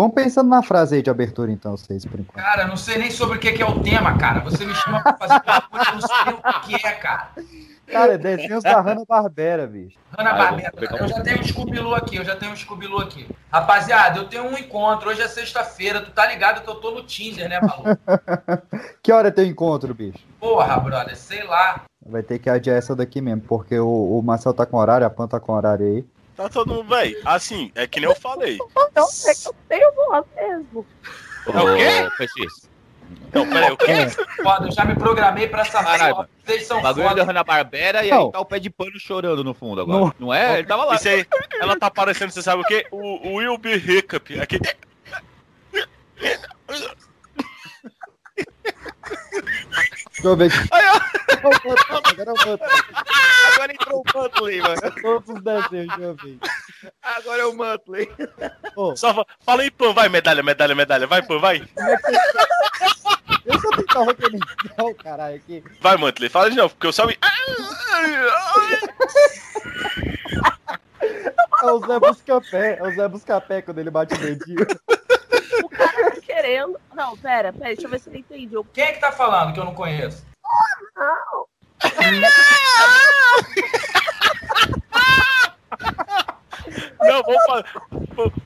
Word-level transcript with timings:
Vamos 0.00 0.14
pensando 0.14 0.48
na 0.48 0.62
frase 0.62 0.96
aí 0.96 1.02
de 1.02 1.10
abertura, 1.10 1.52
então, 1.52 1.76
vocês, 1.76 2.06
por 2.06 2.18
enquanto. 2.18 2.42
Cara, 2.42 2.66
não 2.66 2.74
sei 2.74 2.96
nem 2.96 3.10
sobre 3.10 3.36
o 3.36 3.38
que 3.38 3.62
é 3.62 3.66
o 3.66 3.80
tema, 3.80 4.16
cara. 4.16 4.40
Você 4.40 4.64
me 4.64 4.74
chama 4.74 5.02
pra 5.02 5.12
fazer 5.12 5.42
uma 5.46 5.60
coisa, 5.60 5.90
eu 5.90 5.92
não 5.92 6.00
sei 6.00 6.32
o 6.32 6.60
que 6.62 6.86
é, 6.86 6.92
cara. 6.92 7.28
Cara, 7.86 8.14
é 8.14 8.16
desenhos 8.16 8.62
da 8.62 8.80
Hanna-Barbera, 8.80 9.66
bicho. 9.66 9.98
Hanna 10.16 10.30
Ah, 10.30 10.36
Barbera, 10.38 10.72
eu 10.98 11.06
já 11.06 11.20
tenho 11.20 11.40
um 11.40 11.44
Scooby-Loo 11.44 11.94
aqui, 11.94 12.16
eu 12.16 12.24
já 12.24 12.34
tenho 12.34 12.50
um 12.50 12.56
Scooby-Loo 12.56 13.02
aqui. 13.02 13.28
Rapaziada, 13.52 14.20
eu 14.20 14.24
tenho 14.26 14.44
um 14.44 14.56
encontro, 14.56 15.10
hoje 15.10 15.20
é 15.20 15.28
sexta-feira, 15.28 16.00
tu 16.00 16.10
tá 16.12 16.26
ligado 16.26 16.64
que 16.64 16.70
eu 16.70 16.76
tô 16.76 16.92
no 16.92 17.02
Tinder, 17.02 17.46
né, 17.46 17.60
maluco? 17.60 17.90
Que 19.04 19.12
hora 19.12 19.28
é 19.28 19.30
teu 19.30 19.44
encontro, 19.44 19.92
bicho? 19.92 20.20
Porra, 20.38 20.80
brother, 20.80 21.14
sei 21.14 21.44
lá. 21.44 21.82
Vai 22.06 22.22
ter 22.22 22.38
que 22.38 22.48
adiar 22.48 22.78
essa 22.78 22.96
daqui 22.96 23.20
mesmo, 23.20 23.42
porque 23.42 23.78
o, 23.78 24.18
o 24.18 24.22
Marcel 24.22 24.54
tá 24.54 24.64
com 24.64 24.78
horário, 24.78 25.06
a 25.06 25.10
Pan 25.10 25.28
tá 25.28 25.38
com 25.38 25.52
horário 25.52 25.84
aí. 25.84 26.06
Tá 26.40 26.48
todo 26.48 26.72
mundo, 26.72 26.88
véi. 26.88 27.20
Assim, 27.22 27.70
é 27.74 27.86
que 27.86 28.00
nem 28.00 28.08
eu 28.08 28.16
falei. 28.16 28.56
Então, 28.90 29.06
é 29.26 29.34
que 29.34 29.46
eu 29.46 29.54
tenho 29.68 29.92
voz 29.94 30.24
mesmo. 30.34 30.86
É 31.46 31.60
o 31.60 31.76
quê? 31.76 32.10
PX, 32.26 32.68
Não, 33.32 33.48
peraí, 33.48 33.70
o 33.70 33.76
quê? 33.76 34.08
Foda, 34.42 34.66
eu 34.66 34.72
já 34.72 34.84
me 34.84 34.96
programei 34.96 35.46
pra 35.46 35.62
essa 35.62 35.80
porra. 35.82 36.28
Vocês 36.44 36.66
são 36.66 36.78
O 36.78 36.82
bagulho 36.82 37.04
da 37.04 37.10
foda. 37.10 37.24
Hanna-Barbera 37.24 38.04
e 38.04 38.10
Não. 38.10 38.26
aí 38.26 38.32
tá 38.32 38.40
o 38.40 38.44
pé 38.44 38.58
de 38.58 38.68
pano 38.70 38.98
chorando 38.98 39.44
no 39.44 39.54
fundo 39.54 39.80
agora. 39.82 40.00
Não. 40.00 40.14
Não, 40.18 40.34
é? 40.34 40.58
Ele 40.58 40.66
tava 40.66 40.84
lá. 40.86 40.96
Isso 40.96 41.08
aí, 41.08 41.24
ela 41.60 41.78
tá 41.78 41.88
parecendo, 41.90 42.32
você 42.32 42.42
sabe 42.42 42.62
o 42.62 42.64
quê? 42.64 42.84
O, 42.90 43.28
o 43.28 43.34
Will 43.34 43.56
Be 43.58 43.74
Hiccup. 43.74 44.40
Aqui. 44.40 44.58
Deixa 50.22 50.28
eu 50.28 50.36
ver 50.36 50.52
aqui. 50.52 50.68
Aí, 50.72 50.84
ó, 50.88 51.00
Agora 52.10 52.30
eu 52.30 52.36
vou. 52.44 52.58
Agora 53.54 53.72
entrou 53.72 54.02
o 54.02 54.18
Muttley, 54.18 54.60
mano. 54.60 54.80
Todos 55.00 55.28
os 55.36 55.42
desenhos, 55.42 55.88
deixa 55.96 56.00
eu 56.02 56.14
ver. 56.16 56.38
Agora 57.02 57.42
é 57.42 57.46
o 57.46 57.54
Muttley. 57.54 58.08
Ô, 58.76 58.94
Só 58.96 59.14
fa- 59.14 59.24
fala 59.40 59.62
aí, 59.62 59.70
Pan, 59.70 59.92
vai, 59.94 60.08
medalha, 60.08 60.42
medalha, 60.42 60.74
medalha. 60.74 61.06
Vai, 61.06 61.22
Pan, 61.22 61.38
vai. 61.38 61.60
deixa 63.44 63.66
eu 63.66 63.70
tentar 63.76 64.00
organizar 64.00 64.44
o 64.80 64.94
caralho 64.94 65.36
aqui. 65.36 65.64
Vai, 65.80 65.96
Mantley, 65.96 66.28
fala 66.28 66.50
de 66.50 66.56
novo, 66.56 66.74
porque 66.74 66.86
eu 66.86 66.92
só 66.92 67.06
me. 67.06 67.16
É 71.62 71.70
o 71.70 71.78
Zé 71.86 71.98
Buscapé, 71.98 72.78
é 72.78 72.82
o 72.82 72.94
Zé 72.94 73.08
Buscapé 73.08 73.62
quando 73.62 73.78
ele 73.78 73.90
bate 73.90 74.14
o 74.14 74.18
dedinho. 74.18 74.66
O 75.62 75.68
cara 75.68 76.10
tá 76.10 76.20
querendo. 76.20 76.80
Não, 76.94 77.16
pera, 77.16 77.52
pera, 77.52 77.74
deixa 77.74 77.86
eu 77.86 77.90
ver 77.90 78.00
se 78.00 78.10
eu 78.10 78.14
entendi. 78.14 78.54
Eu... 78.54 78.64
Quem 78.64 78.84
é 78.84 78.92
que 78.92 79.00
tá 79.00 79.12
falando 79.12 79.52
que 79.52 79.60
eu 79.60 79.64
não 79.64 79.74
conheço? 79.74 80.26
Não, 80.96 81.46
Não, 87.00 87.22
vamos, 87.22 87.44
fa... 87.46 87.64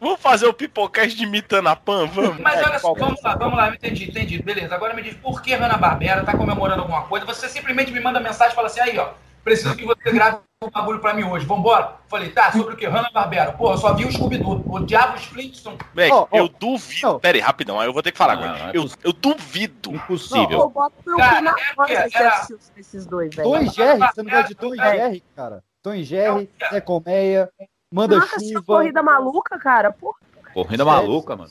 vamos 0.00 0.20
fazer 0.20 0.46
o 0.46 0.54
pipocast 0.54 1.16
de 1.16 1.24
imitando 1.24 1.68
a 1.68 1.76
Pan, 1.76 2.06
vamos. 2.06 2.38
Mas 2.38 2.60
É, 2.60 2.64
olha 2.64 2.78
só, 2.78 2.94
vamos 2.94 3.20
lá, 3.22 3.34
vamos 3.34 3.56
lá, 3.56 3.68
eu 3.68 3.74
entendi, 3.74 4.08
entendi. 4.08 4.42
Beleza, 4.42 4.74
agora 4.74 4.94
me 4.94 5.02
diz 5.02 5.14
por 5.14 5.42
que 5.42 5.54
Hanna-Barbera 5.54 6.24
tá 6.24 6.36
comemorando 6.36 6.82
alguma 6.82 7.02
coisa. 7.02 7.26
Você 7.26 7.48
simplesmente 7.48 7.90
me 7.92 8.00
manda 8.00 8.20
mensagem 8.20 8.52
e 8.52 8.56
fala 8.56 8.68
assim, 8.68 8.80
aí 8.80 8.98
ó, 8.98 9.10
preciso 9.44 9.76
que 9.76 9.84
você 9.84 10.10
grave 10.10 10.38
um 10.62 10.70
bagulho 10.70 10.98
pra 11.00 11.12
mim 11.14 11.24
hoje, 11.24 11.44
vambora? 11.44 11.96
Falei, 12.08 12.30
tá, 12.30 12.50
sobre 12.50 12.74
o 12.74 12.76
que? 12.76 12.86
Hanna-Barbera. 12.86 13.52
Porra, 13.52 13.74
eu 13.74 13.78
só 13.78 13.92
vi 13.94 14.04
o 14.06 14.10
Scooby-Doo, 14.12 14.64
o 14.66 14.80
Diabo 14.80 15.18
Flintstone. 15.18 15.76
Véi, 15.94 16.10
Ó, 16.10 16.26
ó, 16.30 16.36
eu 16.36 16.48
duvido. 16.48 17.06
não. 17.12 17.20
Pera 17.20 17.36
aí, 17.36 17.40
rapidão, 17.42 17.78
aí 17.78 17.86
eu 17.86 17.92
vou 17.92 18.02
ter 18.02 18.10
que 18.12 18.18
falar 18.18 18.36
Não, 18.36 18.44
agora. 18.44 18.58
não 18.58 18.68
é 18.70 18.72
eu, 18.74 18.88
eu 19.04 19.12
duvido. 19.12 19.94
Impossível. 19.94 20.58
eu 20.60 20.70
boto 20.70 20.94
meu 21.06 21.16
Cara, 21.18 21.40
na 21.42 21.54
é 21.88 22.08
era- 22.14 22.28
assistir 22.34 22.58
esses 22.78 23.06
dois, 23.06 23.34
velho. 23.34 23.48
Tom 23.48 23.58
e 23.60 23.68
Jerry, 23.68 23.98
você 24.00 24.22
não 24.22 24.30
gosta 24.30 24.48
de 24.48 24.54
Tom 24.54 24.74
e 24.74 24.80
É. 24.80 24.96
Jerry, 24.96 25.24
cara? 25.36 25.62
Tom 25.82 25.94
e 25.94 26.02
Jerry, 26.04 26.50
Zé 26.70 26.80
Colmeia, 26.80 27.50
Manda 27.92 28.18
assistiu 28.18 28.58
Chuva. 28.60 28.64
Corrida 28.78 29.02
Maluca, 29.02 29.58
cara? 29.58 29.92
Porra. 29.92 30.16
Corrida 30.54 30.84
maluca, 30.84 31.36
mano. 31.36 31.50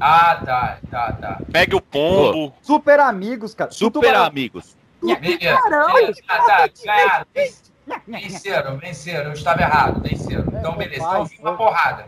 Ah, 0.00 0.40
tá, 0.44 0.78
tá, 0.88 1.12
tá. 1.14 1.38
Pega 1.52 1.76
o 1.76 1.80
pombo. 1.80 2.54
Super 2.62 3.00
Amigos, 3.00 3.54
cara. 3.54 3.72
Super 3.72 3.92
Tubarão. 4.06 4.24
amigos. 4.24 4.76
Beleza. 5.02 5.60
Caramba. 5.62 5.92
beleza. 5.94 6.22
Tá, 6.26 6.68
ganharam. 6.84 7.26
Venceram, 8.06 8.78
venceram. 8.78 9.26
Eu 9.26 9.32
estava 9.32 9.62
errado, 9.62 10.00
venceram. 10.00 10.44
Então, 10.48 10.76
beleza. 10.76 11.02
Então, 11.02 11.18
eu 11.18 11.24
vi 11.24 11.38
uma 11.38 11.56
porrada. 11.56 12.06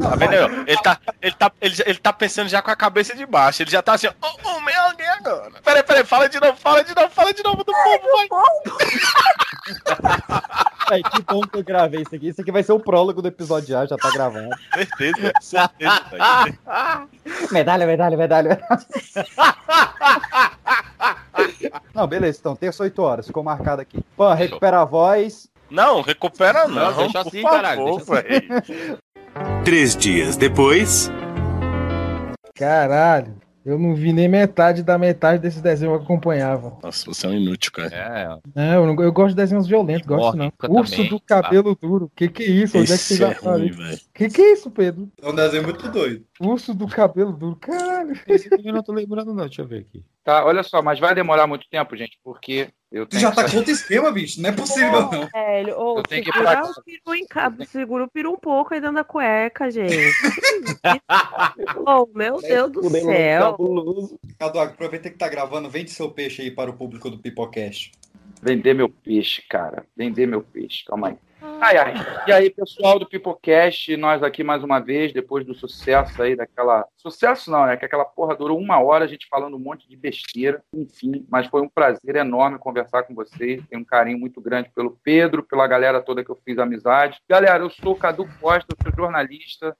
Tá 0.00 0.14
vendo? 0.14 0.34
Ele 0.66 0.82
tá, 0.82 0.98
ele, 1.22 1.34
tá, 1.34 1.52
ele, 1.60 1.74
ele 1.86 1.98
tá 1.98 2.12
pensando 2.12 2.48
já 2.48 2.60
com 2.60 2.70
a 2.70 2.76
cabeça 2.76 3.16
de 3.16 3.24
baixo. 3.24 3.62
Ele 3.62 3.70
já 3.70 3.80
tá 3.80 3.94
assim, 3.94 4.08
ó. 4.08 4.12
Oh, 4.22 4.36
oh, 4.44 4.60
meu 4.60 4.78
alguém 4.82 5.08
agora. 5.08 5.52
Peraí, 5.64 5.82
peraí, 5.82 6.04
fala 6.04 6.28
de 6.28 6.38
novo, 6.38 6.56
fala 6.58 6.84
de 6.84 6.94
novo, 6.94 7.08
fala 7.10 7.32
de 7.32 7.42
novo 7.42 7.64
do 7.64 7.72
pombo, 7.72 8.06
vai. 8.14 8.28
Ai, 10.90 11.02
que 11.02 11.22
bom 11.22 11.40
que 11.40 11.58
eu 11.58 11.64
gravei 11.64 12.02
isso 12.02 12.14
aqui. 12.14 12.28
Isso 12.28 12.40
aqui 12.42 12.52
vai 12.52 12.62
ser 12.62 12.72
o 12.72 12.80
prólogo 12.80 13.22
do 13.22 13.28
episódio 13.28 13.68
já, 13.68 13.86
já 13.86 13.96
tá 13.96 14.10
gravado. 14.10 14.50
Certeza, 14.74 15.32
certeza. 15.40 16.02
Medalha, 17.50 17.86
medalha, 17.86 18.16
medalha. 18.16 18.60
Não, 21.94 22.06
beleza, 22.06 22.38
então, 22.40 22.54
terça 22.56 22.82
8 22.82 23.02
horas, 23.02 23.26
ficou 23.26 23.42
marcado 23.42 23.82
aqui. 23.82 23.98
Pan, 24.16 24.34
recupera 24.34 24.80
a 24.80 24.84
voz. 24.84 25.48
Não, 25.70 26.00
recupera 26.00 26.68
não. 26.68 26.74
Não, 26.92 26.96
deixa 26.96 27.12
por 27.22 27.28
assim, 27.28 27.42
favor, 27.42 27.56
caralho, 27.56 27.84
deixa 27.96 28.14
velho. 28.22 28.98
Três 29.64 29.96
dias 29.96 30.36
depois. 30.36 31.10
Caralho, 32.54 33.34
eu 33.64 33.78
não 33.78 33.94
vi 33.94 34.12
nem 34.12 34.28
metade 34.28 34.82
da 34.82 34.96
metade 34.96 35.42
desses 35.42 35.60
desenhos 35.60 35.96
que 35.96 36.00
eu 36.00 36.04
acompanhava. 36.04 36.78
Nossa, 36.82 37.04
você 37.06 37.26
é 37.26 37.30
um 37.30 37.34
inútil, 37.34 37.70
cara. 37.72 37.94
É, 37.94 38.28
Não, 38.54 38.86
eu, 38.86 38.94
não- 38.94 39.02
eu 39.04 39.12
gosto 39.12 39.30
de 39.30 39.34
desenhos 39.36 39.66
violentos, 39.66 40.06
gosto 40.06 40.36
não. 40.38 40.52
Urso 40.70 40.92
também, 40.92 41.10
do 41.10 41.20
cabelo 41.20 41.74
duro. 41.74 42.10
Que 42.16 42.28
que 42.28 42.44
é 42.44 42.46
isso? 42.46 42.78
Onde 42.78 42.84
é 42.92 42.94
que 42.96 43.00
Esse 43.02 43.16
você 43.16 43.24
é 43.24 43.34
já 43.34 43.40
ruim. 43.40 43.72
Que 44.14 44.28
que 44.30 44.40
é 44.40 44.52
isso, 44.52 44.70
Pedro? 44.70 45.08
É 45.20 45.28
um 45.28 45.34
desenho 45.34 45.64
muito 45.64 45.86
doido. 45.90 46.24
Urso 46.40 46.74
do 46.74 46.86
cabelo 46.86 47.32
duro. 47.32 47.56
Caralho. 47.56 48.18
esse 48.26 48.52
aqui 48.52 48.68
eu 48.68 48.74
não 48.74 48.82
tô 48.82 48.92
lembrando, 48.92 49.32
não. 49.32 49.46
Deixa 49.46 49.62
eu 49.62 49.66
ver 49.66 49.80
aqui. 49.80 50.04
Tá, 50.22 50.44
olha 50.44 50.62
só, 50.62 50.82
mas 50.82 50.98
vai 50.98 51.14
demorar 51.14 51.46
muito 51.46 51.68
tempo, 51.70 51.96
gente, 51.96 52.18
porque 52.22 52.68
eu 52.90 53.06
Tu 53.06 53.10
tenho 53.10 53.22
já 53.22 53.30
que 53.30 53.36
tá 53.36 53.50
com 53.50 53.56
outro 53.58 53.70
esquema, 53.72 54.10
bicho. 54.10 54.42
Não 54.42 54.50
é 54.50 54.52
possível, 54.52 54.98
Ô, 54.98 55.10
não. 55.10 55.28
velho, 55.28 55.78
ô, 55.78 55.98
Eu 55.98 56.02
tenho 56.02 56.24
que 56.24 56.32
pra 56.32 56.40
o 56.40 56.44
casa. 56.44 56.82
peru 56.84 57.14
em 57.14 57.26
cabo, 57.26 57.64
segura 57.64 58.04
o 58.04 58.10
peru 58.10 58.32
um 58.32 58.38
pouco 58.38 58.74
aí 58.74 58.80
dentro 58.80 58.96
da 58.96 59.04
cueca, 59.04 59.70
gente. 59.70 59.96
oh, 61.86 62.08
meu 62.14 62.40
Deus 62.40 62.72
do 62.72 62.90
céu. 62.90 63.56
Cadu, 64.38 64.60
aproveita 64.60 65.10
que 65.10 65.16
tá 65.16 65.28
gravando, 65.28 65.70
vende 65.70 65.90
seu 65.90 66.10
peixe 66.10 66.42
aí 66.42 66.50
para 66.50 66.70
o 66.70 66.74
público 66.76 67.08
do 67.08 67.18
Pipocast. 67.18 67.92
Vender 68.42 68.74
meu 68.74 68.88
peixe, 68.88 69.42
cara. 69.48 69.86
Vender 69.96 70.26
meu 70.26 70.42
peixe. 70.42 70.84
Calma 70.84 71.08
aí. 71.08 71.16
Ai, 71.60 71.76
ai. 71.78 71.94
E 72.26 72.32
aí, 72.32 72.50
pessoal 72.50 72.98
do 72.98 73.06
Pipocast, 73.06 73.96
nós 73.96 74.22
aqui 74.22 74.44
mais 74.44 74.62
uma 74.62 74.78
vez, 74.78 75.12
depois 75.12 75.44
do 75.44 75.54
sucesso 75.54 76.22
aí 76.22 76.36
daquela. 76.36 76.86
Sucesso 76.96 77.50
não, 77.50 77.66
né? 77.66 77.76
Que 77.76 77.84
aquela 77.84 78.04
porra 78.04 78.36
durou 78.36 78.58
uma 78.58 78.78
hora, 78.80 79.04
a 79.04 79.08
gente 79.08 79.26
falando 79.28 79.56
um 79.56 79.60
monte 79.60 79.88
de 79.88 79.96
besteira, 79.96 80.62
enfim. 80.72 81.26
Mas 81.30 81.46
foi 81.46 81.62
um 81.62 81.68
prazer 81.68 82.16
enorme 82.16 82.58
conversar 82.58 83.04
com 83.04 83.14
vocês. 83.14 83.64
Tenho 83.68 83.82
um 83.82 83.84
carinho 83.84 84.18
muito 84.18 84.40
grande 84.40 84.70
pelo 84.74 84.98
Pedro, 85.02 85.42
pela 85.42 85.66
galera 85.66 86.02
toda 86.02 86.24
que 86.24 86.30
eu 86.30 86.38
fiz 86.44 86.58
amizade. 86.58 87.20
Galera, 87.28 87.64
eu 87.64 87.70
sou 87.70 87.92
o 87.92 87.98
Cadu 87.98 88.28
Costa, 88.40 88.76
sou 88.82 88.92
jornalista, 88.94 89.76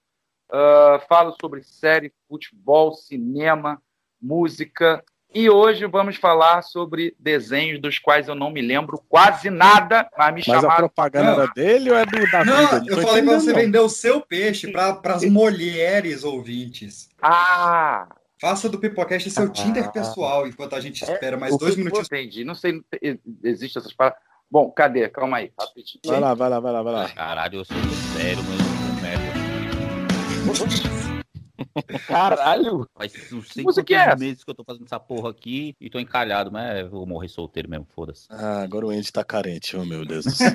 ah, 0.49 1.01
falo 1.07 1.35
sobre 1.39 1.61
série, 1.63 2.13
futebol, 2.27 2.93
cinema, 2.93 3.81
música. 4.21 5.03
E 5.33 5.49
hoje 5.49 5.85
vamos 5.85 6.15
falar 6.15 6.61
sobre 6.61 7.13
desenhos 7.19 7.79
dos 7.81 7.99
quais 7.99 8.27
eu 8.27 8.33
não 8.35 8.49
me 8.49 8.61
lembro 8.61 8.99
quase 9.09 9.49
nada, 9.49 10.09
mas 10.17 10.33
me 10.33 10.41
Mas 10.47 10.57
a 10.57 10.61
chamaram. 10.61 10.77
propaganda 10.87 11.31
Não. 11.35 11.41
era 11.43 11.51
dele 11.53 11.91
ou 11.91 11.97
é 11.97 12.05
do 12.05 12.31
da 12.31 12.45
Não, 12.45 12.55
vida? 12.79 12.91
eu 12.91 13.01
falei 13.01 13.21
pra 13.23 13.33
entendendo, 13.35 13.39
você 13.41 13.51
não. 13.53 13.59
vender 13.59 13.79
o 13.79 13.89
seu 13.89 14.21
peixe 14.21 14.71
para 14.71 14.97
as 15.13 15.23
mulheres 15.25 16.23
ouvintes. 16.23 17.09
Ah! 17.21 18.07
Faça 18.39 18.69
do 18.69 18.79
Pipocast 18.79 19.29
seu 19.29 19.43
Ah. 19.45 19.49
Tinder 19.49 19.91
pessoal, 19.91 20.47
enquanto 20.47 20.75
a 20.75 20.79
gente 20.79 21.03
espera 21.03 21.35
mais 21.37 21.53
o 21.53 21.57
dois 21.57 21.75
minutinhos. 21.75 22.07
Entendi. 22.07 22.43
Não 22.45 22.55
sei, 22.55 22.81
existe 23.43 23.77
essas 23.77 23.93
palavras. 23.93 24.21
Bom, 24.49 24.71
cadê? 24.71 25.09
Calma 25.09 25.37
aí, 25.37 25.51
rapidinho. 25.59 25.99
Vai 26.05 26.19
lá, 26.21 26.33
vai 26.33 26.49
lá, 26.49 26.59
vai 26.61 26.71
lá, 26.71 26.81
vai 26.81 26.93
lá. 26.93 27.09
Caralho, 27.09 27.59
eu 27.59 27.65
sou 27.65 27.75
sério, 28.17 28.43
mas 28.43 28.59
eu 28.59 30.55
sou 30.55 30.65
merda. 30.71 31.06
Caralho! 32.07 32.87
Faz 32.95 33.13
uns 33.33 33.49
sei 33.49 33.63
música 33.63 33.83
quantos 33.85 34.07
é 34.07 34.09
essa? 34.09 34.15
meses 34.17 34.43
que 34.43 34.49
eu 34.51 34.55
tô 34.55 34.63
fazendo 34.63 34.85
essa 34.85 34.99
porra 34.99 35.29
aqui 35.29 35.75
e 35.79 35.89
tô 35.89 35.99
encalhado, 35.99 36.51
mas 36.51 36.79
eu 36.79 36.89
vou 36.89 37.05
morrer 37.05 37.27
solteiro 37.27 37.69
mesmo, 37.69 37.87
foda-se. 37.95 38.27
Ah, 38.29 38.61
agora 38.63 38.85
o 38.85 38.89
Andy 38.89 39.11
tá 39.11 39.23
carente, 39.23 39.75
oh 39.77 39.85
meu 39.85 40.05
Deus 40.05 40.25
do 40.25 40.31
céu. 40.35 40.51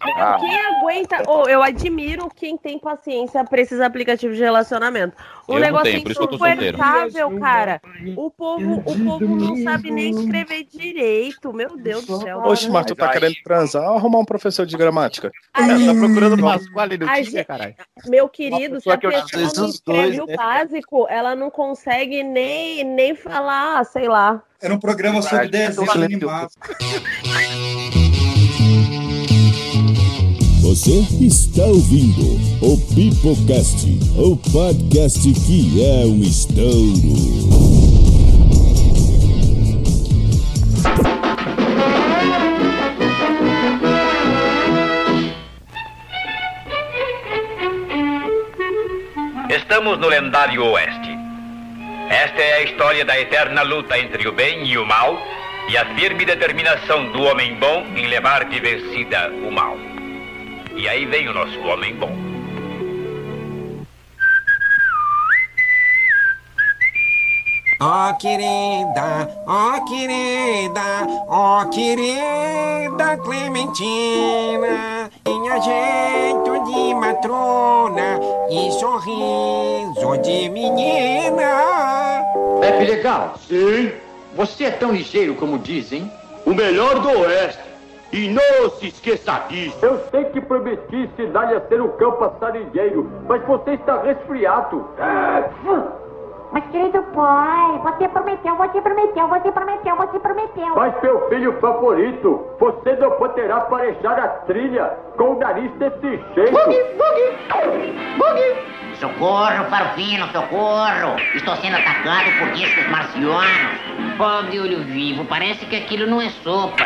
Ah, 0.00 0.36
Quem 0.38 0.56
aguenta. 0.56 1.28
Ô, 1.30 1.48
eu 1.48 1.62
admiro 1.62 2.28
quem 2.34 2.56
tem 2.56 2.78
paciência 2.78 3.44
pra 3.44 3.60
esses 3.60 3.80
aplicativos 3.80 4.36
de 4.36 4.42
relacionamento. 4.42 5.16
Um 5.48 5.54
Eu 5.54 5.60
negócio 5.60 5.84
tenho, 5.92 6.14
solteiro. 6.14 6.76
insuportável, 6.76 7.38
cara. 7.40 7.80
O 8.16 8.30
povo, 8.30 8.74
o 8.78 9.04
povo 9.04 9.26
não 9.36 9.56
sabe 9.62 9.90
nem 9.90 10.10
escrever 10.10 10.64
direito. 10.64 11.52
Meu 11.52 11.76
Deus 11.76 12.04
do 12.04 12.16
céu. 12.20 12.38
Oxe, 12.44 12.70
mas 12.70 12.86
tu 12.86 12.94
tá 12.94 13.08
querendo 13.10 13.34
transar 13.44 13.90
ou 13.90 13.96
arrumar 13.96 14.20
um 14.20 14.24
professor 14.24 14.64
de 14.66 14.76
gramática? 14.76 15.30
Ai, 15.52 15.86
tá 15.86 15.94
procurando 15.94 16.42
Pasquale 16.42 16.96
no 16.98 17.08
Ai, 17.08 17.24
Tinder, 17.24 17.46
caralho. 17.46 17.74
Meu 18.06 18.28
querido, 18.28 18.80
se 18.80 18.90
a 18.90 18.96
que 18.96 19.06
eu 19.06 19.10
pessoa 19.10 19.42
não 19.56 19.68
escreve 19.68 20.16
dois, 20.16 20.18
o? 20.20 20.26
Básico, 20.38 21.04
ela 21.10 21.34
não 21.34 21.50
consegue 21.50 22.22
nem, 22.22 22.84
nem 22.84 23.12
falar, 23.12 23.84
sei 23.84 24.06
lá. 24.06 24.40
Era 24.62 24.72
um 24.72 24.78
programa 24.78 25.20
sobre 25.20 25.48
desenhos 25.48 25.96
animados. 25.96 26.54
Você 30.62 31.00
está 31.20 31.64
ouvindo 31.64 32.38
o 32.62 32.76
Pipocast, 32.94 33.88
o 34.16 34.36
podcast 34.52 35.20
que 35.32 35.84
é 35.84 36.06
um 36.06 36.20
estouro. 36.22 37.97
Estamos 49.48 49.98
no 49.98 50.08
lendário 50.08 50.62
Oeste. 50.62 51.08
Esta 52.10 52.42
é 52.42 52.54
a 52.56 52.62
história 52.64 53.02
da 53.02 53.18
eterna 53.18 53.62
luta 53.62 53.98
entre 53.98 54.28
o 54.28 54.32
bem 54.32 54.66
e 54.66 54.76
o 54.76 54.84
mal 54.84 55.18
e 55.70 55.76
a 55.76 55.86
firme 55.94 56.26
determinação 56.26 57.10
do 57.12 57.22
homem 57.22 57.54
bom 57.54 57.86
em 57.96 58.06
levar 58.08 58.44
de 58.44 58.60
vencida 58.60 59.30
o 59.42 59.50
mal. 59.50 59.78
E 60.76 60.86
aí 60.86 61.06
vem 61.06 61.28
o 61.28 61.32
nosso 61.32 61.58
homem 61.62 61.94
bom. 61.94 62.27
Ó 67.80 68.12
querida, 68.14 69.28
ó 69.46 69.84
querida, 69.86 71.06
ó 71.28 71.64
querida 71.66 73.16
Clementina, 73.18 75.08
tinha 75.24 75.60
jeito 75.60 76.64
de 76.64 76.94
matrona 76.96 78.18
e 78.50 78.72
sorriso 78.72 80.18
de 80.22 80.48
menina. 80.48 82.24
Pepe 82.60 82.84
Legal. 82.84 83.34
Sim? 83.46 83.92
Você 84.34 84.64
é 84.64 84.70
tão 84.72 84.90
ligeiro 84.90 85.36
como 85.36 85.56
dizem? 85.56 86.10
O 86.44 86.52
melhor 86.52 86.98
do 86.98 87.10
Oeste. 87.20 87.62
E 88.12 88.26
não 88.26 88.70
se 88.70 88.88
esqueça 88.88 89.44
disso. 89.48 89.78
Eu 89.82 90.00
sei 90.10 90.24
que 90.24 90.40
prometi 90.40 90.96
ensinar-lhe 90.96 91.54
a 91.54 91.60
ser 91.68 91.80
um 91.80 91.90
cão 91.90 92.12
passarinheiro, 92.12 93.08
mas 93.28 93.44
você 93.46 93.74
está 93.74 94.02
resfriado. 94.02 94.84
Mas, 96.52 96.64
querido 96.70 97.02
pai, 97.14 97.78
você 97.82 98.08
prometeu, 98.08 98.56
você 98.56 98.80
prometeu, 98.80 99.28
você 99.28 99.52
prometeu, 99.52 99.96
você 99.96 100.18
prometeu. 100.18 100.74
Mas, 100.76 101.02
meu 101.02 101.28
filho 101.28 101.60
favorito, 101.60 102.46
você 102.58 102.96
não 102.96 103.10
poderá 103.12 103.60
parejar 103.60 104.18
a 104.18 104.28
trilha 104.46 104.84
com 105.16 105.34
o 105.34 105.38
nariz 105.38 105.70
desse 105.72 106.16
jeito. 106.34 106.52
Bugue, 106.52 106.82
bugue, 106.96 108.16
bugue. 108.16 108.78
Socorro, 108.98 109.64
Farofino, 109.70 110.26
socorro! 110.32 111.16
Estou 111.34 111.54
sendo 111.56 111.76
atacado 111.76 112.32
por 112.38 112.50
discos 112.52 112.88
marcianos. 112.88 114.16
Pobre 114.16 114.58
olho 114.58 114.82
vivo, 114.84 115.24
parece 115.26 115.64
que 115.66 115.76
aquilo 115.76 116.06
não 116.06 116.20
é 116.20 116.30
sopa. 116.42 116.84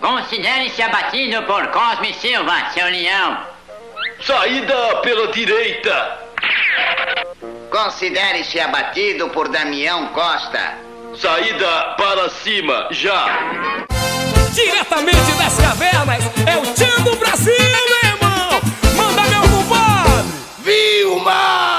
Considere-se 0.00 0.82
abatido 0.82 1.42
por 1.44 1.66
Cosme 1.68 2.12
Silva, 2.14 2.52
seu 2.70 2.84
leão. 2.84 3.38
Saída 4.20 4.96
pela 5.02 5.28
direita. 5.28 6.21
Considere-se 7.72 8.60
abatido 8.60 9.30
por 9.30 9.48
Damião 9.48 10.08
Costa. 10.08 10.78
Saída 11.18 11.94
para 11.96 12.28
cima, 12.28 12.86
já. 12.90 13.26
Diretamente 14.52 15.32
das 15.38 15.56
cavernas, 15.56 16.22
é 16.46 16.56
o 16.58 16.62
Tchan 16.74 17.02
do 17.02 17.16
Brasil, 17.16 17.54
meu 17.56 18.10
irmão! 18.10 18.60
Manda 18.94 19.22
meu 19.22 19.40
compadre! 19.40 20.28
Vilma! 20.58 21.71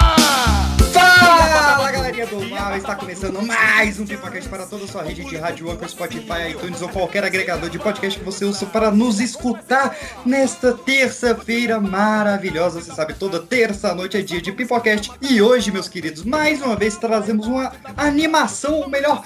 Começando 3.23 3.47
mais 3.47 3.99
um 3.99 4.05
Pipocast 4.05 4.49
para 4.49 4.65
toda 4.65 4.83
a 4.83 4.87
sua 4.87 5.01
rede 5.01 5.23
de 5.23 5.37
rádio, 5.37 5.71
Anchor, 5.71 5.87
Spotify, 5.87 6.49
iTunes 6.51 6.81
ou 6.81 6.89
qualquer 6.89 7.23
agregador 7.23 7.69
de 7.69 7.79
podcast 7.79 8.19
que 8.19 8.25
você 8.25 8.43
usa 8.43 8.65
para 8.65 8.91
nos 8.91 9.21
escutar 9.21 9.95
nesta 10.25 10.73
terça-feira 10.73 11.79
maravilhosa. 11.79 12.81
Você 12.81 12.93
sabe, 12.93 13.13
toda 13.13 13.39
terça-noite 13.39 14.17
é 14.17 14.21
dia 14.21 14.41
de 14.41 14.51
Pipocast. 14.51 15.09
E 15.21 15.41
hoje, 15.41 15.71
meus 15.71 15.87
queridos, 15.87 16.23
mais 16.23 16.61
uma 16.61 16.75
vez 16.75 16.97
trazemos 16.97 17.47
uma 17.47 17.71
animação, 17.95 18.81
ou 18.81 18.89
melhor, 18.89 19.23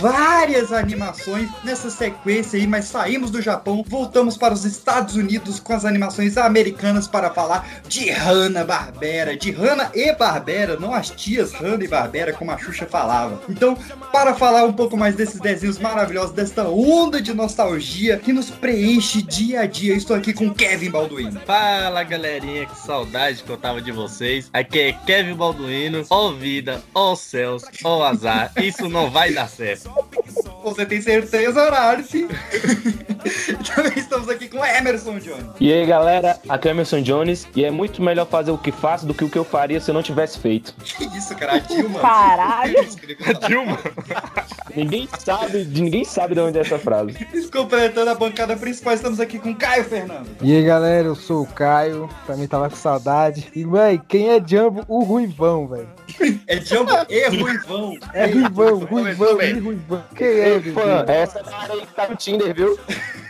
várias 0.00 0.72
animações 0.72 1.48
nessa 1.62 1.88
sequência 1.88 2.58
aí, 2.58 2.66
mas 2.66 2.86
saímos 2.86 3.30
do 3.30 3.40
Japão, 3.40 3.84
voltamos 3.86 4.36
para 4.36 4.54
os 4.54 4.64
Estados 4.64 5.14
Unidos 5.14 5.60
com 5.60 5.72
as 5.72 5.84
animações 5.84 6.36
americanas 6.36 7.06
para 7.06 7.30
falar 7.30 7.68
de 7.86 8.10
Hanna-Barbera, 8.10 9.36
de 9.36 9.52
Hanna 9.52 9.92
e 9.94 10.12
Barbera, 10.12 10.76
não 10.80 10.92
as 10.92 11.10
tias 11.10 11.52
Hanna 11.52 11.84
e 11.84 11.88
Barbera, 11.88 12.32
como 12.32 12.50
a 12.50 12.58
Xuxa 12.58 12.86
falava. 12.86 13.35
Então, 13.48 13.76
para 14.12 14.34
falar 14.34 14.64
um 14.64 14.72
pouco 14.72 14.96
mais 14.96 15.14
desses 15.14 15.40
desenhos 15.40 15.78
maravilhosos, 15.78 16.32
desta 16.32 16.68
onda 16.68 17.20
de 17.20 17.34
nostalgia 17.34 18.18
que 18.18 18.32
nos 18.32 18.50
preenche 18.50 19.22
dia 19.22 19.60
a 19.60 19.66
dia, 19.66 19.94
estou 19.94 20.16
aqui 20.16 20.32
com 20.32 20.52
Kevin 20.52 20.90
Balduino. 20.90 21.40
Fala 21.46 22.02
galerinha, 22.02 22.66
que 22.66 22.78
saudade 22.78 23.42
que 23.42 23.50
eu 23.50 23.56
tava 23.56 23.80
de 23.80 23.92
vocês. 23.92 24.50
Aqui 24.52 24.78
é 24.80 24.92
Kevin 24.92 25.34
Balduino. 25.34 26.04
Ó 26.10 26.32
vida, 26.32 26.82
ó 26.94 27.14
céus, 27.14 27.62
ó 27.84 28.04
azar. 28.04 28.52
Isso 28.56 28.88
não 28.88 29.10
vai 29.10 29.32
dar 29.32 29.48
certo. 29.48 29.90
Você 30.62 30.84
tem 30.84 31.00
certeza, 31.00 31.62
horário, 31.62 32.04
sim. 32.04 32.28
Também 33.74 33.92
estamos 33.96 34.28
aqui 34.28 34.48
com 34.48 34.64
Emerson 34.64 35.18
Jones. 35.18 35.46
E 35.60 35.72
aí 35.72 35.86
galera, 35.86 36.40
aqui 36.48 36.68
é 36.68 36.70
Emerson 36.70 37.02
Jones 37.02 37.46
e 37.54 37.64
é 37.64 37.70
muito 37.70 38.02
melhor 38.02 38.26
fazer 38.26 38.50
o 38.50 38.58
que 38.58 38.72
faço 38.72 39.06
do 39.06 39.14
que 39.14 39.24
o 39.24 39.30
que 39.30 39.38
eu 39.38 39.44
faria 39.44 39.80
se 39.80 39.90
eu 39.90 39.94
não 39.94 40.02
tivesse 40.02 40.38
feito. 40.38 40.74
Que 40.82 41.04
isso, 41.16 41.34
cara? 41.36 41.58
Dilma. 41.58 42.00
Caralho. 42.00 42.74
A 43.26 43.32
Dilma. 43.46 43.78
Ninguém 44.74 45.08
sabe, 45.18 45.64
ninguém 45.64 46.04
sabe 46.04 46.34
de 46.34 46.40
onde 46.40 46.58
é 46.58 46.60
essa 46.60 46.78
frase. 46.78 47.14
Completando 47.52 48.10
a 48.10 48.14
bancada 48.14 48.56
principal, 48.56 48.94
estamos 48.94 49.18
aqui 49.18 49.38
com 49.38 49.54
Caio 49.54 49.84
Fernando. 49.84 50.28
E 50.42 50.54
aí 50.54 50.62
galera, 50.62 51.08
eu 51.08 51.14
sou 51.14 51.42
o 51.42 51.46
Caio, 51.46 52.08
também 52.26 52.46
tava 52.46 52.68
com 52.68 52.76
saudade. 52.76 53.48
E 53.54 53.64
véi, 53.64 54.00
quem 54.06 54.30
é 54.30 54.42
Jumbo? 54.44 54.84
O 54.86 55.02
Ruivão, 55.02 55.66
velho. 55.66 55.88
É 56.46 56.60
Jumbo 56.60 56.92
e 57.08 57.28
Ruivão. 57.28 57.96
É 58.12 58.26
Ruivão, 58.26 58.78
Ruivão 58.78 59.42
e 59.42 59.52
Ruivão. 59.58 60.04
Quem 60.14 60.26
é, 60.26 60.48
Ei, 60.48 60.72
fã, 60.72 61.04
essa 61.08 61.42
cara 61.42 61.72
aí 61.72 61.80
que 61.80 61.94
tá 61.94 62.08
no 62.08 62.16
Tinder, 62.16 62.54
viu? 62.54 62.78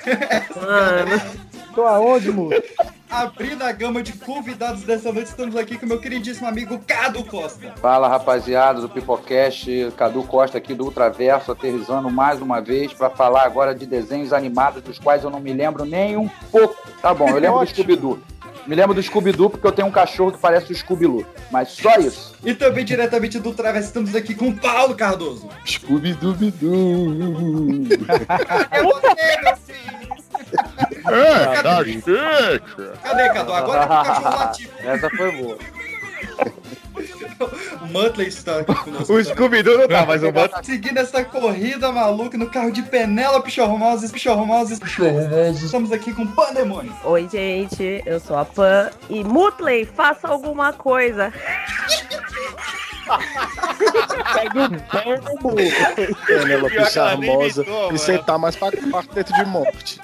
Mano. 0.56 1.45
Tô 1.76 1.84
aonde, 1.84 2.32
moço? 2.32 2.62
Abrindo 3.10 3.62
a 3.62 3.70
gama 3.70 4.02
de 4.02 4.14
convidados 4.14 4.82
dessa 4.82 5.12
noite, 5.12 5.26
estamos 5.26 5.54
aqui 5.54 5.76
com 5.76 5.84
meu 5.84 6.00
queridíssimo 6.00 6.48
amigo 6.48 6.80
Cado 6.86 7.22
Costa. 7.22 7.74
Fala 7.76 8.08
rapaziada 8.08 8.80
do 8.80 8.88
Pipocast, 8.88 9.92
Cadu 9.94 10.22
Costa 10.22 10.56
aqui 10.56 10.72
do 10.72 10.84
Ultraverso, 10.84 11.52
aterrizando 11.52 12.10
mais 12.10 12.40
uma 12.40 12.62
vez 12.62 12.94
para 12.94 13.10
falar 13.10 13.42
agora 13.42 13.74
de 13.74 13.84
desenhos 13.84 14.32
animados 14.32 14.82
dos 14.82 14.98
quais 14.98 15.22
eu 15.22 15.28
não 15.28 15.38
me 15.38 15.52
lembro 15.52 15.84
nem 15.84 16.16
um 16.16 16.30
pouco. 16.50 16.74
Tá 17.02 17.12
bom, 17.12 17.28
eu 17.28 17.38
lembro 17.38 17.60
do 17.60 17.66
Scooby-Doo. 17.66 18.18
Me 18.66 18.74
lembro 18.74 18.94
do 18.94 19.02
Scooby-Doo 19.02 19.50
porque 19.50 19.66
eu 19.66 19.72
tenho 19.72 19.86
um 19.86 19.92
cachorro 19.92 20.32
que 20.32 20.38
parece 20.38 20.72
o 20.72 20.74
Scooby-Doo. 20.74 21.26
Mas 21.52 21.68
só 21.68 21.98
isso. 21.98 22.34
E 22.42 22.54
também 22.54 22.86
diretamente 22.86 23.38
do 23.38 23.50
Ultraverso, 23.50 23.88
estamos 23.88 24.14
aqui 24.14 24.34
com 24.34 24.50
Paulo 24.50 24.94
Cardoso. 24.94 25.50
Scooby-Doo. 25.66 26.34
é 28.72 28.82
você, 28.82 29.42
meu. 29.42 29.65
É, 31.12 31.84
chique. 31.84 32.02
Cadê, 33.02 33.28
Cadu? 33.30 33.52
Agora 33.52 33.82
é 33.82 33.84
o 33.84 33.88
cachorro 33.88 34.36
latido. 34.36 34.72
Essa 34.84 35.10
foi 35.10 35.32
boa. 35.32 35.58
O 37.82 37.86
Muttley 37.86 38.28
está 38.28 38.60
aqui 38.60 38.74
conosco. 38.74 39.12
O 39.12 39.22
Scooby-Doo 39.22 39.78
não 39.78 39.88
tá, 39.88 40.06
mas 40.06 40.22
o 40.22 40.32
Muttley... 40.32 40.64
Seguindo 40.64 40.96
essa 40.98 41.22
corrida 41.24 41.92
maluca 41.92 42.38
no 42.38 42.48
carro 42.48 42.70
de 42.70 42.82
Penélope 42.82 43.50
Chormoses, 43.50 44.10
Chormoses, 44.16 44.80
Chormoses. 44.84 45.62
Estamos 45.62 45.92
aqui 45.92 46.14
com 46.14 46.26
Pandemônio. 46.26 46.94
Oi, 47.04 47.28
gente, 47.30 48.02
eu 48.06 48.18
sou 48.18 48.38
a 48.38 48.44
Pan. 48.44 48.90
E 49.10 49.22
Mutley, 49.22 49.84
faça 49.84 50.28
alguma 50.28 50.72
coisa. 50.72 51.32
Pega 54.90 55.32
o 55.32 55.38
pombo. 55.38 55.56
Penélope 56.26 56.90
charmosa 56.90 57.64
e 57.92 57.98
sentar 57.98 58.38
mais 58.38 58.56
pra 58.56 58.72
quarteto 58.72 59.32
de 59.34 59.44
morte. 59.44 60.00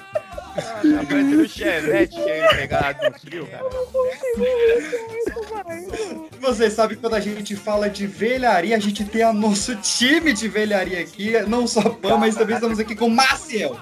Apareceu 0.55 1.39
o 1.41 1.47
Chevette 1.47 2.15
que 2.15 2.55
pegado 2.55 3.09
no 3.09 3.19
frio, 3.19 3.47
cara. 3.47 3.63
Vocês 6.39 6.73
sabem 6.73 6.95
que 6.95 7.01
quando 7.01 7.15
a 7.15 7.19
gente 7.19 7.55
fala 7.55 7.89
de 7.89 8.05
velharia, 8.05 8.75
a 8.75 8.79
gente 8.79 9.03
tem 9.03 9.25
o 9.25 9.33
nosso 9.33 9.75
time 9.77 10.33
de 10.33 10.47
velharia 10.47 10.99
aqui. 11.01 11.33
Não 11.47 11.65
só 11.67 11.81
Pan, 11.81 12.17
mas 12.17 12.35
também 12.35 12.55
estamos 12.55 12.79
aqui 12.79 12.95
com 12.95 13.09
Maciel. 13.09 13.77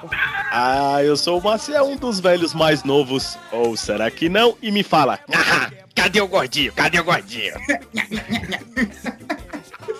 Ah, 0.51 0.99
eu 1.03 1.17
sou 1.17 1.39
o 1.39 1.43
Maciel, 1.43 1.85
um 1.85 1.97
dos 1.97 2.19
velhos 2.19 2.53
mais 2.53 2.83
novos. 2.83 3.37
Ou 3.51 3.75
será 3.75 4.09
que 4.09 4.29
não? 4.29 4.55
E 4.61 4.71
me 4.71 4.83
fala, 4.83 5.19
"Ah, 5.33 5.69
cadê 5.95 6.21
o 6.21 6.27
gordinho? 6.27 6.71
Cadê 6.73 6.99
o 6.99 7.03
gordinho? 7.03 7.53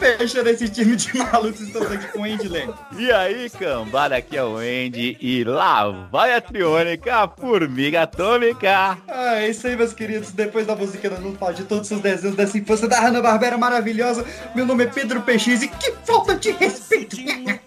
Fechando 0.02 0.50
esse 0.50 0.68
time 0.68 0.96
de 0.96 1.16
malucos, 1.16 1.62
estamos 1.62 1.92
aqui 1.92 2.08
com 2.08 2.22
o 2.22 2.24
Andy 2.24 2.48
Lane. 2.48 2.74
E 2.98 3.12
aí, 3.12 3.48
cambada, 3.52 4.16
aqui 4.16 4.36
é 4.36 4.44
o 4.44 4.58
Andy 4.58 5.16
e 5.22 5.44
lá 5.44 5.92
vai 6.12 6.34
a 6.34 6.42
triônica, 6.42 7.16
a 7.16 7.28
formiga 7.28 8.02
atômica. 8.02 8.98
Ah, 9.08 9.36
é 9.36 9.50
isso 9.50 9.68
aí, 9.68 9.76
meus 9.76 9.94
queridos. 9.94 10.32
Depois 10.32 10.66
da 10.66 10.76
música, 10.76 11.08
nós 11.08 11.20
vamos 11.20 11.38
falar 11.38 11.52
de 11.52 11.66
todos 11.66 11.92
os 11.92 12.00
desenhos 12.00 12.36
dessa 12.36 12.58
infância 12.58 12.88
da 12.88 13.00
Hanna-Barbera 13.00 13.60
maravilhosa. 13.60 14.26
Meu 14.56 14.66
nome 14.66 14.86
é 14.86 14.88
Pedro 14.88 15.22
PX 15.22 15.62
e 15.62 15.68
que 15.68 15.94
falta 16.04 16.36
de 16.36 16.50
respeito. 16.50 17.18
Quebra, 17.18 17.62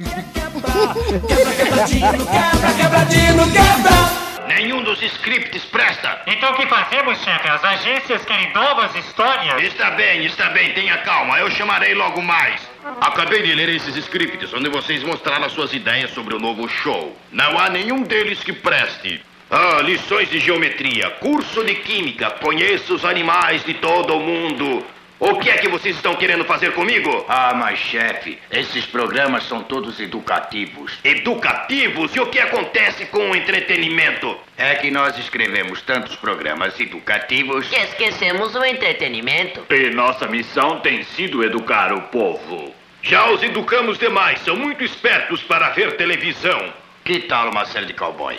quebradinho, 1.56 2.26
quebra, 2.26 2.74
quebradinho, 2.76 3.52
quebra. 3.52 4.23
Nenhum 4.54 4.82
dos 4.82 5.02
scripts 5.02 5.64
presta. 5.66 6.22
Então 6.26 6.52
o 6.52 6.56
que 6.56 6.66
fazemos, 6.66 7.18
chefe? 7.22 7.48
As 7.48 7.64
agências 7.64 8.24
querem 8.24 8.52
novas 8.52 8.94
histórias? 8.94 9.62
Está 9.62 9.90
bem, 9.92 10.24
está 10.24 10.50
bem, 10.50 10.72
tenha 10.72 10.98
calma, 10.98 11.38
eu 11.38 11.50
chamarei 11.50 11.94
logo 11.94 12.22
mais. 12.22 12.60
Acabei 13.00 13.42
de 13.42 13.54
ler 13.54 13.68
esses 13.70 13.96
scripts 13.96 14.52
onde 14.52 14.68
vocês 14.68 15.02
mostraram 15.02 15.44
as 15.44 15.52
suas 15.52 15.72
ideias 15.72 16.10
sobre 16.10 16.34
o 16.34 16.38
novo 16.38 16.68
show. 16.68 17.16
Não 17.32 17.58
há 17.58 17.68
nenhum 17.68 18.02
deles 18.02 18.42
que 18.42 18.52
preste. 18.52 19.20
Ah, 19.50 19.80
lições 19.82 20.30
de 20.30 20.40
geometria, 20.40 21.10
curso 21.20 21.62
de 21.64 21.74
química, 21.76 22.30
conheço 22.30 22.94
os 22.94 23.04
animais 23.04 23.64
de 23.64 23.74
todo 23.74 24.16
o 24.16 24.20
mundo. 24.20 24.84
O 25.20 25.38
que 25.38 25.48
é 25.48 25.56
que 25.58 25.68
vocês 25.68 25.94
estão 25.94 26.16
querendo 26.16 26.44
fazer 26.44 26.72
comigo? 26.72 27.24
Ah, 27.28 27.54
mas 27.54 27.78
chefe, 27.78 28.38
esses 28.50 28.84
programas 28.84 29.44
são 29.44 29.62
todos 29.62 30.00
educativos. 30.00 30.98
Educativos? 31.04 32.14
E 32.16 32.20
o 32.20 32.26
que 32.26 32.40
acontece 32.40 33.06
com 33.06 33.30
o 33.30 33.36
entretenimento? 33.36 34.36
É 34.58 34.74
que 34.74 34.90
nós 34.90 35.16
escrevemos 35.16 35.80
tantos 35.82 36.16
programas 36.16 36.78
educativos 36.80 37.68
Que 37.68 37.76
esquecemos 37.76 38.54
o 38.54 38.64
entretenimento. 38.64 39.64
E 39.70 39.90
nossa 39.90 40.26
missão 40.26 40.80
tem 40.80 41.04
sido 41.04 41.44
educar 41.44 41.92
o 41.92 42.02
povo. 42.02 42.74
Já 43.00 43.30
os 43.30 43.42
educamos 43.42 43.98
demais, 43.98 44.40
são 44.40 44.56
muito 44.56 44.82
espertos 44.82 45.42
para 45.42 45.70
ver 45.70 45.96
televisão. 45.96 46.72
Que 47.04 47.20
tal 47.20 47.50
uma 47.50 47.64
série 47.66 47.86
de 47.86 47.94
cowboy? 47.94 48.36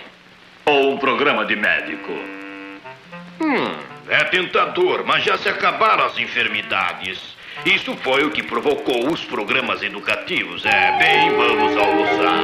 Ou 0.65 0.93
um 0.93 0.97
programa 0.97 1.45
de 1.45 1.55
médico. 1.55 2.11
Hum, 3.39 3.94
é 4.09 4.23
tentador, 4.25 5.03
mas 5.05 5.23
já 5.23 5.37
se 5.37 5.49
acabaram 5.49 6.05
as 6.05 6.17
enfermidades. 6.17 7.35
Isso 7.65 7.95
foi 7.97 8.23
o 8.23 8.31
que 8.31 8.43
provocou 8.43 9.11
os 9.11 9.23
programas 9.25 9.81
educativos. 9.81 10.63
É, 10.65 10.97
bem, 10.99 11.31
vamos 11.31 11.75
almoçar. 11.77 12.43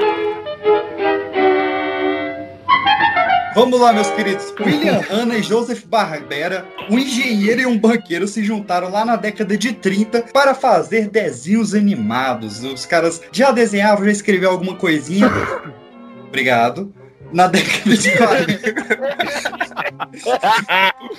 Vamos 3.53 3.79
lá, 3.81 3.91
meus 3.91 4.09
queridos. 4.11 4.53
William 4.59 5.01
Hanna 5.11 5.37
e 5.37 5.43
Joseph 5.43 5.83
Barbera, 5.85 6.65
um 6.89 6.97
engenheiro 6.97 7.61
e 7.61 7.65
um 7.65 7.77
banqueiro, 7.77 8.27
se 8.27 8.43
juntaram 8.43 8.89
lá 8.89 9.03
na 9.03 9.17
década 9.17 9.57
de 9.57 9.73
30 9.73 10.21
para 10.33 10.55
fazer 10.55 11.09
desenhos 11.09 11.75
animados. 11.75 12.63
Os 12.63 12.85
caras 12.85 13.21
já 13.31 13.51
desenhavam, 13.51 14.05
já 14.05 14.11
escreviam 14.11 14.53
alguma 14.53 14.75
coisinha. 14.75 15.29
Obrigado. 16.29 16.93
Na 17.33 17.47
década 17.47 17.97
de 17.97 18.11
40. 18.17 18.73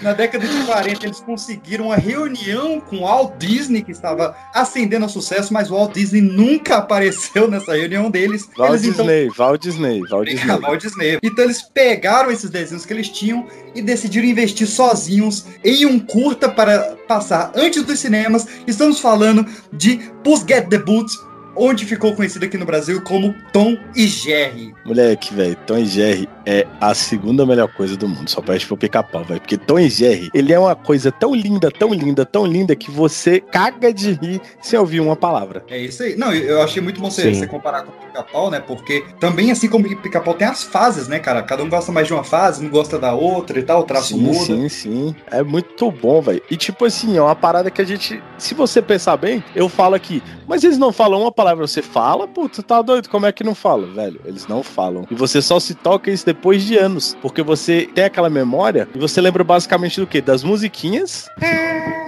Na 0.02 0.12
década 0.12 0.46
de 0.46 0.64
40, 0.64 1.06
eles 1.06 1.20
conseguiram 1.20 1.86
uma 1.86 1.96
reunião 1.96 2.80
com 2.80 2.96
o 2.96 3.00
Walt 3.00 3.36
Disney, 3.38 3.82
que 3.82 3.92
estava 3.92 4.36
ascendendo 4.54 5.04
ao 5.04 5.08
sucesso, 5.08 5.52
mas 5.52 5.70
o 5.70 5.74
Walt 5.74 5.94
Disney 5.94 6.20
nunca 6.20 6.76
apareceu 6.76 7.48
nessa 7.48 7.74
reunião 7.76 8.10
deles. 8.10 8.48
Walt 8.56 8.70
Eles, 8.70 8.84
então, 8.84 9.06
Disney, 9.06 9.30
Walt 9.36 9.62
Disney, 9.62 10.00
Walt 10.10 10.28
Disney. 10.28 10.60
Walt 10.60 10.80
Disney. 10.80 11.18
Então 11.22 11.44
eles 11.44 11.62
pegaram 11.62 12.30
esses 12.30 12.50
desenhos 12.50 12.84
que 12.84 12.92
eles 12.92 13.08
tinham 13.08 13.46
e 13.74 13.80
decidiram 13.80 14.26
investir 14.26 14.66
sozinhos 14.66 15.46
em 15.64 15.86
um 15.86 15.98
curta 15.98 16.48
para 16.48 16.96
passar 17.08 17.52
antes 17.54 17.82
dos 17.82 17.98
cinemas. 17.98 18.46
Estamos 18.66 19.00
falando 19.00 19.46
de 19.72 19.96
Puss 20.22 20.44
Get 20.46 20.68
the 20.68 20.78
Boots, 20.78 21.16
onde 21.56 21.84
ficou 21.84 22.14
conhecido 22.14 22.44
aqui 22.44 22.56
no 22.56 22.64
Brasil 22.64 23.00
como 23.02 23.34
Tom 23.52 23.76
e 23.94 24.06
Jerry. 24.06 24.74
Moleque, 24.84 25.34
velho, 25.34 25.56
Tom 25.66 25.78
e 25.78 25.86
Jerry 25.86 26.28
é 26.46 26.66
a 26.80 26.94
segunda 26.94 27.46
melhor 27.46 27.68
coisa 27.68 27.96
do 27.96 28.08
mundo. 28.08 28.28
Só 28.28 28.40
perde 28.40 28.66
pro 28.66 28.76
pica-pau, 28.76 29.24
velho. 29.24 29.40
Porque 29.40 29.56
Tom 29.56 29.78
e 29.78 29.88
Jerry, 29.88 30.30
ele 30.34 30.52
é 30.52 30.58
uma 30.58 30.74
coisa 30.74 31.10
tão 31.12 31.34
linda, 31.34 31.70
tão 31.70 31.92
linda, 31.92 32.24
tão 32.24 32.46
linda 32.46 32.74
que 32.74 32.90
você 32.90 33.40
caga 33.40 33.92
de 33.92 34.12
rir 34.12 34.40
sem 34.60 34.78
ouvir 34.78 35.00
uma 35.00 35.16
palavra. 35.16 35.64
É 35.68 35.78
isso 35.78 36.02
aí. 36.02 36.16
Não, 36.16 36.32
eu 36.32 36.62
achei 36.62 36.82
muito 36.82 37.00
bom 37.00 37.10
você, 37.10 37.34
você 37.34 37.46
comparar 37.46 37.82
com 37.82 37.90
o 37.90 38.06
pica-pau, 38.06 38.50
né? 38.50 38.60
Porque 38.60 39.04
também, 39.20 39.50
assim 39.50 39.68
como 39.68 39.86
o 39.86 39.96
pica-pau 39.96 40.34
tem 40.34 40.46
as 40.46 40.62
fases, 40.62 41.08
né, 41.08 41.18
cara? 41.18 41.42
Cada 41.42 41.62
um 41.62 41.68
gosta 41.68 41.92
mais 41.92 42.06
de 42.06 42.12
uma 42.12 42.24
fase, 42.24 42.62
não 42.62 42.70
gosta 42.70 42.98
da 42.98 43.14
outra 43.14 43.58
e 43.58 43.62
tal, 43.62 43.80
o 43.80 43.84
traço 43.84 44.14
Sim, 44.14 44.20
muda. 44.20 44.44
sim, 44.44 44.68
sim. 44.68 45.16
É 45.30 45.42
muito 45.42 45.90
bom, 45.90 46.20
velho. 46.20 46.42
E 46.50 46.56
tipo 46.56 46.84
assim, 46.84 47.16
é 47.16 47.22
uma 47.22 47.36
parada 47.36 47.70
que 47.70 47.80
a 47.80 47.84
gente. 47.84 48.22
Se 48.38 48.54
você 48.54 48.82
pensar 48.82 49.16
bem, 49.16 49.42
eu 49.54 49.68
falo 49.68 49.94
aqui, 49.94 50.22
mas 50.46 50.64
eles 50.64 50.78
não 50.78 50.92
falam 50.92 51.20
uma 51.22 51.32
palavra, 51.32 51.41
você 51.54 51.82
fala, 51.82 52.26
puta, 52.26 52.62
tá 52.62 52.80
doido, 52.80 53.08
como 53.08 53.26
é 53.26 53.32
que 53.32 53.44
não 53.44 53.54
fala? 53.54 53.86
Velho, 53.86 54.20
eles 54.24 54.46
não 54.46 54.62
falam. 54.62 55.06
E 55.10 55.14
você 55.14 55.42
só 55.42 55.58
se 55.58 55.74
toca 55.74 56.10
isso 56.10 56.24
depois 56.24 56.62
de 56.64 56.76
anos. 56.76 57.16
Porque 57.20 57.42
você 57.42 57.88
tem 57.94 58.04
aquela 58.04 58.30
memória 58.30 58.88
e 58.94 58.98
você 58.98 59.20
lembra 59.20 59.44
basicamente 59.44 60.00
do 60.00 60.06
quê? 60.06 60.20
Das 60.20 60.42
musiquinhas. 60.42 61.28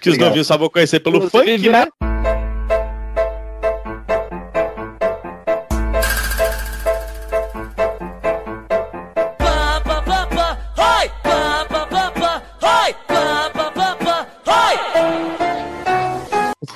Que 0.00 0.10
os 0.10 0.18
novinhos 0.18 0.48
só 0.48 0.58
vão 0.58 0.68
conhecer 0.68 1.00
pelo 1.00 1.24
Inclusive, 1.24 1.58
funk, 1.58 1.68
né? 1.68 2.31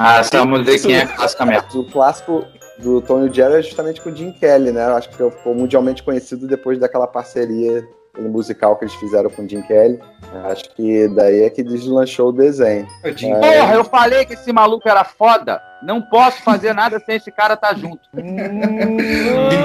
Ah, 0.07 0.19
essa 0.21 0.45
musiquinha 0.45 1.03
é 1.03 1.07
clássica 1.07 1.45
mesmo. 1.45 1.81
O 1.81 1.85
clássico 1.85 2.47
do 2.79 3.01
Tony 3.01 3.33
Jerry 3.33 3.57
é 3.57 3.63
justamente 3.63 4.01
com 4.01 4.11
o 4.11 4.17
Jim 4.17 4.31
Kelly, 4.31 4.71
né? 4.71 4.87
Eu 4.87 4.97
acho 4.97 5.09
que 5.09 5.17
ficou 5.17 5.55
mundialmente 5.55 6.03
conhecido 6.03 6.47
depois 6.47 6.79
daquela 6.79 7.09
parceria 7.09 7.85
musical 8.17 8.77
que 8.77 8.85
eles 8.85 8.95
fizeram 8.95 9.29
com 9.29 9.43
o 9.43 9.49
Jim 9.49 9.63
Kelly. 9.63 9.99
Eu 10.33 10.47
Acho 10.47 10.65
que 10.75 11.09
daí 11.09 11.43
é 11.43 11.51
que 11.51 11.63
deslanchou 11.63 12.29
o 12.29 12.33
desenho. 12.33 12.87
É, 13.03 13.13
Porra, 13.13 13.75
eu 13.75 13.85
falei 13.85 14.25
que 14.25 14.35
esse 14.35 14.53
maluco 14.53 14.89
era 14.89 15.05
foda. 15.05 15.61
Não 15.87 16.03
posso 16.03 16.43
fazer 16.43 16.73
nada 16.75 16.99
sem 16.99 17.15
esse 17.17 17.31
cara 17.31 17.55
estar 17.55 17.77
junto. 17.77 18.01
Jim 18.15 18.37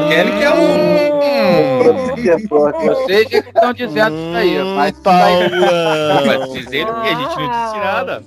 Kelly 0.09 0.31
que 0.37 0.43
é 0.43 0.53
um. 0.53 1.01
Vocês 2.85 3.27
que 3.27 3.37
estão 3.37 3.73
dizendo 3.73 4.15
isso 4.15 4.37
aí, 4.37 4.63
mas 4.75 4.95
isso 4.97 5.09
aí- 5.09 5.49
Mas 6.27 6.53
dizendo 6.53 6.93
que 7.01 7.07
a 7.09 7.15
gente 7.15 7.35
não 7.35 7.49
disse 7.49 7.77
nada. 7.77 8.23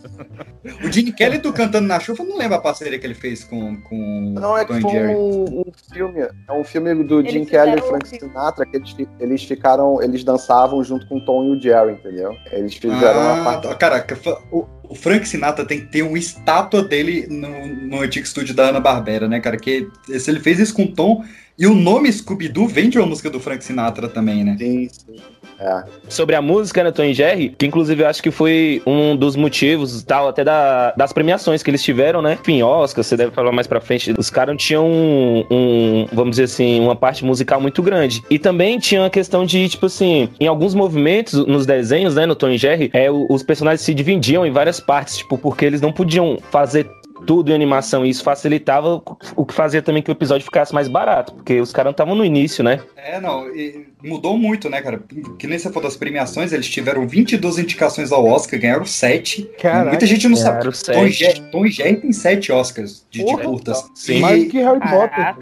O 0.83 0.91
Gene 0.91 1.13
Kelly 1.13 1.39
do 1.39 1.53
Cantando 1.53 1.87
na 1.87 2.01
Chuva, 2.01 2.23
eu 2.23 2.27
não 2.29 2.39
lembro 2.39 2.57
a 2.57 2.61
parceria 2.61 2.99
que 2.99 3.07
ele 3.07 3.15
fez 3.15 3.45
com, 3.45 3.77
com 3.83 4.33
Não, 4.35 4.57
é 4.57 4.65
que 4.65 4.73
Tom 4.73 4.79
e 4.79 4.83
foi 4.83 4.91
Jerry. 4.93 5.15
um, 5.15 5.45
um 5.61 5.65
filme, 5.93 6.21
é 6.23 6.53
um 6.53 6.65
filme 6.65 7.05
do 7.05 7.21
Eles 7.21 7.33
Jim 7.33 7.45
Kelly 7.45 7.73
e 7.73 7.83
um 7.83 7.87
Frank 7.87 8.09
Sinatra, 8.09 8.65
que 8.65 8.77
eles, 8.79 8.97
eles 9.21 9.45
ficaram, 9.45 10.03
eles 10.03 10.25
dançavam 10.25 10.83
junto 10.83 11.07
com 11.07 11.17
o 11.19 11.21
Tom 11.25 11.45
e 11.45 11.51
o 11.51 11.61
Jerry, 11.61 11.93
entendeu? 11.93 12.35
Eles 12.51 12.75
fizeram 12.77 13.21
uma 13.21 13.41
Ah, 13.43 13.45
parte. 13.45 13.69
tá. 13.69 13.75
Caraca, 13.75 14.17
fa- 14.17 14.41
o, 14.51 14.65
o 14.89 14.95
Frank 14.95 15.27
Sinatra 15.29 15.65
tem 15.65 15.81
que 15.81 15.87
ter 15.87 16.03
uma 16.03 16.19
estátua 16.19 16.83
dele 16.83 17.27
no, 17.29 17.67
no 17.67 18.01
antigo 18.01 18.25
estúdio 18.27 18.55
da 18.55 18.69
Ana 18.69 18.81
Barbera, 18.81 19.29
né, 19.29 19.41
cara? 19.41 19.57
Que 19.57 19.89
ele 20.09 20.41
fez 20.41 20.59
isso 20.59 20.75
com 20.75 20.87
Tom. 20.87 21.25
E 21.57 21.67
o 21.67 21.75
nome 21.75 22.13
Scooby-Doo 22.13 22.67
vem 22.67 22.89
de 22.89 22.99
uma 22.99 23.07
música 23.07 23.31
do 23.31 23.39
Frank 23.39 23.63
Sinatra 23.63 24.09
também, 24.09 24.43
né? 24.43 24.57
Sim, 24.59 24.89
sim. 24.91 25.17
É. 25.65 25.83
Sobre 26.09 26.37
a 26.37 26.43
música, 26.43 26.85
né, 26.85 26.91
Tom 26.93 27.05
e 27.05 27.15
Jerry, 27.15 27.55
que 27.59 27.65
inclusive 27.65 28.03
eu 28.03 28.07
acho 28.07 28.23
que 28.23 28.31
foi 28.31 28.83
um 28.87 29.17
dos 29.17 29.35
motivos, 29.35 30.03
tal, 30.03 30.29
até 30.29 30.45
da- 30.45 30.93
das 30.97 31.11
premiações 31.13 31.63
que 31.63 31.71
eles 31.71 31.83
tiveram, 31.83 32.21
né? 32.21 32.37
Enfim, 32.41 32.63
Oscar, 32.63 33.03
você 33.03 33.17
deve 33.17 33.31
falar 33.33 33.51
mais 33.51 33.67
pra 33.67 33.81
frente. 33.81 34.15
Os 34.19 34.29
caras 34.29 34.57
tinham 34.59 34.87
um, 34.87 35.45
um, 35.51 36.07
vamos 36.13 36.33
dizer 36.33 36.45
assim, 36.45 36.81
uma 36.81 36.95
parte 36.95 37.25
musical 37.25 37.61
muito 37.61 37.83
grande. 37.83 38.23
E 38.29 38.39
também 38.39 38.79
tinha 38.79 39.07
a 39.07 39.11
questão 39.11 39.47
de, 39.47 39.67
tipo 39.69 39.87
assim, 39.87 40.29
em 40.39 40.47
alguns 40.47 40.75
movimentos, 40.75 41.47
nos 41.47 41.65
desenhos, 41.65 42.15
né, 42.15 42.27
no 42.27 42.35
Tom 42.35 42.51
e 42.51 42.59
Jerry, 42.59 42.91
é, 42.93 43.11
os 43.11 43.43
personagens 43.43 43.81
se 43.81 43.95
dividiam 43.95 44.45
em 44.45 44.51
várias 44.51 44.81
partes, 44.81 45.17
tipo, 45.17 45.39
porque 45.39 45.65
eles 45.65 45.81
não 45.81 45.93
podiam 45.93 46.37
fazer 46.51 46.87
tudo 47.27 47.51
em 47.51 47.55
animação 47.55 48.05
e 48.05 48.11
isso 48.11 48.23
facilitava 48.23 49.01
o 49.35 49.47
que 49.47 49.55
fazia 49.55 49.81
também 49.81 50.03
que 50.03 50.11
o 50.11 50.13
episódio 50.13 50.45
ficasse 50.45 50.75
mais 50.75 50.89
barato, 50.89 51.33
porque 51.33 51.59
os 51.59 51.73
caras 51.73 51.93
estavam 51.93 52.15
no 52.15 52.23
início, 52.23 52.63
né? 52.63 52.81
É, 52.97 53.19
não, 53.19 53.49
e 53.49 53.87
mudou 54.05 54.37
muito, 54.37 54.69
né, 54.69 54.81
cara? 54.83 55.03
Que 55.39 55.47
nem 55.47 55.59
você 55.59 55.69
falou 55.69 55.89
das 55.89 55.97
premiações, 55.97 56.53
eles 56.53 56.69
tiveram 56.69 57.09
22 57.09 57.59
indicações 57.59 58.13
ao 58.13 58.25
Oscar, 58.27 58.61
ganharam 58.61 58.85
7. 58.85 59.51
Caraca. 59.61 59.91
Muita 59.91 60.07
gente 60.07 60.29
não 60.29 60.37
sabe. 60.37 60.71
Tom 60.85 61.07
e. 61.07 61.11
Jerry, 61.11 61.41
Tom 61.51 61.67
Jerry 61.67 61.97
tem 61.97 62.13
7 62.13 62.53
Oscars 62.53 63.07
de, 63.11 63.21
de 63.21 63.25
Porra, 63.25 63.45
curtas. 63.45 63.91
Sim. 63.95 64.21
Mais 64.21 64.51
que 64.51 64.59
Harry 64.59 64.81
Potter. 64.81 65.37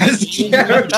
Mas 0.00 0.18
que 0.18 0.48
Harry 0.48 0.88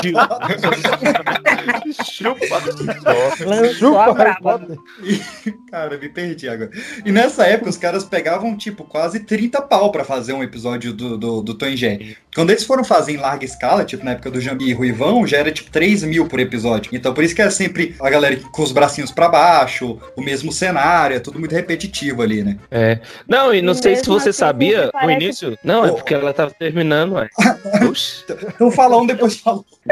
Chupa 3.73 4.03
Harry 4.05 4.13
braba. 4.13 4.59
Potter. 4.59 4.77
Cara, 5.69 5.97
me 5.97 6.09
perdi 6.09 6.49
agora. 6.49 6.71
E 7.05 7.11
nessa 7.11 7.45
época, 7.45 7.69
os 7.69 7.77
caras 7.77 8.03
pegavam, 8.03 8.55
tipo, 8.55 8.83
quase 8.83 9.19
30 9.19 9.61
pau 9.63 9.91
pra 9.91 10.03
fazer 10.03 10.33
um 10.33 10.43
episódio 10.43 10.93
do, 10.93 11.17
do, 11.17 11.41
do 11.41 11.53
Tom 11.53 11.67
e 11.67 11.77
Jerry. 11.77 12.17
Quando 12.33 12.49
eles 12.49 12.63
foram 12.63 12.83
fazer 12.83 13.13
em 13.13 13.17
larga 13.17 13.45
escala, 13.45 13.85
tipo, 13.85 14.03
na 14.03 14.11
época 14.11 14.31
do 14.31 14.41
Jambi 14.41 14.65
e 14.65 14.73
Ruivão, 14.73 15.25
já 15.25 15.37
era, 15.37 15.51
tipo, 15.51 15.69
3 15.69 16.03
mil 16.03 16.27
por 16.27 16.39
episódio. 16.39 16.93
Então, 17.03 17.13
por 17.13 17.21
isso 17.21 17.35
que 17.35 17.41
era 17.41 17.51
sempre 17.51 17.93
a 17.99 18.09
galera 18.09 18.37
com 18.49 18.63
os 18.63 18.71
bracinhos 18.71 19.11
pra 19.11 19.27
baixo, 19.27 19.99
o 20.15 20.21
mesmo 20.21 20.53
cenário, 20.53 21.17
é 21.17 21.19
tudo 21.19 21.37
muito 21.37 21.53
repetitivo 21.53 22.21
ali, 22.21 22.41
né? 22.45 22.57
É. 22.71 22.97
Não, 23.27 23.53
e 23.53 23.61
não 23.61 23.73
E 23.73 23.75
sei 23.75 23.97
se 23.97 24.05
você 24.05 24.29
assim, 24.29 24.39
sabia 24.39 24.77
você 24.77 24.85
no 24.85 24.91
parece- 24.93 25.21
início. 25.25 25.57
Não, 25.65 25.85
é 25.85 25.91
porque 25.91 26.13
ela 26.13 26.33
tava 26.33 26.51
terminando, 26.51 27.15
ué. 27.15 27.27
Então 28.55 28.71
fala 28.71 28.95
um, 29.01 29.05
depois 29.05 29.37
fala. 29.37 29.61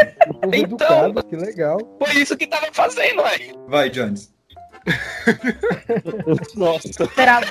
Então, 0.54 0.54
educado, 0.54 1.24
que 1.26 1.36
legal. 1.36 1.78
foi 2.02 2.22
isso 2.22 2.38
que 2.38 2.48
tava 2.48 2.68
fazendo, 2.72 3.22
ué. 3.24 3.40
Vai, 3.68 3.90
Jones. 3.90 4.32
Nossa. 6.56 6.90
Caralho. 7.14 7.46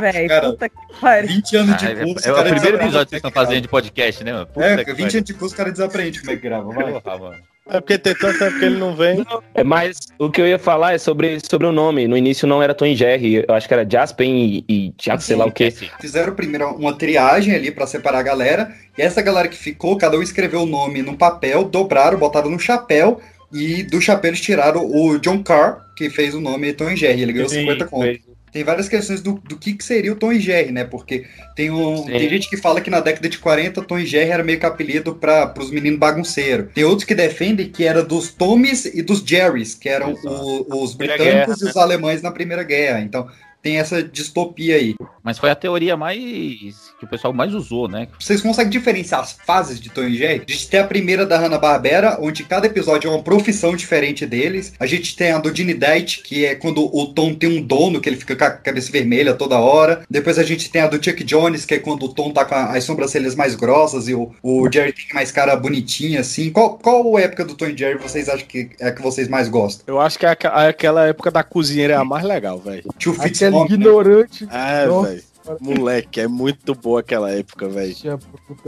velho. 0.00 0.28
Cara, 0.28 0.50
Puta 0.50 0.68
que 0.68 0.76
pariu. 1.00 1.28
20 1.28 1.56
anos 1.56 1.76
de 1.76 1.86
Ah, 1.86 1.90
é, 1.90 1.94
curso. 2.04 2.28
é 2.28 2.32
o 2.32 2.42
primeiro 2.42 2.76
episódio 2.76 3.04
que 3.06 3.10
vocês 3.10 3.12
estão 3.24 3.30
fazendo 3.30 3.62
de 3.62 3.68
podcast, 3.68 4.24
né, 4.24 4.32
mano? 4.32 4.46
Puta 4.48 4.66
É, 4.66 4.76
que 4.84 4.92
20 4.92 4.96
pariu. 5.04 5.04
anos 5.18 5.24
de 5.24 5.34
curso, 5.34 5.54
o 5.54 5.56
cara 5.56 5.70
desaprende 5.72 6.18
como 6.20 6.32
é 6.32 6.36
que 6.36 6.42
grava. 6.42 6.68
Vai. 6.72 6.92
Porra, 7.00 7.18
mano. 7.18 7.53
É 7.66 7.80
porque 7.80 7.96
tem 7.96 8.14
tanto 8.14 8.38
tempo 8.38 8.58
que 8.58 8.64
ele 8.64 8.76
não 8.76 8.94
vem. 8.94 9.24
É, 9.54 9.64
mas 9.64 9.98
o 10.18 10.30
que 10.30 10.40
eu 10.40 10.46
ia 10.46 10.58
falar 10.58 10.94
é 10.94 10.98
sobre, 10.98 11.38
sobre 11.40 11.66
o 11.66 11.72
nome. 11.72 12.06
No 12.06 12.16
início 12.16 12.46
não 12.46 12.62
era 12.62 12.74
Tom 12.74 12.94
Jerry, 12.94 13.44
eu 13.48 13.54
acho 13.54 13.66
que 13.66 13.72
era 13.72 13.88
Jaspen 13.88 14.46
e, 14.46 14.64
e 14.68 14.90
Thiago, 14.92 15.22
sei 15.22 15.34
lá 15.36 15.46
o 15.46 15.52
quê. 15.52 15.72
Fizeram 16.00 16.34
primeiro 16.34 16.68
uma 16.74 16.92
triagem 16.92 17.54
ali 17.54 17.70
pra 17.70 17.86
separar 17.86 18.18
a 18.18 18.22
galera. 18.22 18.74
E 18.98 19.02
essa 19.02 19.22
galera 19.22 19.48
que 19.48 19.56
ficou, 19.56 19.96
cada 19.96 20.18
um 20.18 20.22
escreveu 20.22 20.62
o 20.62 20.66
nome 20.66 21.00
num 21.00 21.16
papel, 21.16 21.64
dobraram, 21.64 22.18
botaram 22.18 22.50
no 22.50 22.58
chapéu. 22.58 23.20
E 23.50 23.82
do 23.84 24.00
chapéu 24.00 24.30
eles 24.30 24.40
tiraram 24.40 24.84
o 24.84 25.18
John 25.18 25.42
Carr, 25.42 25.78
que 25.96 26.10
fez 26.10 26.34
o 26.34 26.40
nome 26.40 26.72
Tom 26.74 26.94
Jerry. 26.94 27.22
Ele 27.22 27.32
ganhou 27.32 27.48
Sim, 27.48 27.60
50 27.60 27.86
conto. 27.86 28.33
Tem 28.54 28.62
várias 28.62 28.88
questões 28.88 29.20
do, 29.20 29.32
do 29.32 29.58
que, 29.58 29.74
que 29.74 29.82
seria 29.84 30.12
o 30.12 30.14
Tom 30.14 30.30
e 30.32 30.38
Jerry, 30.38 30.70
né? 30.70 30.84
Porque 30.84 31.26
tem, 31.56 31.70
Sim. 31.70 32.04
tem 32.06 32.28
gente 32.28 32.48
que 32.48 32.56
fala 32.56 32.80
que 32.80 32.88
na 32.88 33.00
década 33.00 33.28
de 33.28 33.36
40 33.36 33.82
Tom 33.82 33.98
e 33.98 34.06
Jerry 34.06 34.30
era 34.30 34.44
meio 34.44 34.60
que 34.60 34.64
apelido 34.64 35.12
para 35.16 35.52
os 35.58 35.72
meninos 35.72 35.98
bagunceiros. 35.98 36.68
Tem 36.72 36.84
outros 36.84 37.04
que 37.04 37.16
defendem 37.16 37.68
que 37.68 37.82
era 37.82 38.00
dos 38.00 38.32
Tommys 38.32 38.84
e 38.84 39.02
dos 39.02 39.18
Jerrys, 39.26 39.74
que 39.74 39.88
eram 39.88 40.12
o- 40.24 40.82
os 40.84 40.94
britânicos 40.94 41.26
Guerra, 41.26 41.56
e 41.62 41.64
os 41.64 41.76
alemães 41.76 42.22
na 42.22 42.30
Primeira 42.30 42.62
Guerra. 42.62 43.00
Então 43.00 43.26
tem 43.60 43.78
essa 43.78 44.00
distopia 44.02 44.76
aí. 44.76 44.94
Mas 45.20 45.36
foi 45.38 45.50
a 45.50 45.54
teoria 45.56 45.96
mais. 45.96 46.93
Que 46.98 47.04
o 47.04 47.08
pessoal 47.08 47.32
mais 47.32 47.52
usou, 47.52 47.88
né? 47.88 48.08
Vocês 48.18 48.40
conseguem 48.40 48.70
diferenciar 48.70 49.20
as 49.20 49.32
fases 49.32 49.80
de 49.80 49.90
Tom 49.90 50.04
e 50.04 50.16
Jerry? 50.16 50.42
A 50.46 50.50
gente 50.50 50.68
tem 50.68 50.80
a 50.80 50.84
primeira 50.84 51.26
da 51.26 51.38
Hanna-Barbera, 51.38 52.18
onde 52.20 52.44
cada 52.44 52.66
episódio 52.66 53.08
é 53.08 53.10
uma 53.12 53.22
profissão 53.22 53.74
diferente 53.74 54.24
deles. 54.24 54.72
A 54.78 54.86
gente 54.86 55.16
tem 55.16 55.32
a 55.32 55.38
do 55.38 55.50
Dini 55.50 55.74
Dight, 55.74 56.22
que 56.22 56.44
é 56.46 56.54
quando 56.54 56.84
o 56.84 57.06
Tom 57.12 57.34
tem 57.34 57.58
um 57.58 57.62
dono, 57.62 58.00
que 58.00 58.08
ele 58.08 58.16
fica 58.16 58.36
com 58.36 58.44
a 58.44 58.50
cabeça 58.50 58.92
vermelha 58.92 59.34
toda 59.34 59.58
hora. 59.58 60.02
Depois 60.08 60.38
a 60.38 60.42
gente 60.44 60.70
tem 60.70 60.82
a 60.82 60.86
do 60.86 61.02
Chuck 61.02 61.22
Jones, 61.24 61.64
que 61.64 61.74
é 61.74 61.78
quando 61.78 62.04
o 62.04 62.08
Tom 62.08 62.30
tá 62.30 62.44
com 62.44 62.54
as 62.54 62.84
sobrancelhas 62.84 63.34
mais 63.34 63.54
grossas 63.54 64.08
e 64.08 64.14
o, 64.14 64.30
o 64.42 64.70
Jerry 64.72 64.92
tem 64.92 65.06
mais 65.12 65.30
cara 65.32 65.56
bonitinha, 65.56 66.20
assim. 66.20 66.50
Qual, 66.50 66.78
qual 66.78 67.18
época 67.18 67.44
do 67.44 67.54
Tom 67.54 67.66
e 67.66 67.76
Jerry 67.76 67.98
vocês 67.98 68.28
acham 68.28 68.46
que 68.46 68.70
é 68.80 68.88
a 68.88 68.92
que 68.92 69.02
vocês 69.02 69.28
mais 69.28 69.48
gostam? 69.48 69.84
Eu 69.86 70.00
acho 70.00 70.18
que 70.18 70.26
aqua- 70.26 70.68
aquela 70.68 71.06
época 71.06 71.30
da 71.30 71.42
cozinheira 71.42 71.94
é 71.94 71.96
a 71.96 72.04
mais 72.04 72.24
legal, 72.24 72.58
velho. 72.58 72.84
Tio 72.98 73.14
Aquele 73.18 73.56
ignorante. 73.64 74.46
É, 74.50 74.86
velho. 74.86 75.22
Moleque, 75.60 76.20
é 76.20 76.28
muito 76.28 76.74
boa 76.74 77.00
aquela 77.00 77.30
época, 77.30 77.68
velho. 77.68 77.94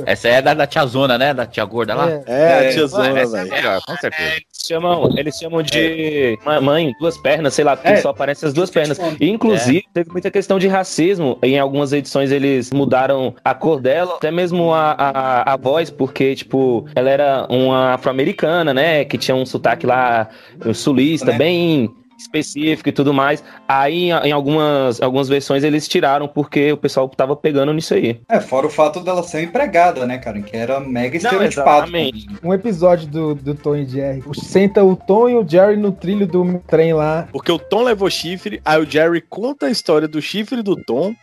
Essa 0.05 0.29
é 0.29 0.43
da, 0.43 0.55
da 0.55 0.67
tia 0.67 0.85
Zona, 0.87 1.17
né? 1.17 1.33
Da 1.33 1.47
tia 1.47 1.65
gorda 1.65 1.95
lá? 1.95 2.11
É. 2.11 2.23
É, 2.27 2.69
a 2.69 2.73
tiazona, 2.73 3.19
essa 3.21 3.39
é 3.39 3.45
velho. 3.45 3.55
melhor, 3.55 3.81
com 3.87 3.97
certeza. 3.97 4.31
Eles 4.35 4.45
chamam, 4.67 5.15
eles 5.19 5.37
chamam 5.37 5.63
de 5.63 6.39
mãe, 6.63 6.93
duas 7.01 7.17
pernas, 7.19 7.55
sei 7.55 7.65
lá, 7.65 7.77
porque 7.77 7.89
É. 7.93 7.97
só 7.97 8.11
aparecem 8.11 8.47
as 8.47 8.53
duas 8.55 8.71
pernas. 8.71 8.99
E, 9.21 9.29
inclusive, 9.31 9.85
teve 9.95 10.11
muita 10.11 10.31
questão 10.31 10.59
de 10.59 10.69
racismo. 10.69 11.39
Em 11.43 11.59
algumas 11.59 11.93
edições 11.93 12.31
eles 12.31 12.71
mudaram 12.71 13.35
a 13.45 13.55
cor 13.55 13.81
dela, 13.81 14.15
até 14.17 14.31
mesmo 14.31 14.73
a, 14.73 14.93
a, 14.93 15.53
a 15.55 15.57
voz, 15.57 15.91
porque, 15.91 16.35
tipo, 16.35 16.87
ela 16.95 17.09
era 17.11 17.47
uma 17.49 17.95
afro-americana, 17.95 18.75
né? 18.75 19.05
Que 19.05 19.17
tinha 19.17 19.35
um 19.35 19.47
sotaque 19.47 19.87
lá 19.87 20.29
um 20.65 20.75
sulista, 20.75 21.33
Né? 21.33 21.39
bem 21.39 21.95
específico 22.19 22.89
e 22.89 22.93
tudo 22.93 23.13
mais. 23.13 23.43
Aí, 23.69 24.11
em 24.11 24.33
algumas, 24.33 25.01
algumas 25.01 25.29
versões, 25.29 25.65
eles 25.65 25.87
tiraram 25.89 26.27
porque 26.29 26.73
o 26.73 26.77
pessoal 26.77 27.09
tava 27.09 27.37
pegando 27.37 27.73
nisso 27.73 27.95
aí. 27.95 28.21
É, 28.29 28.41
fora 28.41 28.67
o 28.67 28.71
fato 28.71 29.01
dela 29.01 29.23
ser 29.23 29.43
empregada, 29.43 30.07
né, 30.07 30.19
cara? 30.19 30.41
Que 30.41 30.57
era 30.57 30.81
mega 30.81 31.19
Não, 31.19 31.31
estereotipado. 31.31 31.87
exatamente. 31.87 32.27
Um 32.43 32.53
episódio 32.53 33.07
do, 33.07 33.35
do 33.35 33.55
Tom 33.55 33.77
e 33.77 33.87
Jerry. 33.87 34.23
Senta 34.35 34.83
o 34.85 34.97
Tom 34.97 35.29
e 35.29 35.37
o 35.37 35.47
Jerry 35.47 35.77
no 35.77 35.93
trilho 35.93 36.27
do 36.27 36.59
trem 36.67 36.93
lá. 36.93 37.29
Porque 37.33 37.53
o 37.53 37.59
Tom 37.59 37.83
levou 37.83 38.11
chifre, 38.11 38.61
aí 38.65 38.81
o 38.81 38.91
Jerry 38.91 39.21
conta 39.21 39.67
a 39.67 39.71
história 39.71 40.09
do 40.09 40.21
chifre 40.21 40.63
do 40.63 40.77
Tom. 40.77 41.15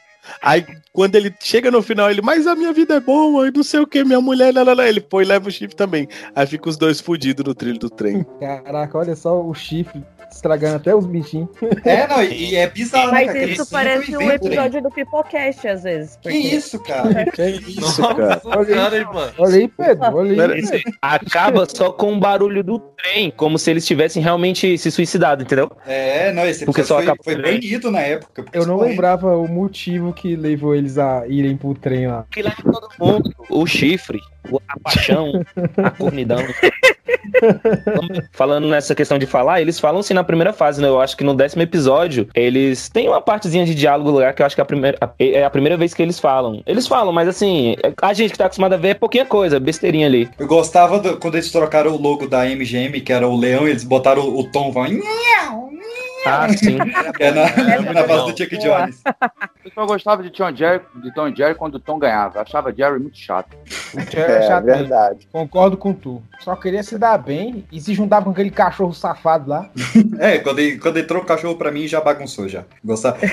Aí 0.41 0.65
quando 0.91 1.15
ele 1.15 1.33
chega 1.39 1.71
no 1.71 1.81
final, 1.81 2.09
ele, 2.09 2.21
mas 2.21 2.47
a 2.47 2.55
minha 2.55 2.71
vida 2.71 2.95
é 2.95 2.99
boa, 2.99 3.47
e 3.47 3.51
não 3.51 3.63
sei 3.63 3.79
o 3.79 3.87
que, 3.87 4.03
minha 4.03 4.21
mulher, 4.21 4.53
lá, 4.53 4.63
lá, 4.63 4.73
lá. 4.73 4.87
ele 4.87 5.01
põe 5.01 5.23
e 5.23 5.27
leva 5.27 5.49
o 5.49 5.51
chifre 5.51 5.75
também. 5.75 6.07
Aí 6.35 6.45
fica 6.45 6.69
os 6.69 6.77
dois 6.77 7.01
fudidos 7.01 7.45
no 7.45 7.55
trilho 7.55 7.79
do 7.79 7.89
trem. 7.89 8.25
Caraca, 8.39 8.97
olha 8.97 9.15
só 9.15 9.41
o 9.41 9.53
chifre 9.53 10.03
estragando 10.33 10.77
até 10.77 10.95
os 10.95 11.05
bichinhos. 11.05 11.49
É, 11.85 12.07
não, 12.07 12.23
e, 12.23 12.55
é 12.55 12.67
bizarro, 12.67 13.11
né, 13.11 13.25
Mas 13.25 13.27
cara? 13.27 13.45
isso 13.45 13.69
parece 13.69 14.15
um 14.15 14.21
inventam, 14.21 14.49
né? 14.49 14.55
episódio 14.55 14.81
do 14.81 14.91
Pipocast, 14.91 15.67
às 15.67 15.83
vezes. 15.83 16.17
Que 16.21 16.31
isso, 16.31 16.79
cara? 16.79 17.25
Que 17.33 17.43
isso, 17.49 18.01
cara? 18.15 18.41
Olha 18.43 18.88
aí, 18.89 19.05
mano. 19.05 19.33
olha 19.38 19.55
aí, 19.55 19.67
Pedro. 19.67 20.15
Olha 20.15 20.53
aí. 20.53 20.63
Aí. 20.71 20.81
Acaba 21.01 21.67
só 21.69 21.91
com 21.91 22.13
o 22.13 22.19
barulho 22.19 22.63
do 22.63 22.79
trem, 23.03 23.31
como 23.35 23.59
se 23.59 23.69
eles 23.69 23.85
tivessem 23.85 24.23
realmente 24.23 24.77
se 24.77 24.89
suicidado, 24.89 25.43
entendeu? 25.43 25.69
É, 25.85 26.31
não, 26.31 26.45
esse 26.45 26.65
Porque 26.65 26.83
só 26.83 27.01
foi, 27.01 27.13
foi 27.23 27.41
banido 27.41 27.91
na 27.91 27.99
época. 27.99 28.45
Eu 28.53 28.65
não 28.65 28.79
lembrava 28.79 29.35
o 29.37 29.47
motivo 29.47 30.13
que 30.13 30.35
levou 30.35 30.73
eles 30.75 30.97
a 30.97 31.27
irem 31.27 31.57
pro 31.57 31.73
trem 31.73 32.07
lá. 32.07 32.25
Que 32.31 32.41
leva 32.41 32.55
todo 32.63 32.87
mundo. 32.99 33.31
O 33.49 33.65
chifre, 33.67 34.19
a 34.67 34.79
paixão, 34.79 35.43
a 35.77 35.89
cornidão. 35.91 36.37
Falando 38.31 38.67
nessa 38.67 38.93
questão 38.95 39.17
de 39.17 39.25
falar, 39.25 39.61
eles 39.61 39.79
falam 39.79 40.01
sim 40.01 40.13
na 40.13 40.23
primeira 40.23 40.53
fase, 40.53 40.81
né? 40.81 40.87
Eu 40.87 40.99
acho 41.01 41.15
que 41.17 41.23
no 41.23 41.33
décimo 41.33 41.61
episódio, 41.61 42.27
eles 42.33 42.89
têm 42.89 43.07
uma 43.07 43.21
partezinha 43.21 43.65
de 43.65 43.73
diálogo 43.75 44.11
lá 44.11 44.33
que 44.33 44.41
eu 44.41 44.45
acho 44.45 44.55
que 44.55 44.61
é 44.61 44.63
a 44.63 44.65
primeira, 44.65 44.97
é 45.19 45.43
a 45.43 45.49
primeira 45.49 45.77
vez 45.77 45.93
que 45.93 46.01
eles 46.01 46.19
falam. 46.19 46.61
Eles 46.65 46.87
falam, 46.87 47.11
mas 47.13 47.27
assim, 47.27 47.75
a 48.01 48.13
gente 48.13 48.31
que 48.31 48.37
tá 48.37 48.45
acostumado 48.45 48.73
a 48.73 48.77
ver 48.77 48.89
é 48.89 48.93
pouquinha 48.93 49.25
coisa, 49.25 49.59
besteirinha 49.59 50.07
ali. 50.07 50.29
Eu 50.37 50.47
gostava 50.47 50.99
do- 50.99 51.17
quando 51.17 51.35
eles 51.35 51.51
trocaram 51.51 51.91
o 51.93 52.01
logo 52.01 52.27
da 52.27 52.45
MGM, 52.45 52.92
que 53.01 53.13
era 53.13 53.27
o 53.27 53.36
leão, 53.36 53.67
eles 53.67 53.84
botaram 53.84 54.23
o, 54.23 54.39
o 54.39 54.51
tom, 54.51 54.71
vão, 54.71 54.86
Ah, 56.25 56.47
sim. 56.49 56.77
é 57.19 57.32
na, 57.32 57.93
na 57.93 58.08
base 58.08 58.32
do 58.32 58.38
Chuck 58.38 58.58
Jones. 58.58 59.01
Eu 59.65 59.71
só 59.73 59.86
gostava 59.86 60.23
de 60.23 60.29
Tom, 60.29 60.56
Jerry, 60.56 60.82
de 60.95 61.13
Tom 61.13 61.27
e 61.27 61.36
Jerry 61.36 61.56
quando 61.56 61.75
o 61.75 61.79
Tom 61.79 61.99
ganhava. 61.99 62.41
Achava 62.41 62.73
Jerry 62.73 62.99
muito 62.99 63.17
chato. 63.17 63.56
O 63.93 63.99
Jerry 63.99 64.32
é, 64.32 64.38
É, 64.38 64.47
chato 64.47 64.63
mesmo. 64.63 64.79
verdade. 64.79 65.27
Concordo 65.32 65.75
com 65.75 65.93
tu. 65.93 66.21
Só 66.39 66.56
queria 66.56 66.82
se 66.84 66.97
dar 66.97 67.17
bem 67.17 67.65
e 67.71 67.82
se 67.82 67.93
juntava 67.93 68.25
com 68.25 68.32
aquele 68.32 68.51
cachorro 68.51 68.93
safado 68.93 69.49
lá. 69.49 69.69
É, 70.19 70.38
quando, 70.39 70.60
ele, 70.60 70.77
quando 70.77 70.97
entrou 70.99 71.21
o 71.21 71.25
cachorro 71.25 71.56
pra 71.56 71.71
mim, 71.71 71.88
já 71.88 71.99
bagunçou 71.99 72.47
já. 72.47 72.63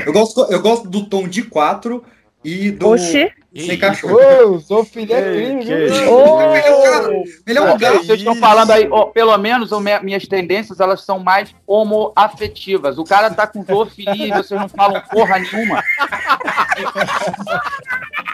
Eu, 0.07 0.13
gosto, 0.13 0.41
eu 0.51 0.61
gosto 0.61 0.89
do 0.89 1.05
tom 1.07 1.29
de 1.29 1.43
4 1.43 2.03
e 2.45 2.71
do. 2.71 2.89
Oxi. 2.89 3.33
Sem 3.55 3.79
cachorro. 3.79 4.55
Ô, 4.55 4.61
sou 4.61 4.85
filho 4.85 5.13
é 5.13 5.23
crime, 5.23 5.65
Ele 5.65 5.99
é 7.59 7.61
um 7.61 7.73
Ó, 7.73 7.77
gato. 7.77 7.99
Vocês 7.99 8.21
estão 8.21 8.37
falando 8.37 8.71
aí, 8.71 8.87
ó, 8.89 9.07
pelo 9.07 9.37
menos 9.39 9.71
minhas 10.03 10.29
tendências 10.29 10.79
elas 10.79 11.03
são 11.03 11.19
mais 11.19 11.53
homoafetivas. 11.67 12.97
O 12.97 13.03
cara 13.03 13.29
tá 13.29 13.49
com 13.49 13.65
zoofilia 13.65 14.29
e 14.29 14.31
vocês 14.31 14.61
não 14.61 14.69
falam 14.69 15.03
porra 15.11 15.41
nenhuma. 15.41 15.83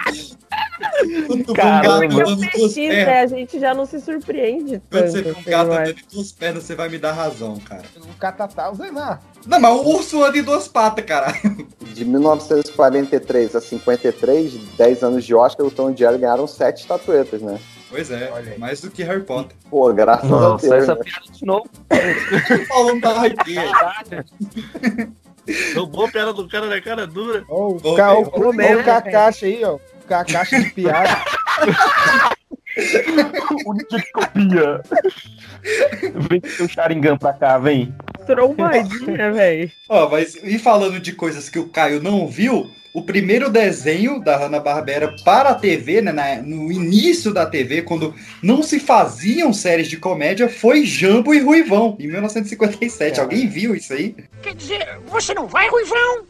Quando 1.27 1.55
Caramba. 1.55 2.05
um 2.05 2.09
gato 2.09 2.13
Eu 2.21 2.27
dando 2.27 2.37
duas 2.37 2.51
pesquisa, 2.53 2.95
pernas. 2.95 3.07
né? 3.07 3.21
a 3.21 3.27
gente 3.27 3.59
já 3.61 3.75
não 3.75 3.87
se 3.87 4.01
surpreende 4.01 4.83
Quando 4.91 5.03
tanto. 5.03 5.11
você 5.13 5.23
vê 5.23 5.29
um 5.31 5.33
assim, 5.33 5.51
gato 5.51 5.67
eu 5.67 5.73
andando 5.73 5.99
em 5.99 6.15
duas 6.15 6.33
pernas, 6.33 6.63
você 6.65 6.75
vai 6.75 6.89
me 6.89 6.99
dar 6.99 7.13
razão, 7.13 7.57
cara. 7.61 7.83
O 7.97 8.15
catatá, 8.19 8.71
o 8.71 8.75
Zenar. 8.75 9.23
Não, 9.47 9.61
mas 9.61 9.73
o 9.73 9.89
urso 9.89 10.23
anda 10.23 10.39
em 10.39 10.43
duas 10.43 10.69
patas, 10.69 11.05
caralho. 11.05 11.67
De 11.81 12.05
1943 12.05 13.57
a 13.57 13.61
53, 13.61 14.53
10 14.77 15.03
anos 15.03 15.25
de 15.25 15.35
Oscar, 15.35 15.67
o 15.67 15.71
Tom 15.71 15.91
e 15.91 15.97
Jerry 15.97 16.19
ganharam 16.19 16.47
7 16.47 16.81
estatuetas, 16.83 17.41
né? 17.41 17.59
Pois 17.89 18.11
é, 18.11 18.59
mais 18.59 18.81
do 18.81 18.91
que 18.91 19.03
Harry 19.05 19.23
Potter. 19.23 19.57
Pô, 19.71 19.93
graças 19.93 20.25
a 20.25 20.29
Nossa, 20.29 20.69
Deus. 20.69 20.83
essa 20.83 20.95
né? 20.97 21.01
piada 21.03 21.33
de 21.33 21.47
novo. 21.47 21.71
Falando 22.69 23.01
da. 23.01 23.15
Roubou 25.75 26.07
a 26.07 26.09
piada 26.11 26.33
do 26.33 26.49
cara 26.49 26.67
na 26.67 26.81
cara 26.81 27.07
dura. 27.07 27.45
Ó, 27.49 27.69
o, 27.69 27.77
Ô, 27.77 27.95
ca... 27.95 28.13
velho, 28.15 28.31
o, 28.35 28.51
o, 28.51 28.53
mesmo, 28.53 28.81
o 28.81 28.85
Kakashi 28.85 29.47
aí, 29.47 29.65
ó. 29.65 29.79
O 30.07 30.09
Kakashi 30.09 30.63
de 30.63 30.71
piada. 30.71 31.19
Copia. 34.13 34.83
Vem 36.29 36.41
com 36.41 36.49
seu 36.49 36.69
Sharingan 36.69 37.17
pra 37.19 37.33
cá, 37.33 37.59
vem. 37.59 37.93
Trombadinha, 38.25 39.33
velho. 39.35 39.69
Ó, 39.89 40.09
mas 40.09 40.37
e 40.37 40.59
falando 40.61 41.01
de 41.01 41.13
coisas 41.13 41.49
que 41.49 41.59
o 41.59 41.69
Caio 41.69 42.01
não 42.01 42.29
viu, 42.29 42.67
o 42.95 43.03
primeiro 43.03 43.51
desenho 43.51 44.21
da 44.21 44.37
Hanna-Barbera 44.37 45.13
para 45.25 45.51
a 45.51 45.55
TV, 45.57 46.01
né, 46.03 46.13
na- 46.13 46.37
no 46.43 46.71
início 46.71 47.33
da 47.35 47.45
TV, 47.47 47.83
quando 47.83 48.15
não 48.43 48.63
se 48.63 48.79
faziam 48.79 49.53
séries 49.53 49.89
de 49.89 49.97
comédia, 49.97 50.49
foi 50.49 50.85
Jambo 50.87 51.35
e 51.35 51.41
Ruivão, 51.41 51.97
em 51.99 52.07
1957. 52.07 53.21
Alguém 53.21 53.49
viu 53.49 53.75
isso 53.75 53.93
aí? 53.93 54.15
Quer 54.43 54.55
dizer, 54.55 54.87
você 55.07 55.35
não 55.35 55.47
vai, 55.49 55.69
Ruivão? 55.69 56.25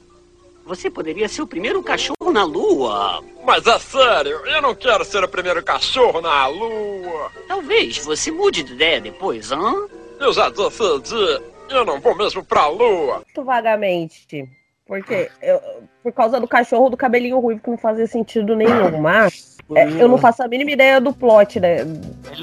Você 0.67 0.91
poderia 0.91 1.29
ser 1.29 1.43
o 1.43 1.47
primeiro 1.47 1.81
cachorro 1.83 2.33
na 2.33 2.45
lua. 2.45 3.23
Mas 3.45 3.67
é 3.67 3.79
sério, 3.79 4.45
eu 4.47 4.61
não 4.61 4.75
quero 4.75 5.05
ser 5.05 5.23
o 5.23 5.29
primeiro 5.29 5.63
cachorro 5.63 6.21
na 6.21 6.47
lua. 6.49 7.31
Talvez 7.47 7.99
você 7.99 8.33
mude 8.33 8.65
de 8.65 8.73
ideia 8.73 9.01
depois, 9.01 9.53
hã? 9.53 9.73
Eu 10.19 10.33
já 10.33 10.49
decidi, 10.49 11.41
eu 11.71 11.85
não 11.85 12.01
vou 12.01 12.17
mesmo 12.17 12.45
pra 12.45 12.67
lua. 12.67 13.17
Muito 13.25 13.45
vagamente. 13.45 14.49
Porque 14.87 15.31
eu- 15.43 15.61
por 16.03 16.13
causa 16.13 16.41
do 16.41 16.49
cachorro 16.49 16.91
do 16.91 16.97
cabelinho 16.97 17.39
ruivo 17.39 17.61
que 17.61 17.71
não 17.71 17.79
fazia 17.79 18.07
sentido 18.07 18.55
nenhum, 18.57 19.01
mas 19.01 19.56
é, 19.75 19.89
eu 20.01 20.09
não 20.09 20.19
faço 20.19 20.43
a 20.43 20.49
mínima 20.49 20.71
ideia 20.71 21.01
do 21.01 21.13
plot, 21.13 21.59
né? 21.59 21.79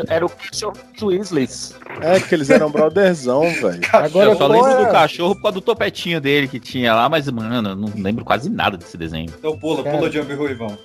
Era 0.09 0.25
o 0.25 0.29
cachorro 0.29 0.77
dos 0.93 1.03
Weasleys. 1.03 1.75
É 2.01 2.19
que 2.19 2.35
eles 2.35 2.49
eram 2.49 2.69
brotherzão, 2.69 3.41
velho. 3.61 3.79
Agora 3.93 4.31
eu 4.31 4.37
só 4.37 4.47
lembro 4.47 4.85
do 4.85 4.91
cachorro 4.91 5.35
por 5.35 5.43
causa 5.43 5.55
do 5.55 5.61
topetinho 5.61 6.19
dele 6.19 6.49
que 6.49 6.59
tinha 6.59 6.93
lá, 6.93 7.07
mas, 7.07 7.29
mano, 7.29 7.69
eu 7.69 7.75
não 7.75 7.89
lembro 7.95 8.25
quase 8.25 8.49
nada 8.49 8.77
desse 8.77 8.97
desenho. 8.97 9.31
Então 9.37 9.57
pula, 9.57 9.83
Cara. 9.83 9.97
pula 9.97 10.09
de 10.09 10.17
Jumbo 10.17 10.35
Ruivão. 10.35 10.77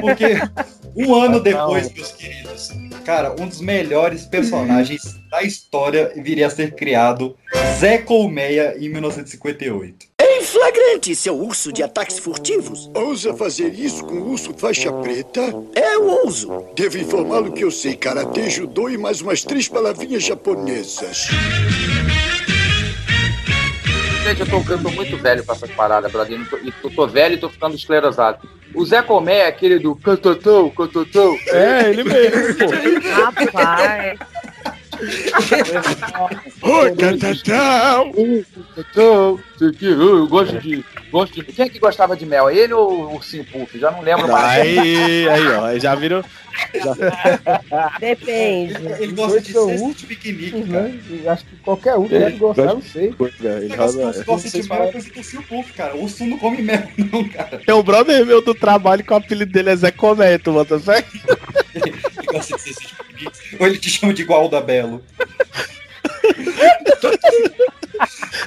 Porque 0.00 0.38
um 0.94 1.14
ano 1.14 1.40
depois, 1.40 1.92
meus 1.92 2.12
queridos, 2.12 2.70
cara, 3.04 3.34
um 3.40 3.46
dos 3.46 3.60
melhores 3.60 4.26
personagens 4.26 5.18
da 5.30 5.42
história 5.42 6.12
viria 6.16 6.48
a 6.48 6.50
ser 6.50 6.74
criado, 6.74 7.34
Zé 7.78 7.98
Colmeia, 7.98 8.76
em 8.78 8.88
1958. 8.90 10.15
Flagrante, 10.46 11.14
seu 11.14 11.36
urso 11.36 11.72
de 11.72 11.82
ataques 11.82 12.18
furtivos. 12.18 12.88
Ousa 12.94 13.34
fazer 13.34 13.74
isso 13.74 14.04
com 14.04 14.14
o 14.14 14.30
urso 14.30 14.54
faixa 14.56 14.92
preta? 14.92 15.40
Eu 15.74 16.06
ouso. 16.24 16.64
Devo 16.74 16.98
informá-lo 16.98 17.52
que 17.52 17.64
eu 17.64 17.70
sei 17.70 17.96
karatê, 17.96 18.48
judô 18.48 18.88
e 18.88 18.96
mais 18.96 19.20
umas 19.20 19.42
três 19.42 19.68
palavrinhas 19.68 20.22
japonesas. 20.22 21.28
Gente, 24.24 24.40
eu 24.40 24.46
tô, 24.46 24.72
eu 24.72 24.82
tô 24.82 24.90
muito 24.90 25.16
velho 25.16 25.44
pra 25.44 25.54
essas 25.54 25.70
paradas, 25.72 26.10
brother. 26.12 26.38
Eu 26.40 26.46
tô, 26.48 26.56
e 26.58 26.72
tô, 26.72 26.90
tô 26.90 27.06
velho 27.06 27.34
e 27.34 27.38
tô 27.38 27.48
ficando 27.48 27.74
esclerosado. 27.74 28.48
O 28.74 28.84
Zé 28.84 29.02
Comé 29.02 29.38
é 29.38 29.46
aquele 29.48 29.78
do 29.78 29.96
cantotão, 29.96 30.70
cantotão. 30.70 31.36
É, 31.48 31.90
ele 31.90 32.04
mesmo, 32.04 32.54
pô. 32.56 32.66
Rapaz. 33.10 34.18
Oi, 36.62 36.92
que, 39.72 39.86
Eu 39.86 40.16
eu 40.16 40.26
gosto 40.26 40.58
de, 40.60 40.84
gosto 41.10 41.34
de... 41.34 41.44
Quem 41.44 41.66
é 41.66 41.68
que 41.68 41.78
gostava 41.78 42.16
de 42.16 42.24
mel? 42.26 42.50
Ele 42.50 42.72
ou 42.72 42.92
o 42.92 43.14
Ursinho 43.14 43.44
Puff? 43.44 43.78
Já 43.78 43.90
não 43.90 44.00
lembro 44.00 44.28
mais. 44.28 44.60
Aí, 44.60 45.28
aí, 45.28 45.46
ó, 45.48 45.64
aí 45.66 45.80
já 45.80 45.94
viram. 45.94 46.24
Depende. 48.00 48.74
Ele 48.98 49.12
gosta 49.12 49.40
de 49.40 49.52
cesto 49.52 49.94
de 49.94 50.06
piquenique. 50.06 50.64
Né? 50.64 50.98
Eu 51.10 51.30
Acho 51.30 51.44
que 51.44 51.56
qualquer 51.56 51.96
um 51.96 52.06
deve 52.06 52.36
gostar, 52.38 52.64
não 52.66 52.82
sei. 52.82 53.04
Ele 53.04 53.16
O 53.18 53.68
que 53.68 53.76
gosta 53.76 54.48
de 54.48 54.68
mel 54.68 54.82
é 54.84 54.92
coisa 54.92 55.10
do 55.10 55.18
Ursinho 55.18 55.42
Puff, 55.42 55.72
cara. 55.72 55.94
O 55.96 56.04
urso 56.04 56.24
não 56.24 56.38
come 56.38 56.62
mel, 56.62 56.82
não, 57.12 57.28
cara. 57.28 57.60
Tem 57.64 57.74
um 57.74 57.82
brother 57.82 58.24
meu 58.24 58.40
do 58.40 58.54
trabalho 58.54 59.04
que 59.04 59.12
o 59.12 59.16
apelido 59.16 59.52
dele 59.52 59.70
é 59.70 59.76
Zé 59.76 59.92
tu 60.42 60.52
bota 60.52 60.78
fé? 60.78 61.04
Ele 61.74 61.92
gosta 62.32 62.56
de 62.56 62.62
piquenique. 62.62 63.05
Ou 63.60 63.66
ele 63.66 63.78
te 63.78 63.90
chama 63.90 64.12
de 64.12 64.24
Gualda 64.24 64.60
Belo. 64.60 65.02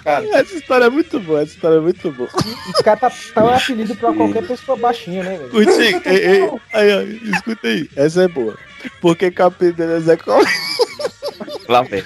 Cara, 0.04 0.26
Essa 0.38 0.56
história 0.56 0.86
é 0.86 0.90
muito 0.90 1.20
boa, 1.20 1.42
essa 1.42 1.54
história 1.54 1.78
é 1.78 1.80
muito 1.80 2.12
boa. 2.12 2.30
Esse 2.70 2.84
cara 2.84 2.98
tá, 3.00 3.12
tá 3.34 3.44
um 3.44 3.50
apelido 3.50 3.96
pra 3.96 4.14
qualquer 4.14 4.46
pessoa 4.48 4.78
baixinha, 4.78 5.24
né, 5.24 5.38
velho? 5.38 5.50
Curtinho, 5.50 6.02
ei, 6.06 6.18
ei, 6.18 6.50
aí, 6.74 6.94
ó, 6.94 7.02
escuta 7.36 7.68
aí, 7.68 7.90
essa 7.96 8.24
é 8.24 8.28
boa. 8.28 8.58
Porque 9.02 9.30
que 9.32 9.42
o 9.42 9.46
apelido 9.46 9.78
dele 9.78 9.94
é 9.94 10.00
Zé 10.00 10.18
Comé? 10.18 10.50
Lá 11.68 11.82
vem. 11.84 12.04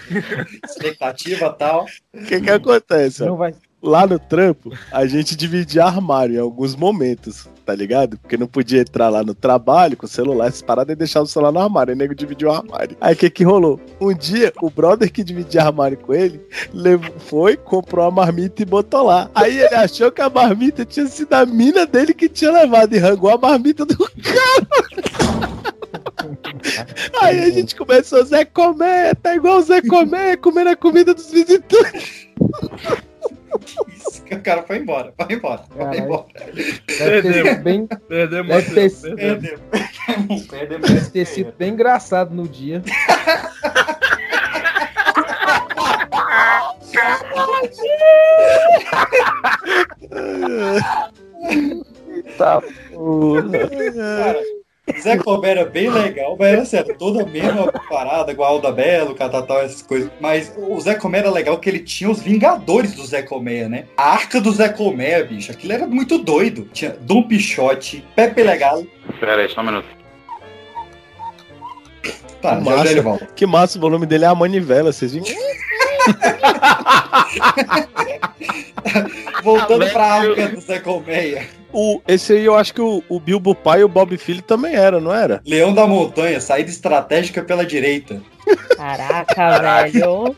expectativa 0.66 1.48
e 1.48 1.60
tal. 1.60 1.86
O 2.14 2.24
que 2.26 2.42
que 2.42 2.50
acontece? 2.50 3.24
ó? 3.24 3.28
Não 3.28 3.38
vai. 3.38 3.54
Lá 3.84 4.08
no 4.08 4.18
trampo, 4.18 4.72
a 4.94 5.06
gente 5.06 5.36
dividia 5.36 5.84
armário 5.84 6.36
em 6.36 6.40
alguns 6.40 6.74
momentos, 6.74 7.50
tá 7.66 7.76
ligado? 7.76 8.18
Porque 8.18 8.38
não 8.38 8.48
podia 8.48 8.80
entrar 8.80 9.10
lá 9.10 9.24
no 9.24 9.36
trabalho 9.36 9.98
com 9.98 10.06
o 10.06 10.10
celular, 10.10 10.48
essas 10.48 10.62
paradas 10.62 10.94
e 10.94 10.96
deixar 10.96 11.22
o 11.22 11.28
celular 11.28 11.52
no 11.52 11.60
armário. 11.60 11.94
O 11.94 11.98
nego 11.98 12.16
dividiu 12.16 12.48
o 12.48 12.54
armário. 12.54 12.96
Aí 13.02 13.14
o 13.14 13.18
que 13.18 13.30
que 13.30 13.44
rolou? 13.44 13.82
Um 14.00 14.14
dia, 14.14 14.54
o 14.62 14.70
brother 14.70 15.12
que 15.12 15.22
dividia 15.22 15.64
armário 15.64 15.98
com 15.98 16.14
ele, 16.14 16.40
levou, 16.74 17.14
foi, 17.20 17.58
comprou 17.58 18.06
a 18.06 18.12
marmita 18.12 18.62
e 18.62 18.66
botou 18.66 19.04
lá. 19.04 19.30
Aí 19.36 19.60
ele 19.60 19.76
achou 19.76 20.10
que 20.10 20.22
a 20.22 20.30
marmita 20.30 20.86
tinha 20.86 21.06
sido 21.08 21.34
a 21.34 21.46
mina 21.46 21.86
dele 21.86 22.14
que 22.14 22.30
tinha 22.30 22.54
levado 22.54 22.96
e 22.96 22.98
rangou 22.98 23.32
a 23.32 23.38
marmita 23.38 23.86
do 23.86 23.98
cara. 23.98 24.68
Aí 27.22 27.44
a 27.44 27.50
gente 27.50 27.76
começou, 27.76 28.24
Zé 28.24 28.46
Comé, 28.46 29.14
tá 29.14 29.36
igual 29.36 29.58
o 29.58 29.62
Zé 29.62 29.82
Comé, 29.82 30.38
comendo 30.38 30.70
a 30.70 30.76
comida 30.76 31.14
dos 31.14 31.30
visitantes. 31.30 32.30
Isso, 33.88 34.24
que 34.24 34.36
o 34.36 34.42
cara 34.42 34.64
foi 34.64 34.78
embora, 34.78 35.14
vai 35.18 35.28
embora, 35.36 35.64
vai 35.76 35.98
embora. 36.00 36.26
Deve 36.46 37.22
ter 37.22 37.34
sido 37.34 37.64
bem. 37.64 37.88
Perdemos, 38.08 38.48
Deve 38.48 38.90
ter, 38.90 39.16
Perdeu. 39.16 39.60
Perdeu 40.50 40.80
deve 40.80 41.10
ter 41.10 41.26
sido 41.26 41.54
bem 41.58 41.74
engraçado 41.74 42.34
no 42.34 42.48
dia. 42.48 42.82
Tá, 52.38 52.62
Cara, 52.62 54.40
Zé 55.00 55.18
Colbert 55.18 55.52
era 55.52 55.66
bem 55.66 55.90
legal, 55.90 56.36
mas 56.38 56.50
era 56.50 56.66
sério, 56.66 56.94
toda 56.98 57.24
a 57.24 57.26
mesma 57.26 57.72
parada, 57.90 58.34
igual 58.34 58.60
da 58.60 58.70
Belo, 58.70 59.16
Catatal, 59.16 59.62
essas 59.62 59.82
coisas. 59.82 60.12
Mas 60.20 60.54
o 60.58 60.78
Zé 60.82 60.96
Colmeia 60.96 61.22
era 61.22 61.32
legal 61.32 61.58
que 61.58 61.70
ele 61.70 61.80
tinha 61.80 62.10
os 62.10 62.22
Vingadores 62.22 62.94
do 62.94 63.06
Zé 63.06 63.22
Colmeia, 63.22 63.70
né? 63.70 63.86
A 63.96 64.12
arca 64.12 64.42
do 64.42 64.52
Zé 64.52 64.68
Colmeia, 64.68 65.24
bicho, 65.24 65.54
aquilo 65.54 65.72
era 65.72 65.88
muito 65.88 66.18
doido. 66.18 66.68
Tinha 66.74 66.92
Dom 67.00 67.24
Pichote, 67.24 68.06
Pepe 68.14 68.44
Legal. 68.44 68.84
Pera 69.22 69.42
aí, 69.42 69.48
só 69.48 69.62
um 69.62 69.66
minuto. 69.66 69.88
Tá, 72.42 72.58
que, 72.58 72.66
já, 72.66 72.76
já 72.76 72.92
ele 72.92 72.96
massa, 72.96 73.02
volta. 73.02 73.26
que 73.34 73.46
massa, 73.46 73.78
o 73.78 73.82
volume 73.82 74.06
dele 74.06 74.26
é 74.26 74.28
a 74.28 74.36
manivela, 74.36 74.92
vocês 74.92 75.14
viram? 75.14 75.28
Voltando 79.42 79.90
pra 79.92 80.06
arca 80.06 80.50
do 80.50 80.60
Zé 80.60 80.80
Colmeia. 80.80 81.63
O, 81.74 82.00
esse 82.08 82.34
aí 82.34 82.46
eu 82.46 82.56
acho 82.56 82.74
que 82.74 82.82
o, 82.82 83.04
o 83.10 83.20
Bilbo 83.20 83.56
pai 83.56 83.82
e 83.82 83.84
o 83.84 83.90
Bob 83.90 84.16
Filho 84.18 84.44
também 84.44 84.76
era, 84.76 85.02
não 85.02 85.14
era? 85.14 85.42
Leão 85.46 85.74
da 85.74 85.88
Montanha, 85.88 86.40
saída 86.40 86.70
estratégica 86.70 87.42
pela 87.42 87.66
direita. 87.66 88.22
Caraca, 88.78 89.60
velho. 89.60 90.36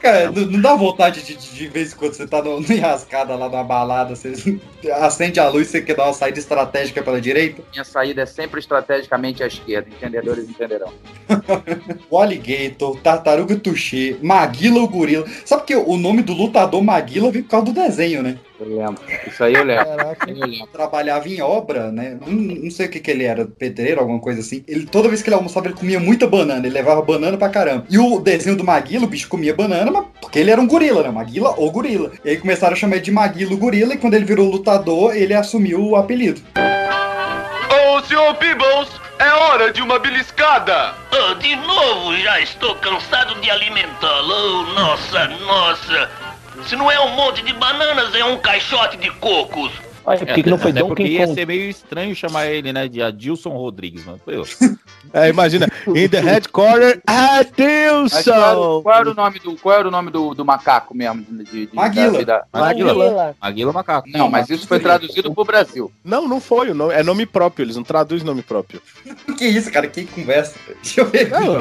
Cara, 0.00 0.30
não, 0.30 0.42
não 0.46 0.60
dá 0.60 0.74
vontade 0.74 1.22
de, 1.22 1.34
de, 1.34 1.54
de 1.54 1.68
vez 1.68 1.92
em 1.92 1.96
quando 1.96 2.12
você 2.12 2.26
tá 2.26 2.42
no, 2.42 2.60
no 2.60 2.72
enrascada 2.72 3.34
lá 3.34 3.48
na 3.48 3.62
balada, 3.62 4.14
você 4.14 4.60
acende 5.00 5.40
a 5.40 5.48
luz 5.48 5.68
e 5.68 5.70
você 5.70 5.80
quer 5.80 5.96
dar 5.96 6.04
uma 6.04 6.12
saída 6.12 6.38
estratégica 6.38 7.02
pela 7.02 7.20
direita? 7.20 7.62
Minha 7.72 7.84
saída 7.84 8.22
é 8.22 8.26
sempre 8.26 8.60
estrategicamente 8.60 9.42
à 9.42 9.46
esquerda, 9.46 9.88
entendedores 9.88 10.48
entenderão. 10.48 10.92
O 12.10 12.18
Alligator, 12.18 12.96
Tartaruga 13.00 13.56
Tuxê, 13.56 14.16
Maguila 14.22 14.80
o 14.80 14.88
Gorila. 14.88 15.24
Sabe 15.44 15.64
que 15.64 15.76
o 15.76 15.96
nome 15.96 16.22
do 16.22 16.32
lutador 16.32 16.82
Maguila 16.82 17.30
vem 17.30 17.42
por 17.42 17.50
causa 17.50 17.66
do 17.66 17.72
desenho, 17.72 18.22
né? 18.22 18.36
Eu 18.60 18.76
lembro. 18.76 19.02
Isso 19.26 19.42
aí 19.42 19.54
eu 19.54 19.64
lembro. 19.64 19.86
Caraca. 19.86 20.30
Eu 20.30 20.46
lembro. 20.46 20.66
Trabalhava 20.66 21.28
em 21.28 21.40
obra, 21.40 21.90
né? 21.90 22.18
Não, 22.20 22.32
não 22.32 22.70
sei 22.70 22.86
o 22.86 22.90
que, 22.90 23.00
que 23.00 23.10
ele 23.10 23.24
era, 23.24 23.46
pedreiro, 23.46 24.00
alguma 24.00 24.20
coisa 24.20 24.40
assim. 24.40 24.62
Ele, 24.68 24.86
toda 24.86 25.08
vez 25.08 25.22
que 25.22 25.28
ele 25.28 25.36
almoçava, 25.36 25.66
ele 25.66 25.74
comia 25.74 25.98
muita 25.98 26.26
banana. 26.26 26.66
Ele 26.66 26.74
levava 26.74 27.00
banana 27.00 27.36
pra 27.38 27.48
caramba. 27.48 27.86
E 27.88 27.98
o 27.98 28.20
desenho 28.20 28.56
do 28.56 28.64
Maguila, 28.64 29.04
o 29.04 29.08
bicho 29.08 29.28
comia 29.28 29.54
banana, 29.54 29.90
mas 29.90 30.04
porque 30.20 30.38
ele 30.38 30.50
era 30.50 30.60
um 30.60 30.66
gorila, 30.66 31.02
né? 31.02 31.10
Maguila 31.10 31.54
ou 31.56 31.70
gorila. 31.70 32.12
E 32.24 32.30
aí 32.30 32.36
começaram 32.36 32.74
a 32.74 32.76
chamar 32.76 32.96
ele 32.96 33.04
de 33.04 33.10
Maguila 33.10 33.54
o 33.54 33.56
Gorila, 33.56 33.94
e 33.94 33.98
quando 33.98 34.14
ele 34.14 34.24
virou 34.24 34.50
lutador, 34.50 35.16
ele 35.16 35.34
assumiu 35.34 35.82
o 35.82 35.96
apelido. 35.96 36.40
Ô, 37.70 38.02
senhor 38.02 38.34
Peebles, 38.34 38.88
é 39.18 39.28
hora 39.28 39.72
de 39.72 39.80
uma 39.82 39.98
beliscada! 39.98 40.94
Oh, 41.12 41.34
de 41.34 41.56
novo, 41.56 42.16
já 42.18 42.40
estou 42.40 42.74
cansado 42.76 43.40
de 43.40 43.50
alimentá-lo. 43.50 44.32
Oh, 44.32 44.74
nossa, 44.74 45.28
nossa. 45.28 46.29
Se 46.66 46.76
não 46.76 46.90
é 46.90 47.00
um 47.00 47.10
monte 47.10 47.42
de 47.42 47.52
bananas, 47.52 48.14
é 48.14 48.24
um 48.24 48.38
caixote 48.38 48.96
de 48.96 49.10
cocos. 49.12 49.72
Olha, 50.10 50.18
por 50.26 50.34
que, 50.34 50.42
que 50.42 50.50
não 50.50 50.58
foi 50.58 50.70
Até 50.70 50.80
porque 50.84 51.02
Donkey 51.02 51.14
ia 51.18 51.26
Kong? 51.26 51.34
ser 51.34 51.46
meio 51.46 51.70
estranho 51.70 52.14
chamar 52.14 52.46
ele, 52.46 52.72
né, 52.72 52.88
de 52.88 53.02
Adilson 53.02 53.50
Rodrigues, 53.50 54.04
mano. 54.04 54.20
Foi 54.24 54.36
eu. 54.36 54.44
É, 55.12 55.28
imagina, 55.28 55.66
in 55.88 56.08
the 56.08 56.20
headquarter, 56.20 57.00
Mas 57.04 57.50
qual, 57.50 58.38
Adilson! 58.38 58.82
qual 58.82 58.96
era 59.00 59.10
o 59.10 59.14
nome 59.14 59.38
do, 59.40 59.56
qual 59.56 59.78
era 59.78 59.88
o 59.88 59.90
nome 59.90 60.10
do, 60.10 60.34
do 60.34 60.44
macaco 60.44 60.94
mesmo? 60.94 61.24
De, 61.24 61.66
de, 61.66 61.74
Maguila. 61.74 62.12
da 62.12 62.18
vida? 62.18 62.44
Maguila. 62.52 63.36
Maguila 63.40 63.72
Macaco. 63.72 64.08
Não, 64.10 64.28
mas 64.28 64.48
isso 64.50 64.68
foi 64.68 64.78
traduzido 64.78 65.32
pro 65.34 65.44
Brasil. 65.44 65.90
Não, 66.04 66.28
não 66.28 66.40
foi, 66.40 66.70
o 66.70 66.74
nome- 66.74 66.94
é 66.94 67.02
nome 67.02 67.26
próprio, 67.26 67.64
eles 67.64 67.76
não 67.76 67.82
traduzem 67.82 68.26
nome 68.26 68.42
próprio. 68.42 68.80
Que 69.36 69.46
isso, 69.46 69.72
cara? 69.72 69.86
Que 69.86 70.04
conversa. 70.04 70.54
Deixa 70.82 71.00
eu 71.00 71.06
ver. 71.06 71.30
Não, 71.30 71.58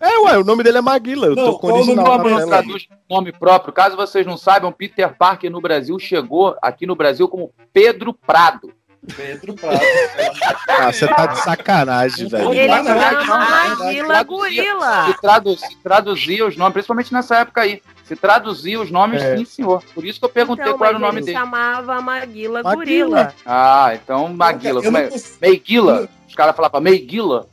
é, 0.00 0.18
ué, 0.24 0.38
o 0.38 0.44
nome 0.44 0.64
dele 0.64 0.78
é 0.78 0.80
Maguila, 0.80 1.26
eu 1.28 1.36
Não, 1.36 1.52
tô 1.52 1.58
com 1.58 1.68
o 1.68 1.74
original 1.74 2.18
Não 2.18 2.24
tela. 2.24 2.46
traduz 2.46 2.88
nome 3.08 3.32
próprio. 3.32 3.72
Caso 3.72 3.96
vocês 3.96 4.26
não 4.26 4.36
saibam, 4.36 4.72
Peter 4.72 5.14
Parker 5.16 5.50
no 5.50 5.60
Brasil 5.60 5.96
chegou 5.98 6.56
aqui 6.60 6.84
no 6.86 6.96
Brasil 6.96 7.28
como 7.28 7.52
Pedro 7.84 8.14
Prado. 8.14 8.72
Pedro 9.16 9.54
Prado. 9.54 9.80
Ah, 10.68 10.92
você 10.92 11.08
tá 11.08 11.26
de 11.26 11.38
sacanagem, 11.40 12.28
velho. 12.28 12.54
Ele 12.54 12.68
chama 12.68 12.82
não, 12.84 13.24
não, 13.26 13.26
Maguila 13.26 14.06
Traduzia- 14.06 14.24
Gorila. 14.24 15.06
Se, 15.06 15.20
tradu 15.20 15.56
se 15.56 15.76
traduzia 15.82 16.46
os 16.46 16.56
nomes, 16.56 16.72
principalmente 16.74 17.12
nessa 17.12 17.38
época 17.38 17.62
aí. 17.62 17.82
Se 18.04 18.14
traduzia 18.14 18.80
os 18.80 18.90
nomes, 18.90 19.20
É. 19.22 19.36
sim, 19.36 19.44
senhor. 19.44 19.82
Por 19.94 20.04
isso 20.04 20.18
que 20.20 20.24
eu 20.24 20.28
perguntei 20.28 20.64
Então, 20.64 20.78
qual 20.78 20.88
era 20.90 20.96
o 20.98 21.00
nome 21.00 21.18
ele 21.18 21.26
dele. 21.26 21.38
chamava 21.38 22.00
Maguila 22.00 22.62
Maguila. 22.62 22.74
Gorila. 22.74 23.34
Ah, 23.44 23.90
então 23.94 24.28
Maguila. 24.28 24.80
Eu 24.84 24.92
Os 26.32 26.36
caras 26.36 26.56
falavam 26.56 26.80
Meiguila. 26.80 27.46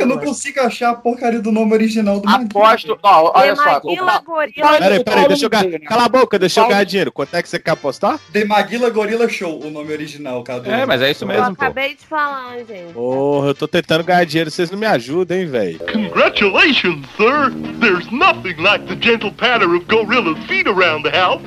Eu 0.00 0.06
não 0.06 0.16
consigo 0.16 0.58
achar 0.60 0.92
a 0.92 0.94
porcaria 0.94 1.42
do 1.42 1.52
nome 1.52 1.74
original 1.74 2.20
do 2.20 2.26
Aposto. 2.26 2.98
Ó, 3.02 3.32
olha 3.38 3.54
só. 3.54 3.64
Maguila, 3.64 4.18
gorila. 4.20 4.78
Peraí, 4.78 5.04
peraí, 5.04 5.28
deixa 5.28 5.44
eu 5.44 5.50
ganhar. 5.50 5.78
Cala 5.80 6.04
a 6.06 6.08
boca, 6.08 6.38
deixa 6.38 6.60
eu 6.62 6.66
ganhar 6.68 6.84
dinheiro. 6.84 7.12
Quanto 7.12 7.34
é 7.34 7.42
que 7.42 7.48
você 7.50 7.58
quer 7.58 7.72
apostar? 7.72 8.18
The 8.32 8.46
Maguila 8.46 8.88
Gorilla 8.88 9.28
Show, 9.28 9.62
o 9.62 9.70
nome 9.70 9.92
original, 9.92 10.42
Cadu. 10.42 10.70
É, 10.70 10.86
mas 10.86 11.02
é 11.02 11.10
isso 11.10 11.24
Eu 11.24 11.28
mesmo, 11.28 11.54
pô. 11.54 11.64
acabei 11.64 11.96
de 11.96 12.06
falar, 12.06 12.56
gente. 12.60 12.94
Porra, 12.94 13.48
eu 13.48 13.54
tô 13.54 13.68
tentando 13.68 14.02
ganhar 14.04 14.24
dinheiro, 14.24 14.50
vocês 14.50 14.70
não 14.70 14.78
me 14.78 14.86
ajudam, 14.86 15.36
hein, 15.36 15.46
velho. 15.46 15.78
Congratulations, 15.92 17.06
sir. 17.18 17.52
There's 17.78 18.10
nothing 18.10 18.54
like 18.58 18.86
the 18.86 18.96
gentle 18.96 19.32
patter 19.32 19.68
of 19.68 19.84
Gorilla's 19.84 20.42
feet 20.46 20.66
around 20.66 21.02
the 21.02 21.10
house. 21.14 21.42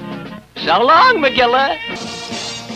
So 0.63 0.77
long, 0.83 1.17
Magilla. 1.21 1.75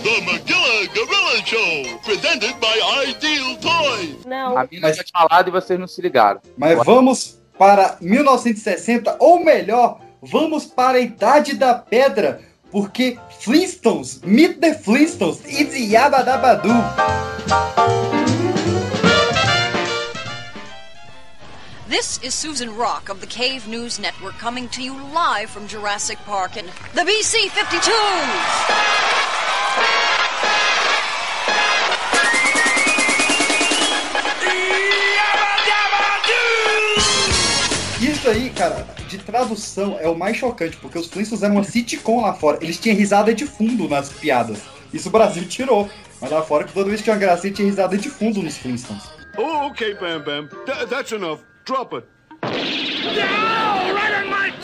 The 0.01 0.21
Magilla 0.25 0.87
Gorilla 0.95 1.20
Show, 1.45 1.97
presented 2.03 2.53
by 2.59 2.77
Ideal 3.07 3.57
Toys. 3.57 4.25
Não. 4.25 4.57
A 4.57 4.67
mina 4.69 4.91
tinha 4.91 5.05
falado 5.13 5.47
e 5.47 5.51
vocês 5.51 5.79
não 5.79 5.87
se 5.87 6.01
ligaram. 6.01 6.41
Mas 6.57 6.83
vamos 6.85 7.39
para 7.57 7.97
1960, 8.01 9.15
ou 9.19 9.43
melhor, 9.43 10.01
vamos 10.21 10.65
para 10.65 10.97
a 10.97 11.01
Idade 11.01 11.53
da 11.53 11.73
Pedra, 11.73 12.41
porque 12.69 13.17
Flintstones, 13.39 14.19
Meet 14.23 14.59
the 14.59 14.73
Flintstones, 14.73 15.39
It's 15.45 15.73
Yabadabadu. 15.75 16.71
This 21.87 22.19
is 22.23 22.33
Susan 22.33 22.75
Rock 22.75 23.09
of 23.09 23.21
the 23.21 23.27
Cave 23.27 23.67
News 23.67 23.99
Network 23.99 24.37
coming 24.37 24.67
to 24.69 24.81
you 24.81 24.95
live 25.13 25.49
from 25.49 25.67
Jurassic 25.67 26.17
Park 26.25 26.57
in 26.57 26.65
the 26.93 27.03
BC 27.03 27.49
52s. 27.49 29.20
Aí, 38.31 38.49
cara, 38.49 38.85
de 39.07 39.17
tradução 39.17 39.97
é 39.99 40.07
o 40.07 40.15
mais 40.17 40.37
chocante, 40.37 40.77
porque 40.77 40.97
os 40.97 41.07
Flintstones 41.07 41.43
eram 41.43 41.55
uma 41.55 41.63
sitcom 41.63 42.21
lá 42.21 42.33
fora. 42.33 42.57
Eles 42.61 42.77
tinham 42.79 42.95
risada 42.97 43.33
de 43.33 43.45
fundo 43.45 43.87
nas 43.87 44.09
piadas. 44.09 44.59
Isso 44.93 45.09
o 45.09 45.11
Brasil 45.11 45.45
tirou. 45.47 45.89
Mas 46.19 46.29
lá 46.31 46.41
fora, 46.41 46.63
que 46.65 46.73
toda 46.73 46.87
vez 46.87 46.99
que 46.99 47.05
tinha 47.05 47.15
uma 47.15 47.19
gracinha, 47.19 47.53
tinha 47.53 47.67
risada 47.67 47.97
de 47.97 48.09
fundo 48.09 48.41
nos 48.41 48.57
Flintstones. 48.57 49.03
Oh, 49.37 49.67
okay, 49.67 49.93
Bam 49.95 50.21
Bam. 50.21 50.47
Th- 50.65 50.87
that's 50.89 51.11
enough. 51.11 51.39
Drop 51.65 51.95
it. 51.95 52.05
Right 52.43 54.10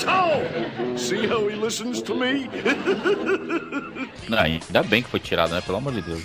toe! 0.07 0.97
See 0.97 1.27
how 1.27 1.47
he 1.47 1.55
listens 1.55 2.01
to 2.01 2.15
me? 2.15 2.49
Não, 4.29 4.39
ainda 4.39 4.83
bem 4.83 5.01
que 5.01 5.09
foi 5.09 5.19
tirado, 5.19 5.53
né? 5.53 5.61
Pelo 5.61 5.77
amor 5.77 5.93
de 5.93 6.01
Deus. 6.01 6.21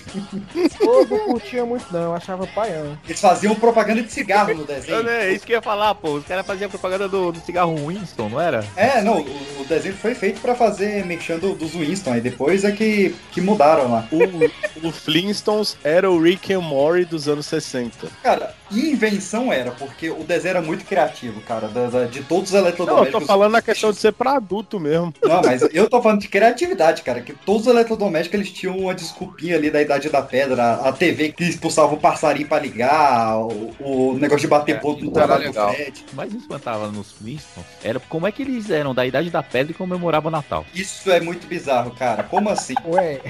Pô, 0.79 1.07
não 1.09 1.27
curtia 1.27 1.65
muito 1.65 1.87
não, 1.93 2.01
eu 2.01 2.15
achava 2.15 2.47
paião. 2.49 2.99
Eles 3.07 3.21
faziam 3.21 3.55
propaganda 3.55 4.03
de 4.03 4.11
cigarro 4.11 4.55
no 4.55 4.65
desenho. 4.65 5.09
É 5.09 5.33
isso 5.33 5.47
que 5.47 5.53
eu 5.53 5.57
ia 5.57 5.63
falar, 5.63 5.95
pô. 5.95 6.15
Os 6.15 6.27
caras 6.27 6.45
faziam 6.45 6.69
propaganda 6.69 7.09
do, 7.09 7.31
do 7.31 7.39
cigarro 7.41 7.77
Winston, 7.87 8.29
não 8.29 8.41
era? 8.41 8.65
É, 8.77 9.03
não, 9.03 9.21
o, 9.21 9.61
o 9.61 9.65
desenho 9.65 9.95
foi 9.95 10.17
feito 10.17 10.41
pra 10.41 10.55
fazer 10.55 11.07
mexendo 11.07 11.55
dos 11.55 11.73
Winston, 11.73 12.15
aí 12.15 12.21
depois 12.21 12.65
é 12.65 12.73
que, 12.73 13.15
que 13.31 13.41
mudaram 13.41 13.91
lá. 13.91 14.09
O, 14.11 14.89
o 14.89 14.91
Flintstones 14.91 15.77
era 15.85 16.11
o 16.11 16.21
Rick 16.21 16.53
and 16.53 16.61
Morty 16.61 17.05
dos 17.05 17.29
anos 17.29 17.47
60. 17.47 18.09
Cara, 18.23 18.55
e 18.73 18.91
invenção 18.91 19.53
era, 19.53 19.71
porque 19.73 20.11
o 20.11 20.25
desenho 20.25 20.51
era 20.51 20.63
muito 20.63 20.85
criativo, 20.85 21.41
cara, 21.43 21.69
da- 21.69 21.87
da- 21.89 22.05
de 22.07 22.23
todos 22.23 22.45
os 22.51 22.53
Não, 22.53 22.61
eu 22.61 22.67
eletrodomésticos. 22.67 23.21
tô 23.21 23.27
falando 23.27 23.53
na 23.53 23.63
questão 23.63 23.91
de 23.91 23.97
ser 23.99 24.13
pra 24.13 24.37
adulto 24.37 24.79
mesmo. 24.81 25.13
Não, 25.23 25.43
mas 25.43 25.63
eu 25.73 25.89
tô 25.89 26.01
falando 26.03 26.21
de 26.21 26.29
criatividade, 26.29 27.03
cara, 27.03 27.21
que 27.21 27.33
todos 27.33 27.63
os 27.67 27.73
eletrodomésticos 27.73 28.39
eles 28.41 28.51
tinham 28.53 28.77
uma 28.79 28.95
desculpinha 28.95 29.57
ali 29.57 29.71
da 29.71 29.81
Idade 29.83 30.09
da 30.09 30.23
Pedra, 30.23 30.75
a 30.75 30.93
TV 30.93 31.33
que 31.33 31.45
expulsava 31.45 31.95
o 31.95 31.99
passarinho 31.99 32.49
pra 32.49 32.59
ligar, 32.59 33.37
o, 33.39 33.75
o 33.81 34.15
negócio 34.19 34.41
de 34.41 34.47
bater 34.49 34.81
ponto 34.81 35.05
no 35.05 35.11
trabalho 35.11 35.43
do 35.43 35.47
legal. 35.49 35.73
Fred. 35.75 36.05
Mas 36.13 36.29
isso 36.31 36.39
espantava 36.43 36.89
nos 36.89 37.13
Flintstones 37.13 37.67
era 37.85 37.99
como 38.01 38.27
é 38.27 38.33
que 38.33 38.43
eles 38.43 38.71
eram 38.71 38.95
da 38.95 39.05
Idade 39.07 39.31
da 39.31 39.43
Pedra 39.43 39.73
e 39.73 39.75
comemoravam 39.75 40.29
o 40.29 40.33
Natal. 40.33 40.65
Isso 40.75 41.11
é 41.11 41.21
muito 41.21 41.47
bizarro, 41.47 41.91
cara. 41.93 42.23
Como 42.23 42.49
assim? 42.49 42.75
Ué, 42.87 43.21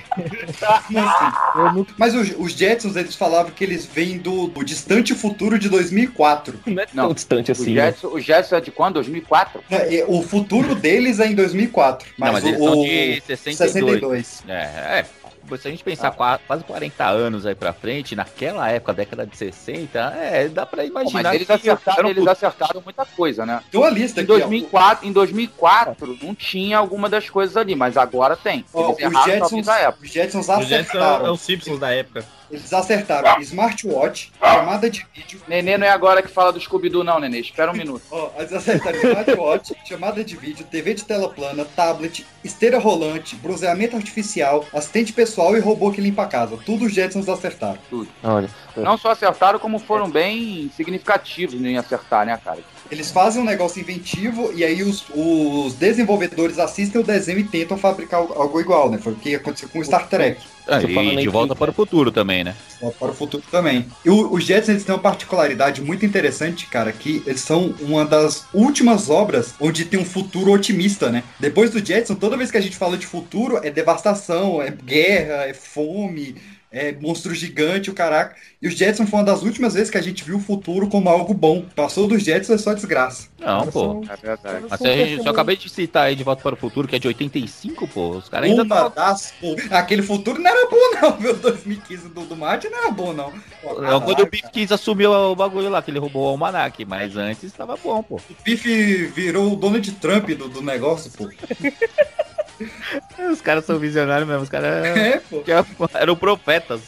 Como 0.86 0.98
assim? 0.98 1.86
Mas 1.98 2.14
os, 2.14 2.32
os 2.38 2.52
Jetsons, 2.52 2.96
eles 2.96 3.14
falavam 3.14 3.50
que 3.52 3.64
eles 3.64 3.84
vêm 3.86 4.18
do, 4.18 4.46
do 4.48 4.64
distante 4.64 5.14
futuro 5.14 5.31
de 5.58 5.68
2004. 5.68 6.60
Não 6.66 6.82
é 6.82 6.86
Não, 6.92 7.04
tão 7.06 7.14
distante 7.14 7.50
O 7.50 7.52
assim. 7.52 7.74
né? 7.74 7.86
Jetson, 7.86 8.08
o 8.08 8.20
Jetson 8.20 8.56
é 8.56 8.60
de 8.60 8.70
quando? 8.70 8.94
2004? 8.94 9.62
É, 9.70 9.96
é, 9.98 10.04
O 10.06 10.22
futuro 10.22 10.74
deles 10.74 11.18
é 11.20 11.26
em 11.26 11.34
2004. 11.34 12.08
Mas, 12.18 12.26
não, 12.26 12.32
mas 12.34 12.44
eles 12.44 12.60
o, 12.60 12.64
são 12.64 12.80
o- 12.80 12.84
de 12.84 13.22
62. 13.26 13.72
62. 13.72 14.44
É, 14.48 14.52
é. 15.00 15.06
Se 15.58 15.68
a 15.68 15.70
gente 15.70 15.82
pensar 15.84 16.12
qua- 16.12 16.38
quase 16.46 16.62
40 16.64 17.04
anos 17.04 17.44
aí 17.44 17.54
pra 17.54 17.72
frente, 17.74 18.14
naquela 18.14 18.70
época, 18.70 18.94
década 18.94 19.26
de 19.26 19.36
60, 19.36 19.98
é, 20.16 20.48
dá 20.48 20.64
pra 20.64 20.82
Pô, 20.82 20.88
imaginar 20.88 21.22
mas 21.24 21.34
eles 21.34 21.46
que 21.46 21.52
acertaram, 21.52 22.08
eles 22.08 22.26
acertaram 22.26 22.80
muita 22.82 23.04
coisa, 23.04 23.44
né? 23.44 23.60
Tem 23.70 23.78
uma 23.78 23.90
lista 23.90 24.20
Em 24.20 24.22
aqui, 24.24 24.32
ó. 24.32 24.38
2004, 24.38 25.06
em 25.08 25.12
2004 25.12 26.18
não 26.22 26.34
tinha 26.34 26.78
alguma 26.78 27.08
das 27.08 27.28
coisas 27.28 27.56
ali, 27.56 27.74
mas 27.74 27.96
agora 27.96 28.36
tem. 28.36 28.64
Ó, 28.72 28.84
Eles 28.84 28.96
os, 28.96 29.02
erraram 29.02 29.24
Jetsons, 29.26 29.40
talvez 29.50 29.66
na 29.66 29.78
época. 29.78 30.04
os 30.06 30.10
Jetsons 30.12 30.48
O 30.48 30.62
Jetson 30.62 30.74
é 30.74 30.78
acertaram. 30.80 31.32
os 31.34 31.40
Simpsons 31.40 31.78
da 31.78 31.90
época. 31.92 32.24
Eles 32.52 32.70
acertaram 32.70 33.40
smartwatch, 33.40 34.30
chamada 34.38 34.90
de 34.90 35.06
vídeo. 35.14 35.40
Nenê 35.48 35.78
não 35.78 35.86
é 35.86 35.90
agora 35.90 36.22
que 36.22 36.28
fala 36.28 36.52
do 36.52 36.60
Scooby-Doo, 36.60 37.02
não, 37.02 37.18
Nenê. 37.18 37.40
Espera 37.40 37.72
um 37.72 37.74
minuto. 37.74 38.02
Ó, 38.10 38.30
eles 38.36 38.52
acertaram 38.52 38.98
smartwatch, 38.98 39.74
chamada 39.88 40.22
de 40.22 40.36
vídeo, 40.36 40.66
TV 40.70 40.92
de 40.92 41.04
tela 41.04 41.30
plana, 41.30 41.64
tablet, 41.64 42.26
esteira 42.44 42.78
rolante, 42.78 43.34
bronzeamento 43.36 43.96
artificial, 43.96 44.66
assistente 44.74 45.14
pessoal 45.14 45.56
e 45.56 45.60
robô 45.60 45.90
que 45.90 46.02
limpa 46.02 46.24
a 46.24 46.26
casa. 46.26 46.58
Tudo 46.58 46.84
os 46.84 46.92
Jetsons 46.92 47.26
acertaram. 47.26 47.78
Tudo. 47.88 48.08
Olha. 48.22 48.50
Não 48.76 48.98
só 48.98 49.12
acertaram, 49.12 49.58
como 49.58 49.78
foram 49.78 50.10
bem 50.10 50.70
significativos 50.76 51.54
em 51.54 51.78
acertar, 51.78 52.26
né, 52.26 52.38
cara? 52.42 52.58
Eles 52.90 53.10
fazem 53.10 53.40
um 53.40 53.46
negócio 53.46 53.80
inventivo 53.80 54.52
e 54.52 54.62
aí 54.62 54.82
os, 54.82 55.06
os 55.14 55.72
desenvolvedores 55.74 56.58
assistem 56.58 57.00
o 57.00 57.04
desenho 57.04 57.38
e 57.38 57.44
tentam 57.44 57.78
fabricar 57.78 58.20
algo 58.20 58.60
igual, 58.60 58.90
né? 58.90 58.98
Foi 58.98 59.14
o 59.14 59.16
que 59.16 59.34
aconteceu 59.34 59.70
com 59.70 59.78
o 59.78 59.84
Star 59.84 60.06
Trek. 60.08 60.38
Ah, 60.66 60.80
e 60.82 61.16
de 61.16 61.28
volta 61.28 61.54
para 61.56 61.70
o 61.70 61.74
futuro 61.74 62.12
também, 62.12 62.44
né? 62.44 62.54
Só 62.80 62.90
para 62.90 63.10
o 63.10 63.14
futuro 63.14 63.42
também. 63.50 63.86
E 64.04 64.10
o- 64.10 64.32
os 64.32 64.44
Jetsons 64.44 64.68
eles 64.70 64.84
têm 64.84 64.94
uma 64.94 65.00
particularidade 65.00 65.80
muito 65.82 66.04
interessante, 66.06 66.66
cara, 66.66 66.92
que 66.92 67.22
eles 67.26 67.40
são 67.40 67.74
uma 67.80 68.04
das 68.04 68.46
últimas 68.52 69.10
obras 69.10 69.54
onde 69.60 69.84
tem 69.84 69.98
um 69.98 70.04
futuro 70.04 70.52
otimista, 70.52 71.10
né? 71.10 71.24
Depois 71.38 71.70
do 71.70 71.84
Jetson, 71.84 72.14
toda 72.14 72.36
vez 72.36 72.50
que 72.50 72.56
a 72.56 72.60
gente 72.60 72.76
fala 72.76 72.96
de 72.96 73.06
futuro, 73.06 73.58
é 73.62 73.70
devastação, 73.70 74.60
é 74.62 74.70
guerra, 74.70 75.46
é 75.46 75.54
fome, 75.54 76.36
é 76.72 76.92
monstro 76.92 77.34
gigante, 77.34 77.90
o 77.90 77.94
caraca. 77.94 78.34
E 78.60 78.66
os 78.66 78.74
Jetsons 78.74 79.10
foi 79.10 79.18
uma 79.20 79.24
das 79.26 79.42
últimas 79.42 79.74
vezes 79.74 79.90
que 79.90 79.98
a 79.98 80.02
gente 80.02 80.24
viu 80.24 80.36
o 80.36 80.40
futuro 80.40 80.88
como 80.88 81.08
algo 81.08 81.34
bom. 81.34 81.64
Passou 81.76 82.08
dos 82.08 82.22
Jetsons 82.22 82.54
é 82.54 82.58
só 82.58 82.72
desgraça. 82.72 83.28
Não, 83.38 83.66
pô. 83.66 84.02
É 84.08 84.16
verdade. 84.16 84.64
Mas 84.70 84.80
a 84.80 84.86
gente, 84.88 85.24
eu 85.26 85.30
acabei 85.32 85.56
de 85.56 85.68
citar 85.68 86.04
aí 86.06 86.16
de 86.16 86.24
volta 86.24 86.42
para 86.42 86.54
o 86.54 86.56
futuro, 86.56 86.88
que 86.88 86.96
é 86.96 86.98
de 86.98 87.08
85, 87.08 87.86
pô. 87.88 88.10
Os 88.10 88.28
caras 88.28 88.48
ainda 88.48 88.62
Uma 88.62 88.90
tão- 88.90 88.90
das... 88.90 89.32
pô, 89.40 89.54
Aquele 89.70 90.02
futuro 90.02 90.40
não 90.40 90.50
era 90.50 90.68
bom, 90.70 91.00
não, 91.00 91.20
meu 91.20 91.36
2015 91.36 92.08
do, 92.08 92.22
do 92.24 92.36
Martin 92.36 92.68
não 92.68 92.78
era 92.78 92.90
bom, 92.90 93.12
não. 93.12 93.32
Pô, 93.60 93.80
Não, 93.80 94.00
quando 94.00 94.20
o 94.20 94.26
Biff 94.26 94.50
quis 94.50 94.72
assumir 94.72 95.06
o 95.08 95.34
bagulho 95.34 95.68
lá, 95.68 95.82
que 95.82 95.90
ele 95.90 95.98
roubou 95.98 96.24
o 96.24 96.28
almanac, 96.28 96.84
mas 96.84 97.16
antes 97.16 97.52
tava 97.52 97.76
bom, 97.76 98.02
pô. 98.02 98.16
O 98.16 98.42
Biff 98.44 99.06
virou 99.08 99.52
o 99.52 99.56
Donald 99.56 99.90
Trump 99.92 100.30
do, 100.30 100.48
do 100.48 100.62
negócio, 100.62 101.10
pô. 101.10 101.28
Os 103.30 103.40
caras 103.40 103.64
são 103.64 103.78
visionários 103.78 104.28
mesmo, 104.28 104.42
os 104.42 104.48
caras 104.48 104.84
É, 104.84 105.22
eram 105.94 106.16
profetas. 106.16 106.80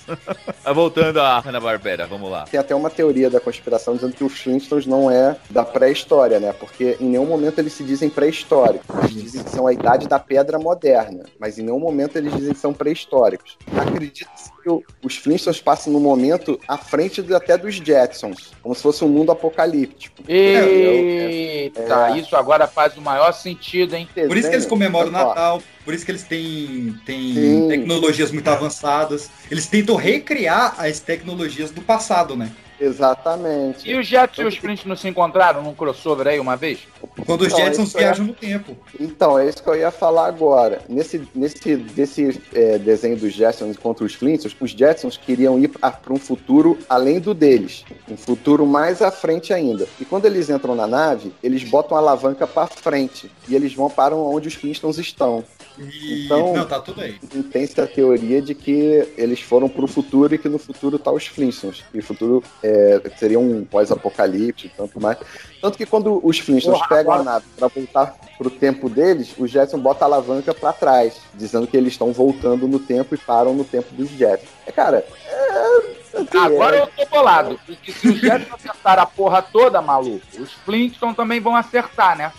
Voltando 0.74 1.20
a 1.20 1.42
Ana 1.46 1.60
Barbera, 1.60 2.06
vamos 2.06 2.30
lá. 2.30 2.44
Tem 2.44 2.58
até 2.58 2.74
uma 2.74 2.90
teoria 2.90 3.30
da 3.30 3.40
conspiração 3.40 3.94
dizendo 3.94 4.14
que 4.14 4.24
os 4.24 4.40
Flintstones 4.40 4.86
não 4.86 5.10
é 5.10 5.36
da 5.50 5.64
pré-história, 5.64 6.40
né? 6.40 6.52
Porque 6.52 6.96
em 7.00 7.06
nenhum 7.06 7.26
momento 7.26 7.58
eles 7.58 7.72
se 7.72 7.84
dizem 7.84 8.08
pré-históricos. 8.08 8.86
Eles 9.04 9.22
dizem 9.22 9.42
que 9.42 9.50
são 9.50 9.66
a 9.66 9.72
idade 9.72 10.08
da 10.08 10.18
pedra 10.18 10.58
moderna, 10.58 11.24
mas 11.38 11.58
em 11.58 11.62
nenhum 11.62 11.78
momento 11.78 12.16
eles 12.16 12.34
dizem 12.34 12.52
que 12.52 12.60
são 12.60 12.72
pré-históricos. 12.72 13.56
Acredita-se 13.76 14.53
que 14.64 15.06
os 15.06 15.16
Flintstones 15.16 15.60
passam 15.60 15.92
no 15.92 16.00
momento 16.00 16.58
à 16.66 16.78
frente 16.78 17.20
do- 17.20 17.36
até 17.36 17.56
dos 17.58 17.74
Jetsons, 17.74 18.52
como 18.62 18.74
se 18.74 18.80
fosse 18.82 19.04
um 19.04 19.08
mundo 19.08 19.30
apocalíptico. 19.30 20.22
Eita, 20.26 22.10
É. 22.14 22.18
isso 22.18 22.34
agora 22.34 22.66
faz 22.66 22.96
o 22.96 23.00
maior 23.02 23.32
sentido, 23.32 23.94
hein? 23.94 24.08
Por 24.14 24.36
isso 24.36 24.48
que 24.48 24.54
eles 24.56 24.66
comemoram 24.66 25.08
o 25.08 25.12
Natal, 25.12 25.62
por 25.84 25.92
isso 25.92 26.04
que 26.04 26.10
eles 26.10 26.22
têm, 26.22 26.94
têm 27.04 27.34
Sim. 27.34 27.68
tecnologias 27.68 28.30
muito 28.30 28.48
avançadas. 28.48 29.30
Eles 29.50 29.66
tentam 29.66 29.96
recriar 29.96 30.74
as 30.78 30.98
tecnologias 31.00 31.70
do 31.70 31.82
passado, 31.82 32.34
né? 32.34 32.50
Exatamente. 32.84 33.88
E 33.88 33.96
os 33.96 34.06
Jets 34.06 34.38
e 34.38 34.44
os 34.44 34.56
Flintstones 34.56 34.84
não 34.84 34.96
se 34.96 35.08
encontraram 35.08 35.62
num 35.62 35.74
crossover 35.74 36.26
aí 36.26 36.38
uma 36.38 36.56
vez? 36.56 36.80
Quando 37.26 37.42
os 37.42 37.48
Então, 37.48 37.58
Jetsons 37.58 37.94
é- 37.94 37.98
viajam 37.98 38.26
no 38.26 38.34
tempo. 38.34 38.76
Então, 38.98 39.38
é 39.38 39.48
isso 39.48 39.62
que 39.62 39.68
eu 39.68 39.76
ia 39.76 39.90
falar 39.90 40.26
agora. 40.26 40.82
Nesse, 40.88 41.26
nesse 41.34 41.76
desse, 41.76 42.40
é, 42.52 42.78
desenho 42.78 43.16
dos 43.16 43.32
Jetsons 43.32 43.76
contra 43.76 44.04
os 44.04 44.14
Flintstones, 44.14 44.56
os 44.60 44.70
Jetsons 44.70 45.16
queriam 45.16 45.58
ir 45.58 45.68
para 45.68 46.12
um 46.12 46.18
futuro 46.18 46.78
além 46.88 47.20
do 47.20 47.32
deles. 47.34 47.84
Um 48.08 48.16
futuro 48.16 48.66
mais 48.66 49.00
à 49.02 49.10
frente 49.10 49.52
ainda. 49.52 49.86
E 50.00 50.04
quando 50.04 50.26
eles 50.26 50.50
entram 50.50 50.74
na 50.74 50.86
nave, 50.86 51.32
eles 51.42 51.64
botam 51.64 51.96
a 51.96 52.00
alavanca 52.00 52.46
para 52.46 52.66
frente. 52.66 53.30
E 53.48 53.54
eles 53.54 53.74
vão 53.74 53.88
para 53.88 54.14
onde 54.14 54.48
os 54.48 54.54
Flintstones 54.54 54.98
estão. 54.98 55.44
Então, 55.78 56.54
Não, 56.54 56.64
tá 56.66 56.78
tudo 56.80 57.00
aí. 57.00 57.18
tem-se 57.52 57.80
a 57.80 57.86
teoria 57.86 58.40
de 58.40 58.54
que 58.54 59.08
eles 59.16 59.40
foram 59.40 59.68
pro 59.68 59.86
futuro 59.88 60.32
e 60.34 60.38
que 60.38 60.48
no 60.48 60.58
futuro 60.58 60.98
tá 60.98 61.10
os 61.10 61.26
Flintstones. 61.26 61.82
E 61.92 61.98
o 61.98 62.02
futuro 62.02 62.42
é, 62.62 63.00
seria 63.18 63.38
um 63.40 63.64
pós-apocalipse 63.64 64.66
e 64.66 64.70
tanto 64.70 65.00
mais. 65.00 65.18
Tanto 65.60 65.76
que 65.76 65.84
quando 65.86 66.20
os 66.24 66.38
Flintstones 66.38 66.78
Porra, 66.78 66.88
pegam 66.96 67.12
a 67.12 67.16
agora- 67.16 67.30
nave 67.32 67.46
pra 67.56 67.68
voltar 67.68 68.14
pro 68.38 68.50
tempo 68.50 68.88
deles, 68.88 69.34
o 69.38 69.46
Jetson 69.46 69.78
bota 69.78 70.04
a 70.04 70.06
alavanca 70.06 70.54
pra 70.54 70.72
trás, 70.72 71.16
dizendo 71.34 71.66
que 71.66 71.76
eles 71.76 71.92
estão 71.94 72.12
voltando 72.12 72.68
no 72.68 72.78
tempo 72.78 73.14
e 73.14 73.18
param 73.18 73.54
no 73.54 73.64
tempo 73.64 73.92
dos 73.94 74.10
Jetsons. 74.10 74.48
É, 74.66 74.72
cara, 74.72 75.04
é, 75.26 76.18
assim, 76.18 76.38
Agora 76.38 76.76
é- 76.76 76.80
eu 76.82 76.86
tô 76.86 77.06
bolado. 77.06 77.58
Porque 77.66 77.90
se 77.92 78.08
os 78.08 78.18
Jetsons 78.20 78.54
acertaram 78.54 79.02
a 79.02 79.06
porra 79.06 79.42
toda, 79.42 79.82
maluco, 79.82 80.24
os 80.38 80.52
Flintstones 80.52 81.16
também 81.16 81.40
vão 81.40 81.56
acertar, 81.56 82.16
né? 82.16 82.32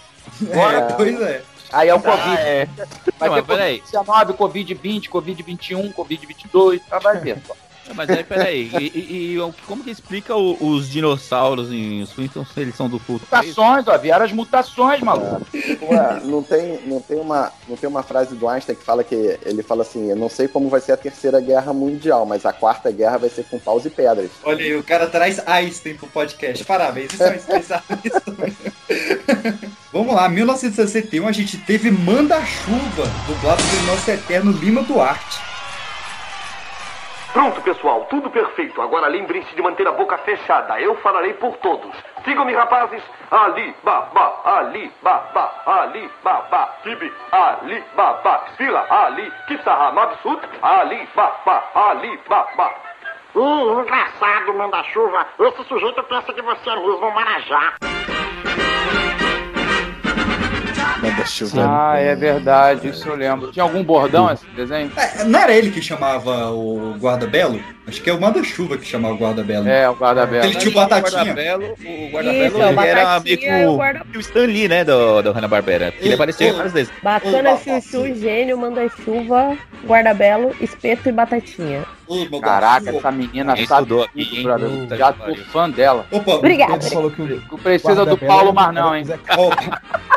Agora, 0.52 0.78
É, 0.78 0.94
pois 0.94 1.22
é. 1.22 1.42
Aí 1.72 1.90
é 1.90 1.94
o 1.94 1.98
Ah, 1.98 2.02
Covid. 2.02 2.38
é. 2.38 2.66
Vai 3.18 3.30
Não, 3.30 3.36
ter 3.36 3.42
mas 3.42 3.46
peraí. 3.46 3.82
Covid-19, 3.82 4.34
Covid-20, 4.38 5.10
Covid-21, 5.10 5.94
Covid-22, 5.94 6.82
tá, 6.90 7.00
vai 7.00 7.20
ver. 7.20 7.38
só. 7.46 7.56
Não, 7.88 7.96
Mas 7.96 8.10
aí, 8.10 8.24
peraí, 8.24 8.72
e, 8.80 8.84
e- 8.84 9.36
e 9.38 9.54
como 9.68 9.84
que 9.84 9.92
explica 9.92 10.36
o- 10.36 10.58
os 10.60 10.90
dinossauros 10.90 11.72
em 11.72 12.02
os 12.02 12.12
Flintstones 12.12 12.50
se 12.52 12.60
eles 12.60 12.76
são 12.76 12.90
do 12.90 12.98
futuro? 12.98 13.22
Mutações, 13.32 13.88
ó, 13.88 13.98
vieram 13.98 14.26
as 14.26 14.32
mutações, 14.32 15.02
maluco. 15.02 15.46
Ué, 15.84 16.20
não 16.24 16.42
tem, 16.42 16.80
não 16.88 17.00
tem 17.00 17.20
uma, 17.20 17.52
não 17.68 17.78
tem 17.78 17.88
uma 17.90 18.02
frase 18.04 18.36
do 18.36 18.48
Einstein 18.50 18.76
que 18.76 18.84
fala 18.84 19.04
que 19.04 19.38
ele 19.46 19.62
fala 19.62 19.84
assim, 19.84 20.10
eu 20.10 20.16
não 20.16 20.30
sei 20.30 20.48
como 20.48 20.68
vai 20.70 20.82
ser 20.82 20.94
a 20.94 20.98
terceira 20.98 21.40
guerra 21.40 21.74
mundial, 21.74 22.26
mas 22.26 22.46
a 22.46 22.52
quarta 22.54 22.92
guerra 22.92 23.18
vai 23.18 23.30
ser 23.30 23.44
com 23.46 23.60
paus 23.60 23.86
e 23.86 23.90
pedras. 23.90 24.32
Olha 24.44 24.64
aí, 24.64 24.76
o 24.76 24.84
cara 24.84 25.08
traz 25.08 25.40
Einstein 25.48 25.96
pro 25.96 26.08
podcast. 26.08 26.64
Parabéns, 26.66 27.14
isso 27.14 27.24
é 27.24 27.32
um 27.32 27.36
especialista. 27.36 28.24
Vamos 29.94 30.14
lá, 30.14 30.28
1961 30.28 31.28
a 31.28 31.32
gente 31.32 31.58
teve 31.60 31.90
Manda-Chuva, 31.92 33.10
dublado 33.28 33.64
pelo 33.64 33.84
nosso 33.84 34.10
eterno 34.12 34.52
Lima 34.52 34.82
Duarte. 34.84 35.38
Pronto, 37.36 37.62
pessoal, 37.64 38.06
tudo 38.10 38.30
perfeito. 38.30 38.82
Agora 38.82 39.10
lembrem-se 39.10 39.54
de 39.54 39.62
manter 39.62 39.86
a 39.86 39.92
boca 39.92 40.18
fechada. 40.20 40.80
Eu 40.80 40.96
falarei 41.02 41.34
por 41.34 41.58
todos. 41.58 41.94
Sigam-me, 42.24 42.54
rapazes. 42.54 43.04
Ali, 43.30 43.76
babá, 43.84 44.40
ali, 44.46 44.90
babá, 45.04 45.52
ali, 45.66 46.10
babá, 46.24 46.74
tibi, 46.82 47.12
ali, 47.34 47.84
babá, 47.94 48.46
esfila, 48.52 48.88
ali, 48.90 49.30
kissaha, 49.48 49.92
mabsut, 49.92 50.48
ali, 50.62 51.06
babá, 51.14 51.62
ali, 51.76 52.18
babá. 52.30 52.74
Ih, 53.36 53.82
engraçado, 53.82 54.54
manda-chuva. 54.54 55.28
Esse 55.38 55.64
sujeito 55.66 56.02
pensa 56.04 56.32
que 56.32 56.42
você 56.42 56.70
é 56.70 56.76
mesmo 56.78 57.06
um 57.06 57.12
Marajá. 57.12 57.74
Manda-chuva. 61.02 61.66
Ah, 61.68 61.98
é 62.00 62.16
verdade, 62.16 62.90
isso 62.90 63.08
eu 63.08 63.16
lembro. 63.16 63.52
Tinha 63.52 63.64
algum 63.64 63.84
bordão 63.84 64.32
esse 64.32 64.46
desenho? 64.56 64.92
É, 64.98 65.24
não 65.24 65.40
era 65.40 65.54
ele 65.54 65.72
que 65.72 65.82
chamava 65.82 66.52
o 66.52 66.96
guarda-belo? 67.00 67.60
Acho 67.88 68.02
que 68.02 68.10
é 68.10 68.14
o 68.14 68.20
Manda-Chuva 68.20 68.78
que 68.78 68.86
chamava 68.86 69.14
o 69.14 69.18
guarda-belo. 69.18 69.68
É, 69.68 69.90
o 69.90 69.94
guarda-belo. 69.94 70.44
Aquele 70.46 70.60
tio 70.60 70.72
Batatinha. 70.74 71.12
guarda-belo, 71.24 71.64
o 71.66 72.10
guarda-belo 72.12 72.62
é 72.62 72.66
o 72.66 72.70
ele 72.72 72.88
era 72.90 73.04
Batatinha 73.04 73.20
meio 73.20 73.28
e 73.28 73.36
o 73.36 73.38
que 73.38 73.76
guarda- 73.76 74.06
o, 74.14 74.18
o 74.18 74.20
Stan 74.20 74.46
Lee, 74.46 74.68
né, 74.68 74.84
do, 74.84 75.22
do 75.22 75.32
Hanna-Barbera. 75.32 75.94
Ele 76.00 76.14
apareceu 76.14 76.54
várias 76.56 76.74
vezes. 76.74 76.94
Bacana, 77.04 77.58
chuchu, 77.58 78.16
gênio, 78.16 78.58
manda-chuva, 78.58 79.56
guarda-belo, 79.86 80.56
espeto 80.60 81.10
e 81.10 81.12
batatinha. 81.12 81.84
Caraca, 82.42 82.90
essa 82.96 83.12
menina 83.12 83.56
Quem 83.56 83.66
sabe 83.66 83.88
tudo, 83.88 84.08
brother. 84.44 84.70
Puta 84.70 84.96
Já 84.98 85.12
tô 85.14 85.36
fã 85.52 85.70
dela. 85.70 86.06
Opa, 86.12 86.34
Obrigada. 86.36 86.80
O 87.52 87.58
precisa 87.58 88.06
do 88.06 88.18
Paulo 88.18 88.54
mais 88.54 88.74
não, 88.74 88.96
hein? 88.96 89.06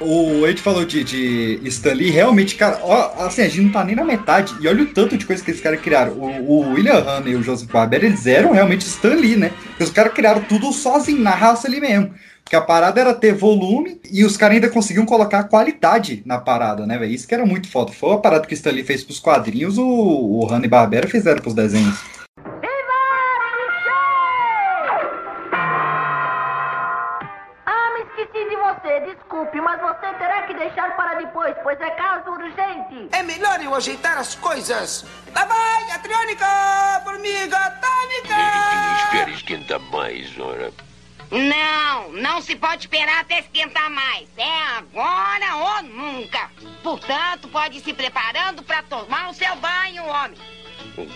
o 0.00 0.46
Ed 0.46 0.60
falou 0.60 0.84
de, 0.84 1.04
de 1.04 1.60
Stan 1.64 1.92
Lee, 1.92 2.10
realmente, 2.10 2.54
cara, 2.54 2.80
ó, 2.82 3.26
assim, 3.26 3.42
a 3.42 3.48
gente 3.48 3.62
não 3.62 3.72
tá 3.72 3.84
nem 3.84 3.96
na 3.96 4.04
metade. 4.04 4.54
E 4.60 4.68
olha 4.68 4.82
o 4.82 4.86
tanto 4.86 5.16
de 5.16 5.26
coisa 5.26 5.42
que 5.42 5.50
esses 5.50 5.62
caras 5.62 5.80
criaram. 5.80 6.12
O, 6.12 6.50
o 6.50 6.72
William 6.72 7.00
Hanna 7.00 7.28
e 7.28 7.36
o 7.36 7.42
Joseph 7.42 7.70
Barber, 7.70 8.04
eles 8.04 8.26
eram 8.26 8.52
realmente 8.52 8.86
Stan 8.86 9.14
Lee, 9.14 9.36
né? 9.36 9.50
Porque 9.68 9.84
os 9.84 9.90
caras 9.90 10.12
criaram 10.12 10.42
tudo 10.42 10.72
sozinho, 10.72 11.20
na 11.20 11.30
raça 11.30 11.66
ali 11.66 11.80
mesmo. 11.80 12.12
Porque 12.42 12.56
a 12.56 12.60
parada 12.60 13.00
era 13.00 13.14
ter 13.14 13.32
volume 13.32 13.98
e 14.10 14.22
os 14.22 14.36
caras 14.36 14.56
ainda 14.56 14.68
conseguiam 14.68 15.06
colocar 15.06 15.44
qualidade 15.44 16.22
na 16.26 16.38
parada, 16.38 16.86
né, 16.86 16.98
velho? 16.98 17.12
Isso 17.12 17.26
que 17.26 17.34
era 17.34 17.46
muito 17.46 17.68
foda. 17.68 17.90
Foi 17.90 18.12
a 18.12 18.18
parada 18.18 18.46
que 18.46 18.52
o 18.52 18.54
Stan 18.54 18.70
Lee 18.70 18.84
fez 18.84 19.02
pros 19.02 19.18
quadrinhos, 19.18 19.78
o, 19.78 19.84
o 19.86 20.46
Hanna 20.46 20.66
e 20.66 20.68
Barbera 20.68 21.08
fizeram 21.08 21.40
pros 21.40 21.54
desenhos. 21.54 21.96
Desculpe, 29.44 29.60
mas 29.60 29.80
você 29.80 30.12
terá 30.14 30.42
que 30.42 30.54
deixar 30.54 30.96
para 30.96 31.14
depois, 31.14 31.54
pois 31.62 31.80
é 31.80 31.90
caso 31.90 32.30
urgente. 32.30 33.08
É 33.12 33.22
melhor 33.22 33.60
eu 33.62 33.74
ajeitar 33.74 34.18
as 34.18 34.34
coisas. 34.34 35.04
Lá 35.34 35.44
vai, 35.44 35.90
a 35.90 35.98
triônica, 35.98 36.46
formiga 37.04 37.58
tônica. 37.80 38.34
Espera 39.04 39.30
esquentar 39.30 39.80
mais, 39.80 40.38
ora. 40.38 40.72
Não, 41.30 42.12
não 42.12 42.40
se 42.40 42.54
pode 42.54 42.82
esperar 42.82 43.20
até 43.20 43.40
esquentar 43.40 43.90
mais. 43.90 44.28
É 44.36 44.78
agora 44.78 45.56
ou 45.56 45.82
nunca. 45.82 46.50
Portanto, 46.82 47.48
pode 47.48 47.78
ir 47.78 47.80
se 47.80 47.92
preparando 47.92 48.62
para 48.62 48.82
tomar 48.84 49.30
o 49.30 49.34
seu 49.34 49.54
banho, 49.56 50.04
homem. 50.04 50.38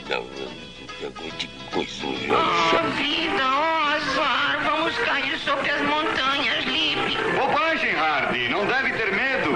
Não, 0.09 0.68
que 0.99 1.49
coisa 1.73 2.07
Oh, 2.07 2.91
vida, 2.97 3.45
oh, 3.45 3.95
azar, 3.95 4.59
vamos 4.65 4.99
cair 4.99 5.39
sobre 5.39 5.71
as 5.71 5.81
montanhas, 5.83 6.65
Lip. 6.65 7.17
Bobagem, 7.39 7.95
Hardy, 7.95 8.49
não 8.49 8.67
deve 8.67 8.91
ter 8.95 9.13
medo. 9.13 9.53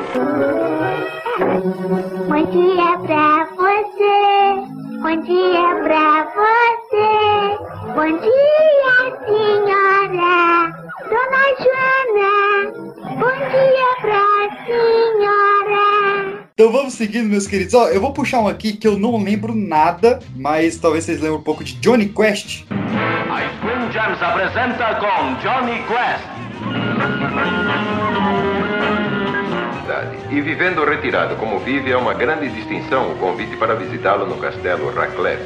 Bom 2.29 2.45
dia 2.47 2.97
pra 2.99 3.45
você, 3.57 4.17
bom 5.03 5.17
dia 5.23 5.75
pra 5.83 6.31
você, 6.33 7.11
bom 7.93 8.11
dia, 8.21 8.95
senhora, 9.27 10.71
Dona 11.09 11.45
Joana, 11.59 12.35
bom 13.19 13.35
dia 13.51 13.91
pra 14.01 14.25
senhora. 14.65 16.42
Então 16.63 16.71
vamos 16.71 16.95
seguindo, 16.95 17.29
meus 17.29 17.49
queridos. 17.49 17.75
Ó, 17.75 17.89
eu 17.89 18.01
vou 18.01 18.13
puxar 18.13 18.39
um 18.39 18.47
aqui 18.47 18.75
que 18.75 18.87
eu 18.87 18.97
não 18.97 19.21
lembro 19.21 19.53
nada, 19.53 20.21
mas 20.37 20.77
talvez 20.77 21.03
vocês 21.03 21.21
lembrem 21.21 21.41
um 21.41 21.43
pouco 21.43 21.65
de 21.65 21.75
Johnny 21.81 22.07
Quest. 22.07 22.63
A 22.71 23.41
Screen 23.57 23.91
Gems 23.91 24.23
apresenta 24.23 24.95
com 24.95 25.35
Johnny 25.43 25.83
Quest. 25.89 26.23
E 30.31 30.41
vivendo 30.41 30.85
retirado 30.85 31.35
como 31.35 31.59
vive, 31.59 31.91
é 31.91 31.97
uma 31.97 32.15
grande 32.15 32.49
distinção 32.51 33.11
o 33.11 33.17
convite 33.17 33.57
para 33.57 33.75
visitá-lo 33.75 34.25
no 34.27 34.37
castelo 34.37 34.95
Raclette. 34.95 35.43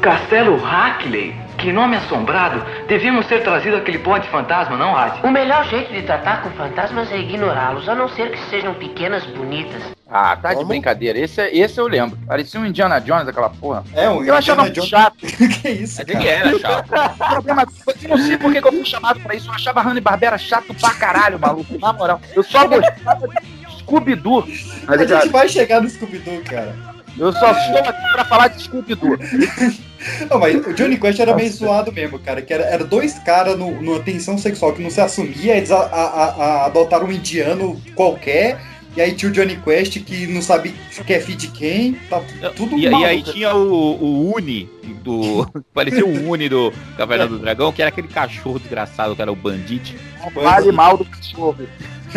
Castelo 0.00 0.56
Hackley? 0.56 1.36
Que 1.58 1.72
nome 1.72 1.96
assombrado! 1.96 2.62
Devíamos 2.88 3.26
ter 3.26 3.42
trazido 3.42 3.76
aquele 3.76 3.98
ponte 3.98 4.26
fantasma, 4.28 4.78
não, 4.78 4.94
Rad? 4.94 5.22
O 5.22 5.30
melhor 5.30 5.64
jeito 5.66 5.92
de 5.92 6.02
tratar 6.02 6.42
com 6.42 6.48
fantasmas 6.52 7.12
é 7.12 7.18
ignorá-los, 7.18 7.86
a 7.86 7.94
não 7.94 8.08
ser 8.08 8.30
que 8.30 8.38
sejam 8.50 8.72
pequenas 8.74 9.24
bonitas. 9.26 9.82
Ah, 10.16 10.36
tá 10.36 10.54
de 10.54 10.64
brincadeira. 10.64 11.18
Esse, 11.18 11.40
é- 11.40 11.56
esse 11.56 11.76
eu 11.80 11.88
lembro. 11.88 12.16
Parecia 12.24 12.60
um 12.60 12.64
Indiana 12.64 13.00
Jones, 13.00 13.26
aquela 13.26 13.50
porra. 13.50 13.82
É, 13.92 14.08
um 14.08 14.22
Eu 14.22 14.32
achava 14.36 14.62
Indiana 14.62 14.62
muito 14.62 14.74
Jones. 14.76 14.88
chato. 14.88 15.16
que 15.60 15.68
isso, 15.68 16.00
Mas 16.06 16.14
ele 16.14 16.28
era 16.28 16.56
chato. 16.60 16.88
O 17.20 17.28
problema, 17.30 17.66
eu 18.02 18.08
não 18.10 18.18
sei 18.18 18.36
por 18.38 18.52
que 18.52 18.62
que 18.62 18.68
eu 18.68 18.72
fui 18.72 18.84
chamado 18.84 19.18
pra 19.18 19.34
isso. 19.34 19.48
Eu 19.48 19.54
achava 19.54 19.82
Hanna 19.82 20.00
Barbera 20.00 20.38
chato 20.38 20.72
pra 20.72 20.94
caralho, 20.94 21.36
maluco. 21.40 21.76
Na 21.80 21.92
moral. 21.92 22.20
Eu 22.32 22.44
só 22.44 22.64
gostava 22.68 23.26
de 23.26 23.78
Scooby-Doo. 23.80 24.42
tá 24.86 24.92
A 24.94 25.04
gente 25.04 25.28
vai 25.30 25.48
chegar 25.48 25.80
no 25.80 25.90
Scooby-Doo, 25.90 26.42
cara. 26.44 26.72
Eu 27.18 27.32
só 27.32 27.50
estou 27.50 27.78
aqui 27.78 28.12
pra 28.12 28.24
falar 28.24 28.48
de 28.48 28.62
Scooby-Doo. 28.62 29.18
Não, 30.30 30.38
mas 30.38 30.54
o 30.66 30.74
Johnny 30.74 30.98
Quest 30.98 31.18
era 31.18 31.34
meio 31.34 31.50
zoado 31.50 31.90
mesmo, 31.90 32.18
cara. 32.18 32.42
Que 32.42 32.52
era, 32.52 32.64
era 32.64 32.84
dois 32.84 33.18
caras 33.20 33.58
numa 33.58 33.98
tensão 34.00 34.36
sexual 34.36 34.74
que 34.74 34.82
não 34.82 34.90
se 34.90 35.00
assumia, 35.00 35.56
eles 35.56 35.70
a- 35.70 35.78
a- 35.78 36.24
a- 36.44 36.66
adotaram 36.66 37.06
um 37.06 37.12
indiano 37.12 37.80
qualquer. 37.94 38.58
E 38.96 39.00
aí 39.00 39.12
tinha 39.12 39.30
o 39.30 39.34
Johnny 39.34 39.56
Quest 39.56 40.00
que 40.04 40.26
não 40.26 40.40
sabe 40.40 40.74
que 41.04 41.12
é 41.12 41.18
de 41.18 41.48
quem. 41.48 41.94
Tá 42.08 42.20
tudo 42.54 42.76
E, 42.78 42.84
e 42.84 43.04
aí 43.04 43.22
tinha 43.22 43.54
o, 43.54 44.00
o 44.00 44.34
Uni, 44.36 44.70
do. 45.02 45.46
parecia 45.74 46.06
o 46.06 46.30
Uni 46.30 46.48
do 46.48 46.72
Caverna 46.96 47.26
do 47.26 47.38
Dragão, 47.38 47.72
que 47.72 47.82
era 47.82 47.88
aquele 47.88 48.08
cachorro 48.08 48.58
desgraçado, 48.58 49.16
que 49.16 49.22
era 49.22 49.32
o 49.32 49.36
Bandite. 49.36 49.96
Vale 50.34 50.70
mal 50.70 50.96
do 50.96 51.04
cachorro. 51.04 51.56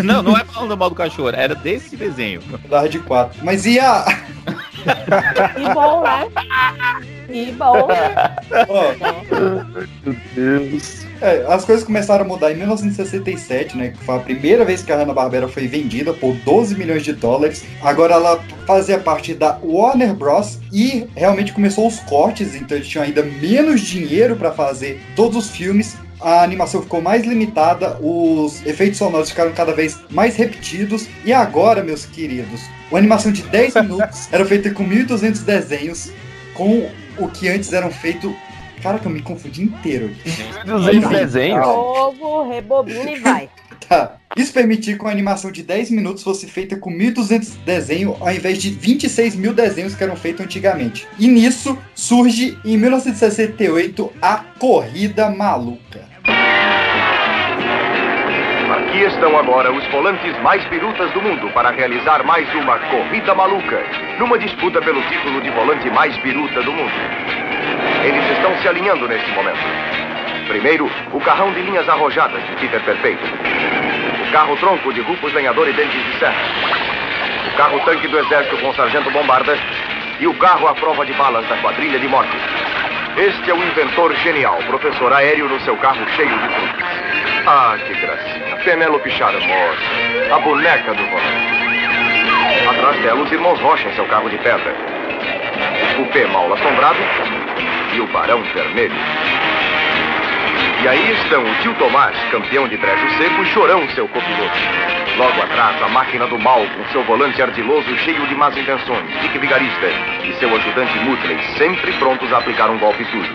Não, 0.03 0.21
não 0.21 0.37
é 0.37 0.45
falando 0.45 0.77
mal 0.77 0.89
do 0.89 0.95
cachorro, 0.95 1.29
era 1.29 1.55
desse 1.55 1.97
desenho. 1.97 2.41
Dava 2.69 2.87
de 2.87 2.99
quatro. 2.99 3.43
Mas 3.43 3.65
e 3.65 3.79
a. 3.79 4.05
E 5.57 5.73
bom, 5.73 6.03
né? 6.03 6.27
E 7.29 7.51
bom, 7.51 7.87
né? 7.87 8.35
Meu 10.05 10.15
Deus. 10.33 11.05
É, 11.21 11.45
as 11.47 11.65
coisas 11.65 11.83
começaram 11.83 12.23
a 12.23 12.27
mudar 12.27 12.51
em 12.51 12.55
1967, 12.57 13.75
né? 13.75 13.89
Que 13.89 13.97
foi 14.03 14.15
a 14.15 14.19
primeira 14.19 14.63
vez 14.63 14.83
que 14.83 14.91
a 14.91 14.97
Hanna-Barbera 14.97 15.47
foi 15.47 15.67
vendida 15.67 16.13
por 16.13 16.35
12 16.35 16.75
milhões 16.75 17.03
de 17.03 17.13
dólares. 17.13 17.65
Agora 17.81 18.13
ela 18.13 18.39
fazia 18.65 18.99
parte 18.99 19.33
da 19.33 19.59
Warner 19.63 20.13
Bros. 20.13 20.59
E 20.71 21.07
realmente 21.15 21.53
começou 21.53 21.87
os 21.87 21.99
cortes, 22.01 22.55
então 22.55 22.77
eles 22.77 22.87
tinham 22.87 23.03
ainda 23.03 23.23
menos 23.23 23.81
dinheiro 23.81 24.35
para 24.35 24.51
fazer 24.51 25.01
todos 25.15 25.37
os 25.37 25.49
filmes. 25.49 25.97
A 26.19 26.43
animação 26.43 26.81
ficou 26.81 27.01
mais 27.01 27.25
limitada, 27.25 27.97
os 28.01 28.65
efeitos 28.65 28.97
sonoros 28.97 29.29
ficaram 29.29 29.53
cada 29.53 29.73
vez 29.73 29.99
mais 30.09 30.35
repetidos. 30.35 31.07
E 31.23 31.31
agora, 31.31 31.83
meus 31.83 32.05
queridos, 32.05 32.61
uma 32.89 32.99
animação 32.99 33.31
de 33.31 33.43
10 33.43 33.75
minutos 33.83 34.27
era 34.31 34.45
feita 34.45 34.71
com 34.71 34.87
1.200 34.87 35.43
desenhos, 35.43 36.11
com 36.53 36.89
o 37.17 37.27
que 37.27 37.47
antes 37.49 37.71
eram 37.73 37.91
feitos. 37.91 38.31
Cara, 38.81 38.99
que 38.99 39.05
eu 39.05 39.11
me 39.11 39.21
confundi 39.21 39.63
inteiro. 39.63 40.11
1.200 40.65 41.09
desenhos? 41.09 41.65
Ovo, 41.65 42.49
rebobina 42.49 43.11
e 43.11 43.19
vai. 43.19 43.49
Tá. 43.87 44.17
Isso 44.35 44.53
permitia 44.53 44.95
que 44.95 45.01
uma 45.01 45.11
animação 45.11 45.51
de 45.51 45.63
10 45.63 45.91
minutos 45.91 46.23
fosse 46.23 46.45
feita 46.45 46.75
com 46.75 46.91
1.200 46.91 47.57
desenhos, 47.65 48.15
ao 48.19 48.31
invés 48.31 48.61
de 48.61 48.69
26 48.69 49.35
mil 49.35 49.53
desenhos 49.53 49.95
que 49.95 50.03
eram 50.03 50.15
feitos 50.15 50.45
antigamente. 50.45 51.07
E 51.17 51.27
nisso 51.27 51.77
surge, 51.95 52.57
em 52.65 52.77
1968, 52.77 54.11
a 54.21 54.43
Corrida 54.59 55.29
Maluca. 55.29 56.05
Aqui 58.69 58.99
estão 59.05 59.37
agora 59.37 59.73
os 59.73 59.87
volantes 59.91 60.37
mais 60.41 60.63
birutas 60.69 61.11
do 61.13 61.21
mundo 61.21 61.49
para 61.53 61.71
realizar 61.71 62.23
mais 62.25 62.47
uma 62.53 62.77
corrida 62.89 63.33
maluca, 63.33 63.79
numa 64.19 64.37
disputa 64.37 64.81
pelo 64.81 65.01
título 65.03 65.41
de 65.41 65.49
volante 65.51 65.89
mais 65.89 66.15
biruta 66.21 66.61
do 66.61 66.73
mundo. 66.73 67.46
Eles 68.03 68.31
estão 68.31 68.55
se 68.57 68.67
alinhando 68.67 69.07
neste 69.07 69.29
momento. 69.31 69.59
Primeiro, 70.47 70.89
o 71.11 71.19
carrão 71.19 71.51
de 71.51 71.61
linhas 71.61 71.87
arrojadas 71.89 72.41
de 72.47 72.55
Peter 72.55 72.79
Perfeito. 72.81 73.23
O 74.27 74.31
carro 74.31 74.55
tronco 74.57 74.93
de 74.93 75.01
Rufus 75.01 75.33
Lenhador 75.33 75.67
e 75.67 75.73
Dentes 75.73 76.03
de 76.05 76.19
Serra. 76.19 76.41
O 77.53 77.57
carro 77.57 77.79
tanque 77.81 78.07
do 78.07 78.19
Exército 78.19 78.57
com 78.57 78.73
Sargento 78.73 79.11
Bombarda. 79.11 79.57
E 80.19 80.27
o 80.27 80.33
carro 80.35 80.67
à 80.67 80.73
prova 80.73 81.05
de 81.05 81.13
balas 81.13 81.47
da 81.47 81.57
Quadrilha 81.57 81.99
de 81.99 82.07
Morte. 82.07 82.35
Este 83.17 83.49
é 83.49 83.53
o 83.53 83.57
inventor 83.57 84.15
genial, 84.17 84.57
professor 84.67 85.11
aéreo 85.11 85.49
no 85.49 85.59
seu 85.61 85.75
carro 85.77 86.07
cheio 86.15 86.29
de 86.29 86.49
frutas. 86.49 86.85
Ah, 87.47 87.75
que 87.85 87.93
gracinha. 87.93 88.57
Penélope 88.63 89.09
Charmosa, 89.09 89.81
a 90.31 90.39
boneca 90.39 90.93
do 90.93 91.03
volante. 91.03 91.57
Atrás 92.69 93.01
dela, 93.01 93.21
os 93.21 93.31
irmãos 93.31 93.59
Rocha 93.59 93.89
em 93.89 93.95
seu 93.95 94.05
carro 94.05 94.29
de 94.29 94.37
pedra. 94.37 94.75
O 95.99 96.05
P 96.11 96.25
mal 96.27 96.53
assombrado 96.53 96.99
e 97.97 97.99
o 97.99 98.07
Barão 98.07 98.41
Vermelho. 98.53 98.95
E 100.83 100.87
aí 100.87 101.11
estão 101.11 101.43
o 101.43 101.55
tio 101.55 101.73
Tomás, 101.73 102.15
campeão 102.29 102.67
de 102.67 102.77
trecho 102.77 103.09
seco, 103.17 103.41
e 103.41 103.45
Chorão, 103.47 103.89
seu 103.89 104.07
copiloto. 104.07 104.57
Logo 105.17 105.41
atrás, 105.41 105.81
a 105.81 105.87
máquina 105.89 106.27
do 106.27 106.37
mal, 106.37 106.61
com 106.61 106.91
seu 106.91 107.03
volante 107.03 107.41
ardiloso 107.41 107.97
cheio 107.97 108.25
de 108.27 108.35
más 108.35 108.55
intenções, 108.55 109.09
Dick 109.21 109.39
Vigarista, 109.39 109.87
e 110.23 110.33
seu 110.35 110.55
ajudante 110.55 110.99
Mutley, 110.99 111.39
sempre 111.57 111.91
prontos 111.93 112.31
a 112.31 112.37
aplicar 112.37 112.69
um 112.69 112.77
golpe 112.77 113.03
sujo. 113.05 113.33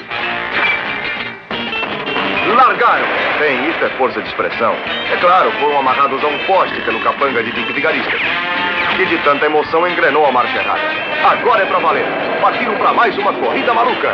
Largaram! 2.54 3.06
Bem, 3.40 3.68
isso 3.68 3.84
é 3.84 3.88
força 3.98 4.22
de 4.22 4.28
expressão. 4.28 4.76
É 5.12 5.16
claro, 5.16 5.50
foram 5.58 5.80
amarrados 5.80 6.22
a 6.22 6.28
um 6.28 6.38
poste 6.44 6.80
pelo 6.82 7.00
capanga 7.00 7.42
de 7.42 7.50
Dick 7.50 7.72
Vigarista. 7.72 8.16
Que 8.96 9.06
de 9.06 9.22
tanta 9.24 9.46
emoção 9.46 9.86
engrenou 9.88 10.26
a 10.26 10.32
marcha 10.32 10.56
errada. 10.58 10.80
Agora 11.26 11.62
é 11.62 11.66
pra 11.66 11.78
valer. 11.78 12.04
Partiram 12.40 12.76
pra 12.76 12.92
mais 12.92 13.16
uma 13.16 13.32
corrida 13.40 13.72
maluca. 13.72 14.08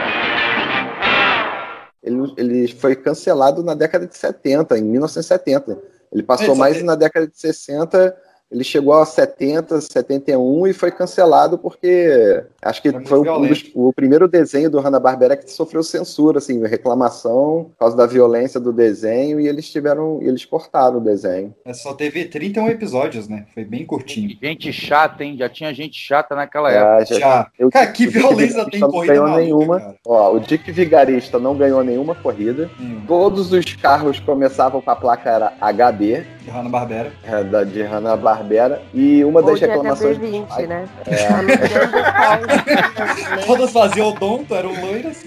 Ele, 2.03 2.33
ele 2.37 2.68
foi 2.68 2.95
cancelado 2.95 3.62
na 3.62 3.74
década 3.74 4.07
de 4.07 4.16
70, 4.16 4.79
em 4.79 4.83
1970. 4.83 5.79
Ele 6.12 6.22
passou 6.22 6.55
É, 6.55 6.59
mais 6.59 6.83
na 6.83 6.95
década 6.95 7.26
de 7.26 7.39
60, 7.39 8.16
ele 8.51 8.64
chegou 8.64 8.94
a 8.94 9.05
70, 9.05 9.80
71 9.80 10.66
e 10.66 10.72
foi 10.72 10.90
cancelado 10.90 11.59
porque 11.59 12.42
acho 12.62 12.80
que 12.82 12.90
foi 13.07 13.18
um 13.20 13.46
dos- 13.46 13.70
o 13.74 13.92
primeiro 13.92 14.26
desenho 14.26 14.70
do 14.70 14.80
Hanna-Barbera 14.80 15.36
que 15.36 15.51
sofreu 15.51 15.82
censura, 15.82 16.38
assim, 16.38 16.59
reclamação 16.66 17.66
por 17.70 17.78
causa 17.78 17.96
da 17.96 18.07
violência 18.07 18.59
do 18.59 18.72
desenho 18.72 19.38
e 19.40 19.46
eles 19.46 19.70
tiveram, 19.70 20.18
eles 20.22 20.44
cortaram 20.44 20.99
o 20.99 21.01
desenho. 21.01 21.55
É, 21.64 21.72
Só 21.72 21.94
teve 21.94 22.24
31 22.24 22.68
episódios, 22.68 23.28
né? 23.28 23.46
Foi 23.55 23.64
bem 23.64 23.84
curtinho. 23.84 24.36
Gente 24.42 24.72
chata, 24.72 25.22
hein? 25.24 25.36
Já 25.38 25.49
tinha 25.49 25.72
gente 25.74 25.96
chata 25.99 26.34
naquela 26.34 26.70
época. 26.72 27.18
Já. 27.18 27.49
eu- 27.59 27.70
Cara, 27.70 27.86
que 27.88 28.07
violência 28.07 28.64
Vigarista 28.64 28.70
tem 28.70 28.80
não 28.80 28.90
corrida 28.90 29.12
ganhou 29.14 29.28
maluca, 29.28 29.44
nenhuma. 29.44 29.94
Ó, 30.07 30.34
o 30.34 30.40
Dick 30.40 30.70
Vigarista 30.72 31.38
não 31.38 31.57
ganhou 31.57 31.82
nenhuma 31.84 32.14
corrida. 32.14 32.70
Hum. 32.80 33.03
Todos 33.07 33.53
os 33.53 33.74
carros 33.76 34.18
começavam 34.20 34.80
com 34.80 34.90
a 34.90 34.96
placa 34.96 35.30
era 35.30 35.53
HB, 35.61 36.24
De 36.49 36.55
Hanna-Barbera. 36.55 37.12
é, 37.24 37.44
da, 37.44 37.62
de 37.62 37.82
Hanna-Barbera. 37.82 38.80
E 38.94 39.22
uma 39.22 39.42
das 39.42 39.61
é 39.61 39.66
reclamações. 39.66 40.16
HB20, 40.18 40.66
né? 40.66 40.88
É, 41.07 41.28
Todas 43.46 43.70
faziam 43.70 44.09
odonto, 44.09 44.55
eram 44.55 44.72
loiras. 44.80 45.24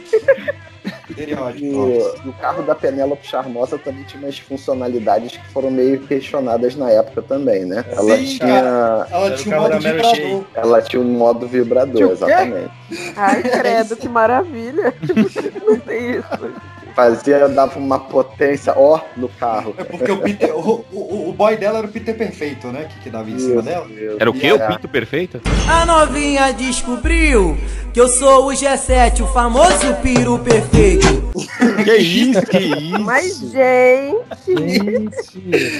E 1.15 1.33
o, 1.73 2.29
o 2.29 2.33
carro 2.33 2.63
da 2.63 2.73
Penélope 2.73 3.27
Charmosa 3.27 3.77
também 3.77 4.03
tinha 4.05 4.23
umas 4.23 4.39
funcionalidades 4.39 5.37
que 5.37 5.47
foram 5.51 5.69
meio 5.69 5.99
questionadas 6.07 6.75
na 6.75 6.89
época 6.89 7.21
também, 7.21 7.65
né? 7.65 7.85
Ela 7.91 8.17
Sim, 8.17 8.25
tinha. 8.25 8.61
cara. 8.61 9.07
Ela 9.11 9.31
tinha 9.35 9.57
um 9.57 9.61
modo 9.61 9.79
vibrador. 9.79 10.43
Ela 10.55 10.81
tinha 10.81 11.01
um 11.01 11.05
modo 11.05 11.47
vibrador, 11.47 11.95
Tinha 11.95 12.11
exatamente. 12.11 12.71
Ai, 13.15 13.43
credo, 13.43 13.95
que 13.97 14.09
maravilha. 14.09 14.93
Não 15.67 15.79
tem 15.79 16.11
isso. 16.17 16.53
Fazia, 16.95 17.47
dava 17.49 17.77
uma 17.79 17.99
potência, 17.99 18.73
ó, 18.75 18.99
no 19.15 19.29
carro. 19.29 19.73
É 19.77 19.83
porque 19.83 20.11
o 20.11 20.17
Peter. 20.17 20.55
O, 20.55 20.85
o, 20.91 21.29
o 21.29 21.33
boy 21.33 21.55
dela 21.57 21.79
era 21.79 21.87
o 21.87 21.91
Peter 21.91 22.15
Perfeito, 22.15 22.67
né? 22.67 22.87
Que, 22.93 22.99
que 23.01 23.09
dava 23.09 23.29
em 23.29 23.39
cima 23.39 23.61
dela. 23.61 23.87
Era 24.19 24.29
o 24.29 24.33
quê? 24.33 24.47
E 24.47 24.51
O 24.53 24.63
a- 24.63 24.67
pinto 24.67 24.87
perfeito? 24.87 25.41
A 25.69 25.85
novinha 25.85 26.51
descobriu 26.53 27.57
que 27.93 27.99
eu 27.99 28.07
sou 28.07 28.47
o 28.47 28.51
G7, 28.51 29.21
o 29.21 29.27
famoso 29.27 29.93
piru 30.01 30.39
perfeito. 30.39 31.31
Que 31.83 31.95
isso, 31.97 32.41
que 32.45 32.57
isso? 32.59 32.99
Mas, 32.99 33.39
gente. 33.39 34.15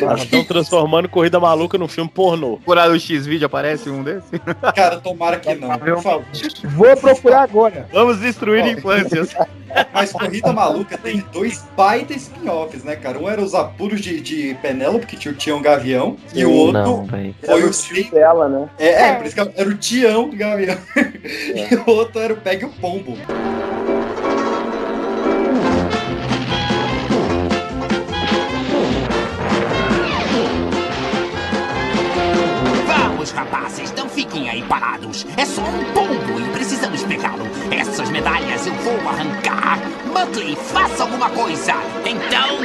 Elas 0.02 0.24
estão 0.24 0.44
transformando 0.44 1.08
Corrida 1.10 1.40
Maluca 1.40 1.78
num 1.78 1.88
filme 1.88 2.10
pornô. 2.10 2.58
Por 2.66 2.78
aí 2.78 2.90
no 2.90 3.00
X-Video 3.00 3.46
aparece 3.46 3.90
um 3.90 4.04
desse. 4.04 4.28
Cara, 4.76 4.98
tomara 5.00 5.40
que 5.40 5.54
não, 5.56 5.78
por 5.78 6.02
favor. 6.02 6.26
Vou 6.76 6.98
procurar 6.98 7.44
agora. 7.44 7.88
Vamos 7.92 8.20
destruir 8.20 8.66
infâncias. 8.66 9.34
Mas 9.94 10.12
Corrida 10.12 10.52
Maluca 10.52 10.98
tem 11.02 11.24
dois 11.32 11.64
baita 11.76 12.14
spin-offs, 12.14 12.84
né, 12.84 12.96
cara? 12.96 13.20
Um 13.20 13.30
era 13.30 13.42
os 13.42 13.54
apuros 13.54 14.02
de, 14.02 14.22
de 14.22 14.56
Penélope, 14.62 15.06
que 15.06 15.18
tinha 15.18 15.34
o 15.34 15.38
Tião 15.38 15.62
Gavião, 15.62 16.18
e 16.34 16.46
o 16.46 16.52
outro 16.52 16.82
Não, 16.82 17.08
foi 17.08 17.36
Era 17.42 17.66
o 17.66 17.70
o 17.70 17.74
Sim. 17.74 18.04
tio 18.04 18.12
dela, 18.12 18.48
né? 18.48 18.70
É, 18.78 19.10
é, 19.10 19.16
por 19.16 19.26
isso 19.26 19.36
que 19.36 19.42
era 19.42 19.70
o 19.70 19.76
Tião 19.76 20.30
Gavião. 20.30 20.78
E 21.72 21.76
o 21.76 21.90
outro 21.90 22.20
era 22.20 22.34
o 22.34 22.38
Pegue 22.38 22.66
o 22.66 22.70
Pombo. 22.70 23.18
Vamos, 32.88 33.32
rapazes, 33.32 33.94
não 33.94 34.10
fiquem 34.10 34.50
aí 34.50 34.64
parados. 34.64 35.26
É 35.38 35.46
só 35.46 35.62
um 35.62 35.84
pombo 35.94 36.40
e 36.40 36.52
precisamos 36.52 37.04
pegá-lo. 37.04 37.41
Essas 37.82 38.10
medalhas 38.12 38.68
eu 38.68 38.74
vou 38.76 38.94
arrancar. 39.10 39.80
Muttley, 40.06 40.56
faça 40.56 41.02
alguma 41.02 41.32
coisa. 41.32 41.74
Então, 42.06 42.60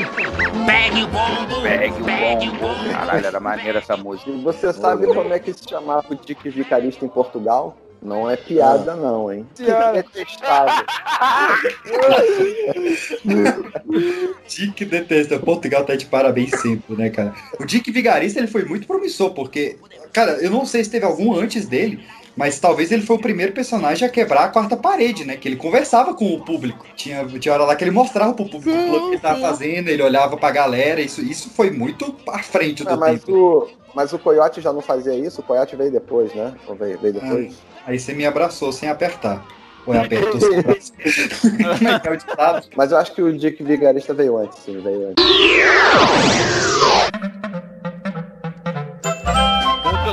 pegue 0.66 1.04
o 1.04 1.08
pombo. 1.08 1.62
Pegue 2.04 2.50
o 2.50 2.52
bombo. 2.52 2.90
Caralho, 2.90 3.26
era 3.26 3.40
maneira 3.40 3.78
essa 3.78 3.96
música. 3.96 4.30
E 4.30 4.42
você 4.42 4.70
sabe 4.74 5.06
como 5.06 5.32
é 5.32 5.38
que 5.38 5.54
se 5.54 5.66
chamava 5.66 6.04
o 6.10 6.14
Dick 6.14 6.50
Vicarista 6.50 7.06
em 7.06 7.08
Portugal? 7.08 7.78
Não 8.02 8.30
é 8.30 8.36
piada, 8.36 8.94
não, 8.94 9.32
hein? 9.32 9.46
Piada. 9.56 10.02
Detestável. 10.02 10.84
Dick 14.46 14.84
detesta. 14.84 15.38
Portugal 15.38 15.82
tá 15.82 15.96
de 15.96 16.04
parabéns 16.04 16.50
sempre, 16.60 16.94
né, 16.94 17.08
cara? 17.08 17.32
O 17.58 17.64
Dick 17.64 17.90
Vigarista, 17.90 18.38
ele 18.38 18.48
foi 18.48 18.66
muito 18.66 18.86
promissor, 18.86 19.30
porque, 19.30 19.78
cara, 20.12 20.32
eu 20.32 20.50
não 20.50 20.66
sei 20.66 20.84
se 20.84 20.90
teve 20.90 21.06
algum 21.06 21.34
antes 21.34 21.66
dele, 21.66 22.04
mas 22.37 22.61
talvez 22.61 22.93
ele 22.93 23.03
foi 23.03 23.16
o 23.16 23.20
primeiro 23.20 23.53
personagem 23.53 24.07
a 24.07 24.11
quebrar 24.11 24.45
a 24.45 24.49
quarta 24.49 24.76
parede, 24.76 25.24
né? 25.24 25.37
Que 25.37 25.49
ele 25.49 25.57
conversava 25.57 26.12
com 26.14 26.34
o 26.34 26.41
público. 26.45 26.84
Tinha, 26.95 27.24
tinha 27.26 27.55
hora 27.55 27.64
lá 27.64 27.74
que 27.74 27.82
ele 27.82 27.91
mostrava 27.91 28.34
pro 28.34 28.45
público 28.45 28.70
Sim, 28.70 28.87
o 28.87 28.91
plano 28.91 29.07
que 29.07 29.14
ele 29.14 29.20
tava 29.22 29.37
sim. 29.37 29.41
fazendo, 29.43 29.89
ele 29.89 30.03
olhava 30.03 30.37
pra 30.37 30.51
galera, 30.51 31.01
isso, 31.01 31.22
isso 31.22 31.49
foi 31.51 31.70
muito 31.70 32.14
à 32.28 32.39
frente 32.43 32.84
do 32.84 32.91
Ah, 32.91 32.97
mas, 32.97 33.24
tempo. 33.24 33.37
o, 33.39 33.68
mas 33.95 34.12
o 34.12 34.18
Coyote 34.18 34.61
já 34.61 34.72
não 34.72 34.82
fazia 34.82 35.14
isso? 35.14 35.41
O 35.41 35.45
Coyote 35.45 35.74
veio 35.76 35.91
depois, 35.91 36.34
né? 36.34 36.53
Ou 36.66 36.74
veio, 36.74 36.99
veio 36.99 37.14
depois? 37.14 37.55
Aí 37.87 37.99
você 37.99 38.12
me 38.12 38.26
abraçou 38.26 38.70
sem 38.72 38.89
apertar. 38.89 39.43
Ou 39.87 39.95
é 39.95 40.01
apertou 40.01 40.41
sem 40.41 40.59
abraçar? 40.59 40.97
Como 41.41 41.89
é 41.89 41.99
que 42.01 42.09
é 42.09 42.11
o 42.11 42.16
ditado? 42.16 42.66
Mas 42.76 42.91
eu 42.93 42.99
acho 42.99 43.14
que 43.14 43.22
o 43.22 43.32
Dick 43.32 43.62
Vigarista 43.62 44.12
veio 44.12 44.37
antes, 44.37 44.59
sim, 44.59 44.78
veio 44.80 45.09
antes. 45.11 45.24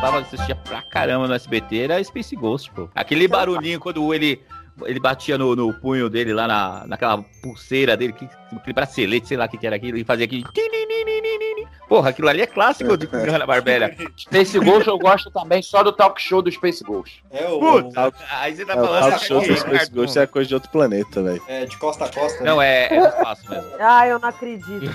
Um 0.04 0.06
que 0.06 0.08
eu 0.08 0.12
tava 0.12 0.20
assistia 0.20 0.56
pra 0.56 0.82
caramba 0.82 1.28
no 1.28 1.34
SBT 1.34 1.78
era 1.78 2.04
Space 2.04 2.36
Ghost, 2.36 2.70
pô. 2.72 2.90
Aquele 2.94 3.26
barulhinho 3.28 3.80
quando 3.80 4.14
ele, 4.14 4.42
ele 4.86 5.00
batia 5.00 5.38
no, 5.38 5.56
no 5.56 5.74
punho 5.74 6.10
dele 6.10 6.34
lá 6.34 6.46
na, 6.46 6.86
naquela 6.88 7.24
pulseira 7.42 7.96
dele, 7.96 8.12
que, 8.12 8.28
aquele 8.52 8.74
bracelete, 8.74 9.30
sei 9.30 9.38
lá 9.38 9.46
o 9.46 9.50
que, 9.50 9.58
que 9.58 9.66
era 9.66 9.78
aquilo, 9.78 9.98
e 9.98 10.04
fazia 10.04 10.26
aquele. 10.26 10.44
Porra, 11.88 12.10
aquilo 12.10 12.30
ali 12.30 12.42
é 12.42 12.48
clássico 12.48 12.98
de 12.98 13.06
Hanna-Barbera. 13.06 13.96
Space 14.18 14.58
Ghost 14.60 14.88
eu 14.88 14.98
gosto 14.98 15.30
também 15.30 15.62
só 15.62 15.84
do 15.84 15.92
talk 15.92 16.22
show 16.22 16.42
do 16.42 16.52
Space 16.52 16.84
Ghost. 16.84 17.24
É 17.30 17.48
o. 17.48 17.60
Puta, 17.60 18.14
aí 18.32 18.56
você 18.56 18.66
tá 18.66 18.74
É, 18.74 18.82
o 18.82 18.86
falando... 18.86 19.10
talk 19.12 19.26
show 19.26 19.42
do 19.42 19.48
Ricardo. 19.48 19.76
Space 19.76 19.92
Ghost 19.92 20.20
é 20.20 20.26
coisa 20.28 20.48
de 20.48 20.54
outro 20.56 20.70
planeta, 20.72 21.22
velho. 21.22 21.42
É, 21.48 21.66
de 21.66 21.78
costa 21.78 22.06
a 22.06 22.10
costa. 22.10 22.44
Não, 22.44 22.58
né? 22.58 22.86
é, 22.88 22.96
é 22.96 23.08
espaço 23.08 23.50
mesmo. 23.50 23.72
Ah, 23.80 24.08
eu 24.08 24.18
não 24.20 24.30
acredito. 24.30 24.92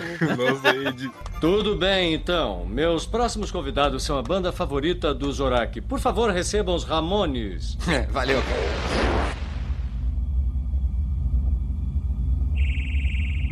Tudo 1.40 1.76
bem, 1.76 2.14
então. 2.14 2.64
Meus 2.66 3.06
próximos 3.06 3.50
convidados 3.52 4.02
são 4.02 4.18
a 4.18 4.22
banda 4.22 4.50
favorita 4.50 5.14
do 5.14 5.30
Zorak. 5.30 5.80
Por 5.82 6.00
favor, 6.00 6.30
recebam 6.30 6.74
os 6.74 6.84
Ramones. 6.84 7.76
Valeu. 8.10 8.42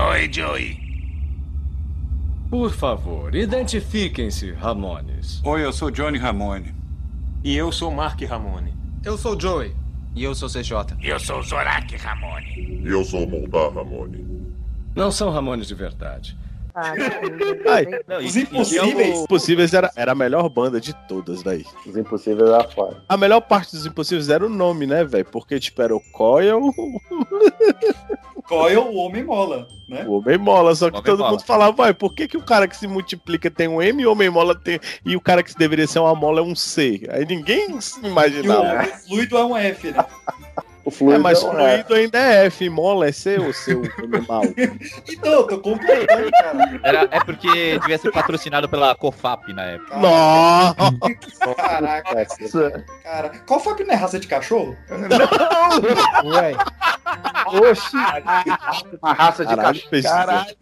Oi, 0.01 0.29
Joey. 0.33 0.86
Por 2.51 2.71
favor, 2.73 3.35
identifiquem-se, 3.35 4.53
Ramones. 4.53 5.43
Oi, 5.45 5.65
eu 5.65 5.73
sou 5.73 5.91
Johnny 5.91 6.17
Ramone. 6.17 6.73
E 7.43 7.57
eu 7.57 7.73
sou 7.73 7.91
Mark 7.91 8.21
Ramone. 8.23 8.73
Eu 9.05 9.19
sou 9.19 9.39
Joey. 9.39 9.75
E 10.15 10.23
eu 10.25 10.35
sou 10.35 10.49
CJ. 10.49 10.97
Eu 11.03 11.19
sou 11.19 11.41
o 11.41 11.43
Zorak 11.43 11.95
Ramone. 11.97 12.81
E 12.85 12.87
eu 12.87 13.05
sou 13.05 13.25
o 13.25 13.29
Moldar 13.29 13.73
Ramone. 13.73 14.25
Não 14.95 15.11
são 15.11 15.31
Ramones 15.31 15.67
de 15.67 15.75
verdade. 15.75 16.39
Ai, 17.69 17.87
Não, 18.07 18.21
e- 18.21 18.27
Os 18.27 18.37
e 18.37 18.41
Impossíveis. 18.43 19.15
Os 19.17 19.23
Impossíveis 19.25 19.75
era, 19.75 19.91
era 19.97 20.13
a 20.13 20.15
melhor 20.15 20.49
banda 20.49 20.81
de 20.81 20.93
todas, 21.09 21.43
velho. 21.43 21.65
Os 21.87 21.97
impossíveis 21.97 22.49
lá 22.49 22.69
fora. 22.69 23.03
A 23.09 23.17
melhor 23.17 23.41
parte 23.41 23.73
dos 23.75 23.87
Impossíveis 23.87 24.29
era 24.29 24.45
o 24.45 24.49
nome, 24.49 24.87
né, 24.87 25.03
velho? 25.05 25.25
Porque, 25.25 25.59
tipo, 25.59 25.81
era 25.83 25.95
o 25.97 26.01
Coil, 26.13 26.61
Coil, 28.49 28.83
o 28.83 28.97
homem 28.97 29.25
mola, 29.25 29.67
né? 29.89 30.05
o 30.07 30.19
Homem 30.19 30.39
Mola. 30.39 30.75
Só 30.75 30.91
que 30.91 31.03
todo 31.03 31.19
Mola. 31.19 31.31
mundo 31.33 31.43
falava, 31.45 31.73
vai, 31.73 31.93
por 31.95 32.15
que, 32.15 32.29
que 32.29 32.37
o 32.37 32.43
cara 32.45 32.69
que 32.69 32.77
se 32.77 32.87
multiplica 32.87 33.51
tem 33.51 33.67
um 33.69 33.83
M 33.83 34.03
e 34.03 34.07
o 34.07 34.13
Homem 34.13 34.31
Mola 34.31 34.55
tem. 34.55 34.79
E 35.05 35.17
o 35.17 35.21
cara 35.21 35.43
que 35.43 35.55
deveria 35.57 35.87
ser 35.87 35.99
uma 35.99 36.15
mola 36.15 36.41
é 36.41 36.43
um 36.45 36.55
C? 36.55 37.03
Aí 37.11 37.25
ninguém 37.27 37.81
se 37.81 37.99
E 38.05 38.07
imaginava. 38.09 38.85
o 38.85 39.09
fluido 39.09 39.37
é 39.37 39.45
um 39.45 39.57
F, 39.57 39.91
né? 39.91 40.05
O 40.87 40.91
fluido 40.93 41.17
É, 41.17 41.19
mas 41.19 41.43
não 41.43 41.59
é. 41.59 41.83
fluido 41.83 41.95
ainda 41.95 42.19
é 42.19 42.47
F, 42.47 42.71
mola 42.71 43.09
é 43.09 43.41
ou 43.41 43.53
seu 43.53 43.83
animal? 43.99 44.43
Então, 45.09 45.33
eu 45.33 45.47
tô 45.49 45.59
completando, 45.59 46.31
cara. 46.31 46.81
Era, 46.85 47.09
é 47.11 47.25
porque 47.25 47.77
devia 47.81 47.99
ser 47.99 48.13
patrocinado 48.13 48.69
pela 48.69 48.95
COFAP 48.95 49.53
na 49.53 49.65
época. 49.65 49.99
Nossa! 49.99 50.77
Caraca, 51.57 52.27
cara. 53.03 53.33
Foi 53.61 53.73
a 53.73 53.75
primeira 53.75 54.01
raça 54.01 54.21
de 54.21 54.29
cachorro? 54.29 54.77
Ué. 56.25 56.53
Oxi. 57.47 57.97
Uma 59.03 59.13
raça 59.13 59.45
de 59.45 59.57
Caralho, 59.57 59.81
cachorro. 59.91 60.03
Caralho. 60.05 60.57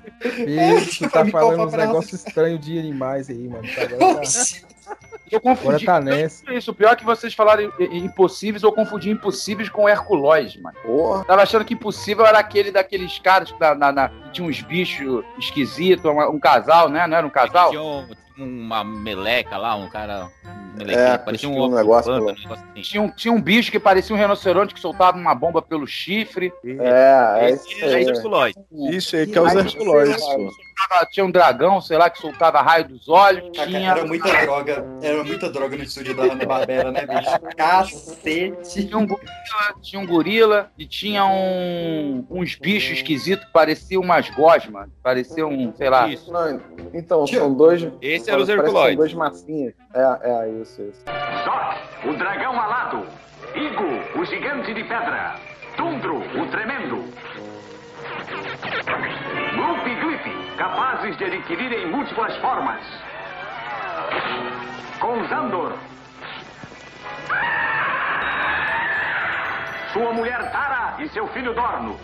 Isso, 0.79 1.05
tu 1.05 1.11
tá 1.11 1.25
Me 1.25 1.33
falando 1.33 1.57
conta 1.59 1.77
uns 1.77 1.87
negócios 1.87 2.25
estranhos 2.27 2.61
de 2.65 2.79
animais 2.79 3.29
aí, 3.29 3.47
mano. 3.47 3.65
Agora 3.77 4.21
tá, 4.23 4.95
Eu 5.31 5.39
agora 5.39 5.57
confundi 5.57 5.87
tá 5.87 6.01
nessa. 6.01 6.53
isso. 6.53 6.71
O 6.71 6.75
pior 6.75 6.93
é 6.93 6.97
que 6.97 7.05
vocês 7.05 7.33
falaram 7.35 7.63
i- 7.63 7.85
i- 7.85 7.99
impossíveis, 7.99 8.63
eu 8.63 8.73
confundi 8.73 9.11
impossíveis 9.11 9.69
com 9.69 9.89
Herculóis, 9.89 10.57
mano. 10.57 10.77
Porra. 10.83 11.25
Tava 11.25 11.43
achando 11.43 11.65
que 11.65 11.75
impossível 11.75 12.25
era 12.27 12.39
aquele 12.39 12.71
daqueles 12.71 13.19
caras 13.19 13.51
que, 13.51 13.59
na, 13.61 13.75
na- 13.75 13.93
na- 13.93 14.09
que 14.09 14.31
tinha 14.33 14.47
uns 14.49 14.61
bichos 14.61 15.25
esquisitos, 15.39 16.05
uma- 16.05 16.29
um 16.29 16.39
casal, 16.39 16.89
né? 16.89 17.07
Não 17.07 17.17
era 17.17 17.27
um 17.27 17.31
casal? 17.31 17.71
Tinha 17.71 17.83
um- 17.83 18.07
uma 18.37 18.83
meleca 18.85 19.57
lá, 19.57 19.77
um 19.77 19.89
cara. 19.89 20.29
Um 20.77 20.91
É, 20.91 21.17
parecia 21.17 21.49
tinha 21.49 21.61
um 21.61 21.67
um 21.67 21.75
negócio 21.75 22.13
pelo- 22.13 22.25
um 22.25 22.27
negócio 22.35 22.53
assim. 22.53 22.83
Tinha 22.83 23.01
um, 23.03 23.09
tinha 23.09 23.33
um 23.33 23.41
bicho 23.41 23.71
que 23.71 23.79
parecia 23.79 24.15
um 24.15 24.19
rinoceronte 24.19 24.75
que 24.75 24.81
soltava 24.81 25.17
uma 25.17 25.33
bomba 25.33 25.63
pelo 25.63 25.87
chifre. 25.87 26.53
É, 26.65 27.39
é 27.47 27.51
isso 27.53 27.67
é 27.85 27.95
aí. 27.95 28.05
Herculóis. 28.09 28.55
Isso 28.91 29.15
aí 29.15 29.27
que 29.29 29.39
é 29.39 29.41
os 29.41 29.55
Herculóis, 29.55 30.17
pô. 30.77 30.89
Tava- 30.89 31.07
Tinha 31.07 31.25
um 31.25 31.31
dragão, 31.31 31.81
sei 31.81 31.97
lá, 31.99 32.09
que 32.11 32.19
soltava 32.19 32.61
raio 32.61 32.89
dos 32.89 33.09
olhos. 33.09 33.51
Cara, 33.57 33.69
Tinha, 33.69 33.91
Era 33.91 34.05
muita 34.07 34.29
droga. 34.33 34.85
Era 35.03 35.25
muita 35.25 35.51
droga 35.51 35.77
no 35.77 35.83
estúdio 35.85 36.15
da 36.15 36.25
Ana 36.25 36.45
Barbera, 36.45 36.91
né, 36.91 37.07
bicho? 37.07 37.31
Cacete. 37.57 38.87
tinha 38.87 38.99
um 38.99 39.07
gorila, 39.07 39.75
tinha 39.83 40.01
um 40.03 40.07
gorila 40.07 40.71
e 40.79 40.87
tinha 40.87 41.25
um, 41.27 42.27
uns 42.31 42.55
bichos 42.57 42.99
esquisitos 42.99 43.45
que 43.47 43.53
pareciam 43.53 44.03
umas 44.03 44.29
gosmas. 44.31 44.89
Pareciam, 45.03 45.51
um, 45.51 45.75
sei 45.75 45.89
lá. 45.91 46.09
Isso. 46.09 46.33
Não, 46.33 46.61
então, 46.93 47.27
são 47.27 47.53
dois. 47.55 47.87
Esse 48.01 48.31
era 48.31 48.41
os 48.41 48.47
que 48.47 48.53
Herculóis. 48.53 48.89
São 48.95 48.97
dois 48.97 49.15
massinhas. 49.15 49.75
É, 49.95 50.19
é, 50.23 50.49
isso, 50.61 50.83
isso. 50.83 51.03
Zod, 51.45 52.11
o 52.11 52.17
dragão 52.19 52.59
alado. 52.61 53.07
Igo, 53.55 54.21
o 54.21 54.25
gigante 54.25 54.75
de 54.75 54.83
pedra. 54.83 55.37
Tundro, 55.77 56.19
o 56.19 56.47
capazes 61.05 61.19
de 61.19 61.25
adquirirem 61.25 61.91
múltiplas 61.91 62.35
formas. 62.39 62.81
Conzandor. 64.99 65.75
Sua 69.93 70.13
mulher 70.13 70.51
Tara 70.51 70.97
e 71.03 71.09
seu 71.11 71.29
filho 71.29 71.55
Dorno. 71.55 71.99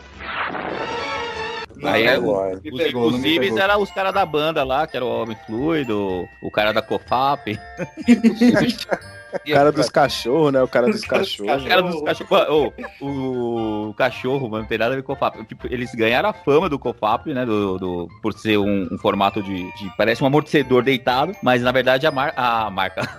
Aí 1.82 2.07
é, 2.07 2.18
me 2.18 2.26
Os 2.26 2.82
pegou, 2.82 3.11
pegou. 3.22 3.59
eram 3.59 3.80
os 3.80 3.90
caras 3.90 4.12
da 4.12 4.26
banda 4.26 4.62
lá, 4.62 4.86
que 4.86 4.96
era 4.96 5.05
o 5.05 5.22
Homem 5.22 5.36
Fluido, 5.46 6.28
o 6.42 6.51
cara 6.51 6.72
da 6.72 6.82
COFAP. 6.82 7.59
O 9.47 9.53
cara 9.55 9.72
dos 9.72 9.89
cachorros, 9.89 10.53
né? 10.53 10.62
O 10.62 10.68
cara 10.68 10.87
dos 10.87 11.01
cachorros. 11.05 11.62
O 11.64 11.68
cara 11.68 11.83
dos 11.83 12.03
cachorros. 12.03 12.49
Ô, 12.49 13.05
o, 13.05 13.89
o 13.91 13.95
cachorro, 13.95 14.49
mano, 14.49 14.62
não 14.62 14.68
tem 14.68 14.78
nada 14.78 14.93
a 14.93 14.97
ver 14.97 15.03
com 15.03 15.12
o 15.12 15.16
COFAP. 15.16 15.45
Tipo, 15.47 15.66
eles 15.72 15.95
ganharam 15.95 16.28
a 16.28 16.33
fama 16.33 16.68
do 16.68 16.78
COFAP, 16.78 17.33
né? 17.33 17.45
Do, 17.47 17.78
do- 17.78 18.09
por 18.22 18.33
ser 18.33 18.59
um, 18.59 18.89
um 18.93 18.99
formato 18.99 19.43
de, 19.43 19.64
de- 19.76 19.91
Parece 19.97 20.22
um 20.22 20.26
amortecedor 20.26 20.83
deitado, 20.83 21.35
mas 21.43 21.62
na 21.62 21.72
verdade 21.72 22.07
a, 22.07 22.11
mar, 22.11 22.33
a 22.37 22.70
marca. 22.70 23.03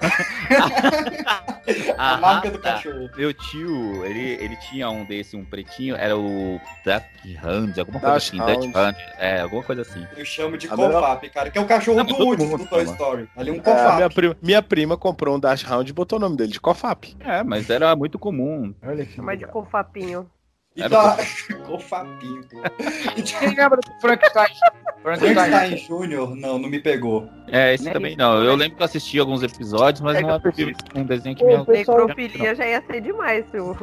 A 1.98 2.18
marca 2.18 2.50
do 2.50 2.60
cachorro. 2.60 3.10
Meu 3.16 3.32
tio, 3.34 4.04
ele, 4.06 4.32
ele 4.44 4.56
tinha 4.70 4.90
um 4.90 5.06
desse, 5.06 5.38
um 5.38 5.46
pretinho, 5.46 5.96
era 5.96 6.18
o 6.18 6.60
Duck 6.84 7.06
Hunt, 7.46 7.78
alguma 7.78 8.00
coisa 8.00 8.16
Dash 8.16 8.28
assim. 8.30 8.40
Hound. 8.42 8.68
Hunt, 8.76 8.96
é, 9.20 9.42
alguma 9.42 9.64
coisa 9.64 9.82
assim. 9.84 10.06
Eu 10.18 10.26
chamo 10.26 10.58
de 10.58 10.68
A 10.68 10.76
melhor- 10.76 10.92
Cofap, 11.02 11.30
cara, 11.30 11.50
que 11.52 11.58
é 11.58 11.62
o 11.62 11.66
cachorro 11.66 11.98
Não, 12.00 12.06
do 12.06 12.16
último 12.16 12.58
do 12.58 12.66
Toy. 12.66 12.84
Story. 12.84 13.30
Ali 13.38 13.52
um 13.52 13.56
É, 13.56 13.60
a 13.60 13.62
Cofap. 13.62 13.96
minha, 13.96 14.10
prima, 14.10 14.38
minha 14.42 14.62
prima 14.62 14.98
comprou 14.98 15.36
um 15.36 15.40
Dash 15.40 15.64
Hound 15.70 15.90
e 15.90 15.94
botou 16.02 16.18
o 16.18 16.22
nome 16.22 16.36
dele 16.36 16.52
de 16.52 16.60
Cofap. 16.60 17.16
É, 17.20 17.44
mas 17.44 17.70
era 17.70 17.96
muito 17.96 18.18
comum. 18.18 18.74
Olha 18.84 19.06
que 19.06 19.14
Chama 19.14 19.36
de 19.38 19.46
legal. 19.46 19.54
confapinho. 19.62 20.28
E 20.76 20.88
tá... 20.90 21.18
Cofapinho. 21.68 22.42
Quem 23.40 23.50
lembra 23.50 23.78
do 23.78 24.00
Frankenstein? 24.00 24.48
Frankenstein. 25.04 25.76
Jr., 25.76 26.36
não, 26.38 26.58
não 26.58 26.70
me 26.70 26.80
pegou. 26.80 27.28
É, 27.50 27.74
esse 27.74 27.84
Nem- 27.84 27.94
também 27.94 28.16
não. 28.16 28.42
Eu 28.44 28.56
lembro 28.56 28.78
que 28.78 28.82
eu 28.82 28.86
assisti 28.86 29.20
alguns 29.20 29.44
episódios, 29.44 30.00
mas 30.02 30.16
É, 30.18 30.22
não 30.22 30.36
é 30.36 30.40
possível. 30.40 30.74
Um 30.96 31.04
desenho 31.04 31.36
que 31.36 31.44
me 31.44 31.66
pessoal- 31.66 32.08
Necrofilia 32.08 32.56
já 32.56 32.66
ia 32.66 32.82
ser 32.90 33.02
demais, 33.02 33.46
seu. 33.52 33.76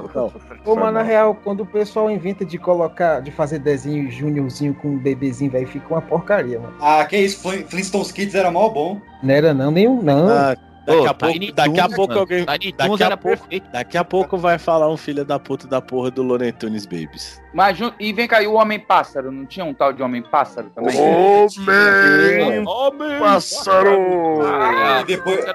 Pô, 0.65 0.75
mas 0.77 0.95
na 0.95 1.03
real, 1.03 1.35
quando 1.35 1.61
o 1.61 1.67
pessoal 1.67 2.11
inventa 2.11 2.45
de 2.45 2.57
colocar, 2.59 3.21
de 3.21 3.31
fazer 3.31 3.59
desenho 3.59 4.11
juniorzinho 4.11 4.75
com 4.75 4.89
um 4.89 4.99
bebezinho, 4.99 5.51
velho, 5.51 5.69
fica 5.69 5.87
uma 5.93 6.01
porcaria, 6.03 6.59
mano. 6.59 6.75
Ah, 6.81 7.05
que 7.05 7.19
isso? 7.19 7.43
Flin- 7.43 7.65
Flintstones 7.65 8.11
Kids 8.11 8.35
era 8.35 8.51
mó 8.51 8.69
bom. 8.71 8.99
Não 9.23 9.35
era 9.35 9.53
não, 9.53 9.71
nenhum, 9.71 10.03
não. 10.03 10.29
Ah, 10.31 10.57
daqui, 10.89 11.07
a 11.07 11.15
pouco, 11.15 11.53
daqui 11.55 11.81
a 11.81 11.89
pouco 11.89 12.19
alguém. 12.19 12.45
Daqui 12.45 13.03
a, 13.03 13.17
pouco, 13.17 13.49
daqui 13.73 13.99
a 13.99 14.05
pouco 14.05 14.39
vai 14.39 14.59
falar 14.59 14.89
um 14.91 14.97
filho 14.97 15.25
da 15.25 15.39
puta 15.39 15.67
da 15.67 15.81
porra 15.81 16.11
do 16.11 16.23
Looney 16.23 16.53
Tunes 16.53 16.87
Babies. 16.87 17.41
Mas, 17.53 17.79
e 17.99 18.13
vem 18.13 18.27
cá, 18.27 18.43
e 18.43 18.47
o 18.47 18.55
Homem-Pássaro? 18.55 19.31
Não 19.31 19.47
tinha 19.47 19.65
um 19.65 19.75
tal 19.75 19.93
de 19.93 20.03
Homem-Pássaro 20.03 20.71
também? 20.75 20.97
Homem! 20.99 22.67
Homem! 22.67 23.19
Pássaro! 23.19 24.41
Ah, 24.45 25.05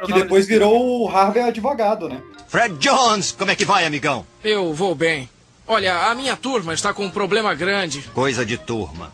Que 0.06 0.14
depois 0.14 0.48
virou 0.48 1.02
o 1.04 1.10
Harvey 1.10 1.42
advogado, 1.44 2.08
né? 2.10 2.22
Fred 2.48 2.76
Jones, 2.78 3.32
como 3.32 3.52
é 3.52 3.56
que 3.56 3.66
vai, 3.66 3.86
amigão? 3.86 4.26
Eu 4.44 4.74
vou 4.74 4.94
bem. 4.94 5.30
Olha, 5.68 6.08
a 6.10 6.16
minha 6.16 6.36
turma 6.36 6.74
está 6.74 6.94
com 6.94 7.06
um 7.06 7.10
problema 7.10 7.54
grande. 7.56 8.02
Coisa 8.14 8.46
de 8.46 8.58
turma. 8.58 9.12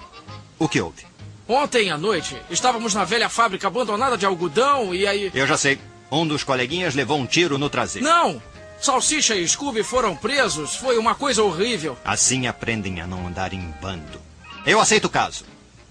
O 0.58 0.68
que 0.68 0.82
houve? 0.82 1.08
Ontem 1.48 1.90
à 1.90 1.98
noite, 1.98 2.36
estávamos 2.50 2.94
na 2.94 3.04
velha 3.04 3.30
fábrica 3.30 3.68
abandonada 3.68 4.18
de 4.18 4.26
algodão 4.26 4.94
e 4.94 5.08
aí. 5.08 5.32
Eu 5.34 5.48
já 5.48 5.58
sei. 5.58 5.80
Um 6.12 6.28
dos 6.28 6.44
coleguinhas 6.44 6.96
levou 6.96 7.20
um 7.20 7.26
tiro 7.26 7.58
no 7.58 7.70
traseiro. 7.70 8.08
Não! 8.08 8.42
Salsicha 8.80 9.36
e 9.36 9.48
Scooby 9.48 9.84
foram 9.84 10.16
presos. 10.16 10.76
Foi 10.76 10.98
uma 10.98 11.14
coisa 11.14 11.44
horrível. 11.44 11.98
Assim 12.04 12.48
aprendem 12.48 13.02
a 13.02 13.08
não 13.08 13.28
andar 13.28 13.54
em 13.54 13.74
bando. 13.82 14.22
Eu 14.66 14.80
aceito 14.80 15.06
o 15.06 15.10
caso. 15.10 15.44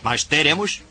Mas 0.03 0.25
teremos 0.25 0.83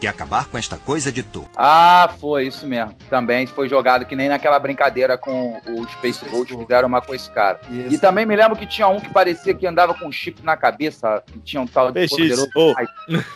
que 0.00 0.06
acabar 0.06 0.46
com 0.46 0.56
esta 0.56 0.76
coisa 0.78 1.12
de 1.12 1.22
turma. 1.22 1.50
Ah, 1.56 2.10
foi, 2.18 2.46
isso 2.46 2.66
mesmo. 2.66 2.94
Também 3.10 3.46
foi 3.46 3.68
jogado 3.68 4.06
que 4.06 4.16
nem 4.16 4.28
naquela 4.28 4.58
brincadeira 4.58 5.18
com 5.18 5.60
o 5.68 5.86
Space 5.88 6.24
Ghost, 6.28 6.56
fizeram 6.56 6.88
uma 6.88 7.02
com 7.02 7.14
esse 7.14 7.30
cara. 7.30 7.60
Isso. 7.70 7.94
E 7.94 7.98
também 7.98 8.24
me 8.24 8.34
lembro 8.34 8.56
que 8.56 8.66
tinha 8.66 8.88
um 8.88 8.98
que 8.98 9.10
parecia 9.12 9.52
que 9.54 9.66
andava 9.66 9.92
com 9.94 10.06
um 10.06 10.12
chip 10.12 10.42
na 10.42 10.56
cabeça, 10.56 11.22
que 11.26 11.38
tinha 11.40 11.60
um 11.60 11.66
tal 11.66 11.92
de 11.92 12.00
PX. 12.00 12.10
poderoso. 12.10 12.74
Ai, 12.76 12.86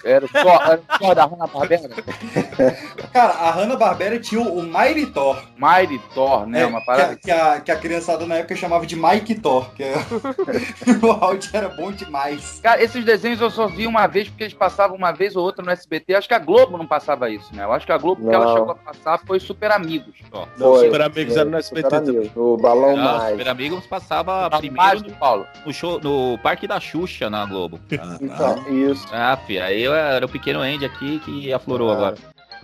Era 0.05 0.27
só, 0.27 0.63
era 0.65 0.81
só 0.99 1.15
da 1.15 1.25
Hanna 1.27 1.47
Barbera. 1.47 1.89
Cara, 3.13 3.33
a 3.35 3.51
Hanna-Barbera 3.51 4.19
tinha 4.19 4.41
o 4.41 4.63
Mighty 4.63 5.07
Thor. 5.07 5.43
Mighty 5.57 6.01
Thor, 6.15 6.47
né? 6.47 6.63
É, 6.63 6.67
uma 6.67 6.81
que, 6.81 6.87
parada. 6.87 7.13
a, 7.13 7.17
que, 7.17 7.31
a, 7.31 7.61
que 7.61 7.71
a 7.71 7.77
criançada 7.77 8.27
na 8.27 8.37
época 8.37 8.57
chamava 8.57 8.87
de 8.87 8.97
Mike 8.97 9.35
Thor, 9.37 9.71
que 9.75 9.83
é- 9.83 9.95
o 11.03 11.11
áudio 11.11 11.51
era 11.53 11.69
bom 11.69 11.93
demais. 11.93 12.61
Cara, 12.63 12.83
esses 12.83 13.05
desenhos 13.05 13.41
eu 13.41 13.51
só 13.51 13.67
vi 13.67 13.87
uma 13.87 14.07
vez 14.07 14.29
porque 14.29 14.45
eles 14.45 14.55
passavam 14.55 14.97
uma 14.97 15.13
vez 15.13 15.37
ou 15.37 15.45
outra 15.45 15.65
no 15.65 15.71
SBT. 15.71 16.15
Acho 16.15 16.29
que 16.29 16.35
a 16.35 16.39
Globo 16.39 16.54
Globo 16.55 16.79
não 16.79 16.87
passava 16.87 17.29
isso, 17.31 17.53
né? 17.55 17.65
Eu 17.65 17.73
acho 17.73 17.85
que 17.85 17.91
a 17.91 17.99
Globo 17.99 18.29
que 18.29 18.33
ela 18.35 18.45
Não. 18.45 18.55
chegou 18.57 18.71
a 18.71 18.75
passar 18.77 19.19
foi 19.27 19.41
Super 19.41 19.73
Amigos. 19.73 20.15
Só. 20.31 20.47
Foi, 20.57 20.85
Super 20.87 21.03
Amigos 21.03 21.37
era 21.37 21.51
no 21.51 21.57
SBT 21.57 21.89
Super 21.89 21.97
Amigos, 22.11 22.31
O 22.37 22.57
Balão 22.57 22.91
Ah, 22.97 23.03
Mais. 23.19 23.31
Super 23.33 23.49
Amigos 23.49 23.87
passava 23.87 24.49
Balão 24.49 24.59
primeiro 24.61 24.77
Mais, 24.87 25.03
no, 25.03 25.11
Paulo. 25.17 25.47
no 25.67 25.73
show, 25.73 26.01
no 26.01 26.39
Parque 26.39 26.69
da 26.69 26.79
Xuxa 26.79 27.29
na 27.29 27.45
Globo. 27.45 27.81
Então, 28.21 28.69
isso. 28.69 29.05
Ah, 29.13 29.37
fi, 29.37 29.59
aí 29.59 29.83
eu 29.83 29.93
era 29.93 30.25
o 30.25 30.29
pequeno 30.29 30.61
Andy 30.61 30.85
aqui 30.85 31.19
que 31.25 31.53
aflorou 31.53 31.91
Ah. 31.91 31.95
agora. 31.95 32.15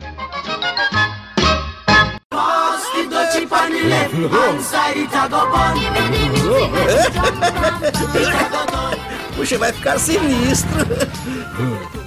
Puxa, 9.36 9.58
vai 9.58 9.72
ficar 9.72 9.98
sinistro. 9.98 10.70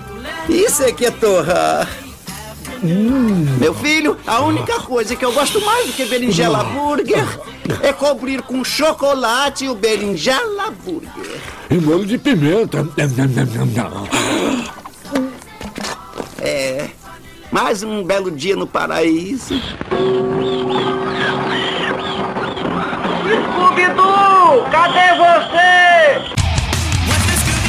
Isso 0.50 0.84
é 0.84 0.92
que 0.92 1.06
é 1.06 1.12
torrar. 1.12 1.88
Meu 3.60 3.74
filho, 3.74 4.18
a 4.28 4.42
única 4.42 4.80
coisa 4.82 5.16
que 5.16 5.24
eu 5.24 5.32
gosto 5.32 5.62
mais 5.62 5.88
do 5.88 5.94
que 5.94 6.06
berinjela 6.06 6.64
burger 6.66 7.26
é 7.82 7.94
cobrir 7.94 8.42
com 8.42 8.62
chocolate 8.64 9.70
o 9.70 9.76
berinjela 9.76 10.70
burger. 10.84 11.40
E 11.70 11.76
molho 11.76 12.06
de 12.06 12.18
pimenta. 12.18 12.86
É, 16.42 16.90
mais 17.50 17.84
um 17.84 18.04
belo 18.04 18.30
dia 18.30 18.56
no 18.58 18.68
paraíso. 18.68 19.56
Scooby-Doo, 23.24 24.66
cadê 24.70 25.16
você? 25.16 26.34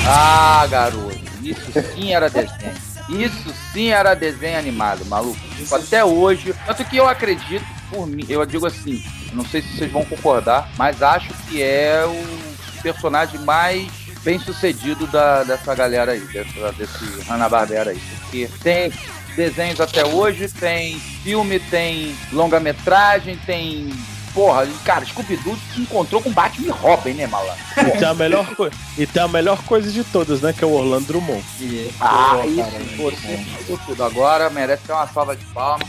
Ah, 0.06 0.66
garoto. 0.68 1.13
Isso 1.50 1.72
sim 1.94 2.12
era 2.12 2.28
desenho. 2.28 2.72
Isso 3.08 3.54
sim 3.72 3.88
era 3.88 4.14
desenho 4.14 4.58
animado, 4.58 5.04
maluco. 5.04 5.38
Tipo, 5.56 5.74
até 5.74 6.04
hoje. 6.04 6.54
Tanto 6.66 6.84
que 6.84 6.96
eu 6.96 7.08
acredito, 7.08 7.64
por 7.90 8.06
mim, 8.06 8.24
eu 8.28 8.44
digo 8.46 8.66
assim, 8.66 9.02
não 9.32 9.44
sei 9.44 9.62
se 9.62 9.76
vocês 9.76 9.92
vão 9.92 10.04
concordar, 10.04 10.70
mas 10.76 11.02
acho 11.02 11.32
que 11.48 11.62
é 11.62 12.04
o 12.06 12.82
personagem 12.82 13.40
mais 13.40 13.90
bem 14.22 14.38
sucedido 14.38 15.06
da, 15.06 15.44
dessa 15.44 15.74
galera 15.74 16.12
aí, 16.12 16.20
dessa, 16.20 16.72
desse 16.72 17.04
Hanna-Barbera 17.28 17.90
aí. 17.90 18.00
Porque 18.20 18.48
tem 18.62 18.92
desenhos 19.36 19.80
até 19.80 20.04
hoje, 20.04 20.48
tem 20.48 20.98
filme, 20.98 21.60
tem 21.60 22.16
longa-metragem, 22.32 23.38
tem. 23.44 23.92
Porra, 24.34 24.66
cara, 24.84 25.06
Scooby-Doo 25.06 25.56
se 25.72 25.80
encontrou 25.80 26.20
com 26.20 26.32
Batman 26.32 26.66
e 26.66 26.70
Robin, 26.70 27.12
né, 27.12 27.26
malandro? 27.28 27.62
E 27.78 27.98
tem, 27.98 28.08
a 28.08 28.14
melhor 28.14 28.46
e 28.98 29.06
tem 29.06 29.22
a 29.22 29.28
melhor 29.28 29.62
coisa 29.62 29.90
de 29.92 30.02
todas, 30.02 30.40
né? 30.40 30.52
Que 30.52 30.64
é 30.64 30.66
o 30.66 30.72
Orlando 30.72 31.06
Drummond. 31.06 31.44
Ah, 32.00 32.38
Pô, 32.42 32.48
isso, 32.48 32.56
cara, 32.56 32.82
você 32.96 33.44
falou 33.64 33.80
tudo. 33.86 34.04
Agora 34.04 34.50
merece 34.50 34.82
ter 34.82 34.92
uma 34.92 35.06
salva 35.06 35.36
de 35.36 35.44
palmas. 35.46 35.86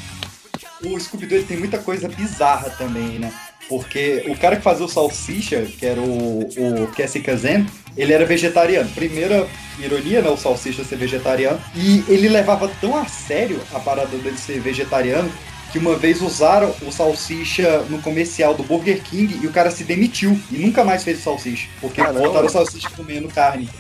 O 0.84 1.00
Scooby-Doo 1.00 1.44
tem 1.44 1.58
muita 1.58 1.80
coisa 1.80 2.08
bizarra 2.08 2.70
também, 2.70 3.18
né? 3.18 3.34
Porque 3.68 4.24
o 4.28 4.38
cara 4.38 4.58
que 4.58 4.62
fazia 4.62 4.86
o 4.86 4.90
Salsicha, 4.90 5.64
que 5.64 5.84
era 5.84 6.00
o, 6.00 6.42
o 6.42 6.88
Cassie 6.96 7.22
Kazan, 7.22 7.66
ele 7.98 8.14
era 8.14 8.26
vegetariano. 8.26 8.88
Primeira 8.92 9.48
ironia, 9.80 10.22
né? 10.22 10.30
O 10.30 10.38
Salsicha 10.38 10.84
ser 10.84 10.98
vegetariano. 10.98 11.60
E 11.76 12.04
ele 12.08 12.30
levava 12.30 12.70
tão 12.80 12.96
a 12.96 13.06
sério 13.06 13.60
a 13.74 13.80
parada 13.80 14.16
dele 14.18 14.38
ser 14.38 14.60
vegetariano 14.60 15.32
que 15.76 15.80
uma 15.80 15.98
vez 15.98 16.22
usaram 16.22 16.74
o 16.84 16.90
Salsicha 16.90 17.80
no 17.90 18.02
comercial 18.02 18.54
do 18.54 18.64
Burger 18.64 19.04
King 19.04 19.42
e 19.44 19.46
o 19.46 19.52
cara 19.52 19.70
se 19.70 19.84
demitiu 19.84 20.40
e 20.50 20.58
nunca 20.58 20.86
mais 20.86 21.04
fez 21.04 21.20
o 21.20 21.22
Salsicha. 21.22 21.68
Porque 21.82 22.02
Caramba. 22.02 22.22
botaram 22.22 22.46
o 22.46 22.50
Salsicha 22.50 22.90
comendo 22.96 23.28
carne. 23.28 23.70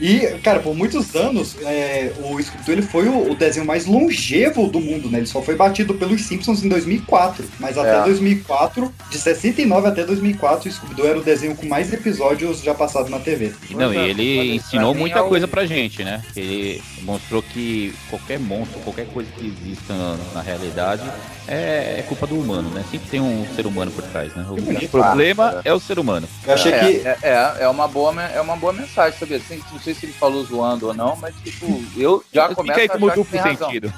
E, 0.00 0.38
cara, 0.42 0.60
por 0.60 0.74
muitos 0.74 1.14
anos, 1.14 1.56
é, 1.62 2.12
o 2.20 2.40
Scooby-Doo 2.40 2.74
ele 2.74 2.82
foi 2.82 3.08
o, 3.08 3.32
o 3.32 3.34
desenho 3.34 3.66
mais 3.66 3.86
longevo 3.86 4.68
do 4.68 4.80
mundo, 4.80 5.10
né? 5.10 5.18
Ele 5.18 5.26
só 5.26 5.42
foi 5.42 5.56
batido 5.56 5.94
pelos 5.94 6.22
Simpsons 6.22 6.62
em 6.62 6.68
2004. 6.68 7.44
Mas 7.58 7.76
até 7.76 7.98
É. 7.98 8.04
2004, 8.04 8.92
de 9.10 9.18
69 9.18 9.88
até 9.88 10.04
2004, 10.04 10.68
o 10.68 10.72
Scooby-Doo 10.72 11.06
era 11.06 11.18
o 11.18 11.22
desenho 11.22 11.56
com 11.56 11.66
mais 11.66 11.92
episódios 11.92 12.62
já 12.62 12.74
passados 12.74 13.10
na 13.10 13.18
TV. 13.18 13.52
Não, 13.70 13.92
e 13.92 14.10
ele 14.10 14.56
ensinou 14.56 14.94
muita 14.94 15.22
coisa 15.24 15.48
pra 15.48 15.66
gente, 15.66 16.04
né? 16.04 16.22
Ele 16.36 16.80
mostrou 17.02 17.42
que 17.42 17.94
qualquer 18.08 18.38
monstro, 18.38 18.78
qualquer 18.80 19.06
coisa 19.06 19.30
que 19.32 19.46
exista 19.46 19.94
na, 19.94 20.16
na 20.34 20.42
realidade 20.42 21.02
é, 21.48 21.96
é 21.98 22.04
culpa 22.06 22.26
do 22.26 22.38
humano, 22.38 22.68
né? 22.70 22.84
Sempre 22.90 23.08
tem 23.08 23.20
um 23.20 23.46
ser 23.56 23.66
humano 23.66 23.90
por 23.90 24.04
trás, 24.04 24.34
né? 24.34 24.44
O 24.48 24.88
problema 24.88 25.60
é 25.64 25.72
o 25.72 25.80
ser 25.80 25.98
humano. 25.98 26.28
Eu 26.46 26.52
achei 26.52 26.72
é, 26.72 26.78
que. 26.78 27.08
É, 27.08 27.18
é, 27.22 27.56
é 27.60 27.68
uma 27.68 27.88
boa, 27.88 28.22
é 28.22 28.40
uma 28.40 28.56
boa 28.56 28.72
mensagem, 28.72 29.18
sabia? 29.18 29.38
Assim, 29.38 29.60
sei 29.88 29.94
se 29.94 30.06
ele 30.06 30.12
falou 30.12 30.44
zoando 30.44 30.88
ou 30.88 30.94
não, 30.94 31.16
mas 31.16 31.34
tipo, 31.42 31.82
eu 31.96 32.22
já 32.32 32.54
começo 32.54 32.78
a 32.78 32.82
Fica 32.82 32.82
aí 32.82 32.88
como 33.00 33.06
achar 33.10 33.14
que 33.24 33.38
duplo 33.38 33.58
sentido. 33.58 33.92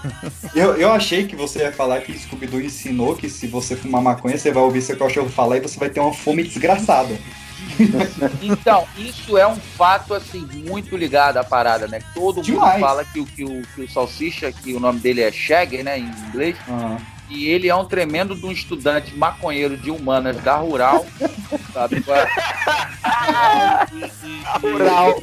Eu, 0.55 0.75
eu 0.77 0.93
achei 0.93 1.27
que 1.27 1.35
você 1.35 1.61
ia 1.61 1.73
falar 1.73 2.01
que 2.01 2.17
Scooby-Doo 2.17 2.61
ensinou 2.61 3.17
que 3.17 3.29
se 3.29 3.47
você 3.47 3.75
fumar 3.75 4.01
maconha, 4.03 4.39
você 4.39 4.53
vai 4.53 4.63
ouvir 4.63 4.83
seu 4.83 4.97
cachorro 4.97 5.29
falar 5.29 5.57
e 5.57 5.61
você 5.61 5.79
vai 5.79 5.91
ter 5.91 6.01
uma 6.01 6.13
fome 6.13 6.43
desgraçada. 6.43 7.19
Então, 8.43 8.87
isso 8.99 9.37
é 9.39 9.47
um 9.47 9.57
fato, 9.57 10.13
assim, 10.15 10.47
muito 10.67 10.97
ligado 10.97 11.37
à 11.37 11.45
parada, 11.45 11.87
né? 11.87 12.01
Todo 12.15 12.43
Demais. 12.43 12.73
mundo 12.75 12.81
fala 12.81 13.05
que, 13.05 13.21
o- 13.21 13.27
que, 13.27 13.45
o, 13.45 13.63
que 13.75 13.83
o 13.83 13.91
Salsicha, 13.91 14.51
que 14.53 14.75
o 14.75 14.81
nome 14.81 14.99
dele 15.01 15.21
é 15.23 15.31
Shaggy, 15.31 15.83
né, 15.83 15.99
em 15.99 16.05
inglês, 16.29 16.57
Ah. 16.69 16.97
E 17.31 17.49
ele 17.49 17.69
é 17.69 17.75
um 17.75 17.85
tremendo 17.85 18.35
de 18.35 18.45
um 18.45 18.51
estudante 18.51 19.15
maconheiro 19.17 19.77
de 19.77 19.91
humanas 19.91 20.37
da 20.43 20.57
Rural, 20.57 21.07
sabe? 21.73 22.05
Rural. 24.61 25.23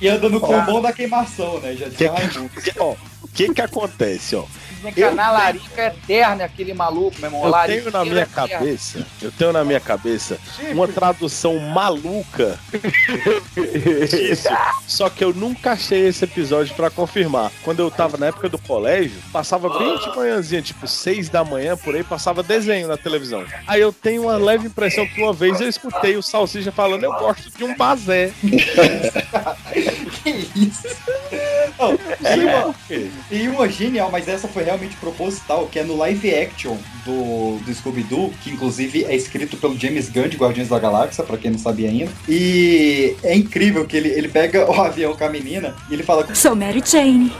E 0.00 0.08
anda 0.08 0.28
no 0.28 0.40
combão 0.40 0.82
da 0.82 0.92
queimação, 0.92 1.60
né? 1.60 1.74
Já 1.74 1.88
Que, 1.88 2.08
que, 2.72 2.80
ó, 2.80 2.94
o 3.22 3.28
que 3.32 3.54
que 3.54 3.62
acontece, 3.62 4.34
ó? 4.34 4.44
Que 4.92 5.02
a 5.02 5.30
larica 5.30 5.82
é 5.82 5.86
eterna, 5.86 6.44
aquele 6.44 6.74
maluco, 6.74 7.16
meu 7.18 7.28
irmão. 7.28 7.44
Eu 7.44 7.50
lariqueiro 7.50 7.90
tenho 7.90 8.04
na 8.04 8.10
minha 8.10 8.22
é 8.22 8.26
cabeça, 8.26 9.06
eu 9.22 9.32
tenho 9.32 9.52
na 9.52 9.64
minha 9.64 9.80
cabeça 9.80 10.38
uma 10.72 10.88
tradução 10.88 11.58
maluca 11.58 12.58
disso. 13.54 14.48
Só 14.86 15.08
que 15.08 15.24
eu 15.24 15.32
nunca 15.32 15.72
achei 15.72 16.06
esse 16.06 16.24
episódio 16.24 16.74
pra 16.74 16.90
confirmar. 16.90 17.50
Quando 17.62 17.80
eu 17.80 17.90
tava 17.90 18.16
na 18.16 18.26
época 18.26 18.48
do 18.48 18.58
colégio, 18.58 19.20
passava 19.32 19.68
bem 19.78 19.98
de 19.98 20.14
manhãzinha, 20.14 20.62
tipo 20.62 20.86
seis 20.86 21.28
da 21.28 21.44
manhã, 21.44 21.76
por 21.76 21.94
aí, 21.94 22.04
passava 22.04 22.42
desenho 22.42 22.88
na 22.88 22.96
televisão. 22.96 23.44
Aí 23.66 23.80
eu 23.80 23.92
tenho 23.92 24.22
uma 24.22 24.36
leve 24.36 24.66
impressão 24.66 25.06
que 25.06 25.22
uma 25.22 25.32
vez 25.32 25.60
eu 25.60 25.68
escutei 25.68 26.16
o 26.16 26.22
Salsicha 26.22 26.70
falando, 26.70 27.04
eu 27.04 27.12
gosto 27.12 27.50
de 27.50 27.64
um 27.64 27.76
bazé. 27.76 28.32
que 30.22 30.48
isso? 30.54 30.88
É, 31.32 32.36
e, 32.36 32.44
uma, 32.44 32.74
e 33.30 33.48
uma 33.48 33.68
genial, 33.68 34.10
mas 34.10 34.28
essa 34.28 34.48
foi 34.48 34.62
realmente 34.62 34.73
proposital, 35.00 35.66
que 35.66 35.78
é 35.78 35.84
no 35.84 35.96
live 35.96 36.34
action 36.34 36.76
do, 37.04 37.58
do 37.64 37.74
Scooby-Doo, 37.74 38.32
que 38.42 38.50
inclusive 38.50 39.04
é 39.04 39.14
escrito 39.14 39.56
pelo 39.56 39.78
James 39.78 40.08
Gunn 40.08 40.28
de 40.28 40.36
Guardiões 40.36 40.68
da 40.68 40.78
Galáxia, 40.78 41.24
pra 41.24 41.36
quem 41.36 41.50
não 41.50 41.58
sabia 41.58 41.88
ainda. 41.88 42.10
E 42.28 43.16
é 43.22 43.34
incrível 43.34 43.86
que 43.86 43.96
ele, 43.96 44.08
ele 44.08 44.28
pega 44.28 44.70
o 44.70 44.74
avião 44.80 45.14
com 45.16 45.24
a 45.24 45.30
menina 45.30 45.74
e 45.90 45.94
ele 45.94 46.02
fala. 46.02 46.34
Sou 46.34 46.54
Mary 46.54 46.82
Jane. 46.84 47.32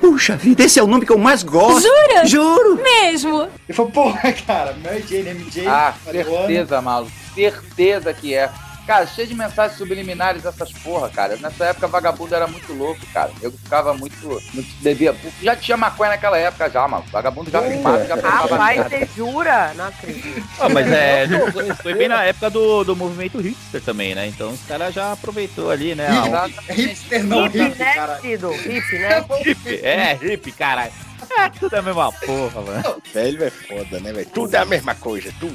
Puxa 0.00 0.36
vida, 0.36 0.64
esse 0.64 0.78
é 0.78 0.82
o 0.82 0.86
nome 0.86 1.06
que 1.06 1.12
eu 1.12 1.18
mais 1.18 1.42
gosto. 1.42 1.80
Jura? 1.80 2.26
Juro. 2.26 2.76
Mesmo. 2.82 3.42
Ele 3.66 3.74
falou, 3.74 3.90
porra, 3.90 4.32
cara, 4.46 4.76
Mary 4.82 5.02
Jane, 5.08 5.30
MJ. 5.30 5.66
Ah, 5.66 5.94
certeza, 6.04 6.82
maluco. 6.82 7.10
Certeza 7.34 8.12
que 8.12 8.34
é. 8.34 8.50
Cara, 8.86 9.06
cheio 9.06 9.26
de 9.28 9.34
mensagens 9.34 9.78
subliminares 9.78 10.44
essas 10.44 10.70
porra, 10.72 11.08
cara. 11.08 11.36
Nessa 11.36 11.64
época, 11.66 11.86
vagabundo 11.88 12.34
era 12.34 12.46
muito 12.46 12.70
louco, 12.74 13.00
cara. 13.14 13.30
Eu 13.40 13.50
ficava 13.50 13.94
muito. 13.94 14.28
muito 14.52 14.68
devia, 14.82 15.16
já 15.42 15.56
tinha 15.56 15.76
maconha 15.76 16.10
naquela 16.10 16.36
época 16.38 16.68
já, 16.68 16.86
mano. 16.86 17.04
Vagabundo 17.10 17.50
já 17.50 17.62
fumava, 17.62 18.04
já 18.04 18.16
fumava. 18.16 18.56
Rapaz, 18.56 18.82
você 18.86 19.08
jura? 19.16 19.72
Não 19.74 19.86
acredito. 19.86 20.44
Ah, 20.60 20.68
mas 20.68 20.92
é, 20.92 21.26
não 21.26 21.50
foi- 21.50 21.94
bem 21.94 22.08
na 22.08 22.24
época 22.24 22.50
do, 22.50 22.84
do 22.84 22.94
movimento 22.94 23.38
hipster 23.40 23.80
também, 23.80 24.14
né? 24.14 24.26
Então 24.26 24.50
os 24.50 24.60
caras 24.66 24.92
já 24.94 25.12
aproveitou 25.12 25.70
ali, 25.70 25.94
né? 25.94 26.06
a- 26.08 26.72
Hipster 26.72 27.24
não, 27.24 27.46
Hip, 27.46 27.58
hip, 27.58 27.78
né, 27.78 27.94
cara. 27.94 28.18
Cido? 28.20 28.52
Hip, 28.54 28.98
né? 28.98 29.24
Hip, 29.46 29.80
é, 29.82 30.18
hip, 30.22 30.52
caralho. 30.52 30.92
É, 31.38 31.48
tudo 31.50 31.76
é 31.76 31.78
a 31.78 31.82
mesma 31.82 32.12
porra, 32.12 32.60
mano. 32.60 33.02
Velho 33.12 33.44
é 33.44 33.50
foda, 33.50 34.00
né, 34.00 34.12
velho? 34.12 34.28
Tudo 34.30 34.54
é 34.54 34.58
a 34.58 34.64
mesma 34.64 34.94
coisa, 34.94 35.32
tudo. 35.38 35.54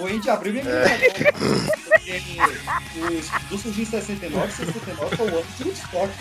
O 0.00 0.06
Andy 0.06 0.30
abriu 0.30 0.52
minha 0.52 0.64
é. 0.64 1.32
Porque 1.32 2.12
o 2.98 3.22
Scooby-Doo 3.22 3.58
surgiu 3.58 3.82
em 3.82 3.86
69, 3.86 4.52
69 4.52 5.16
foi 5.16 5.26
o 5.26 5.38
ano 5.38 5.46
de 5.56 5.64
Woodstock. 5.64 6.12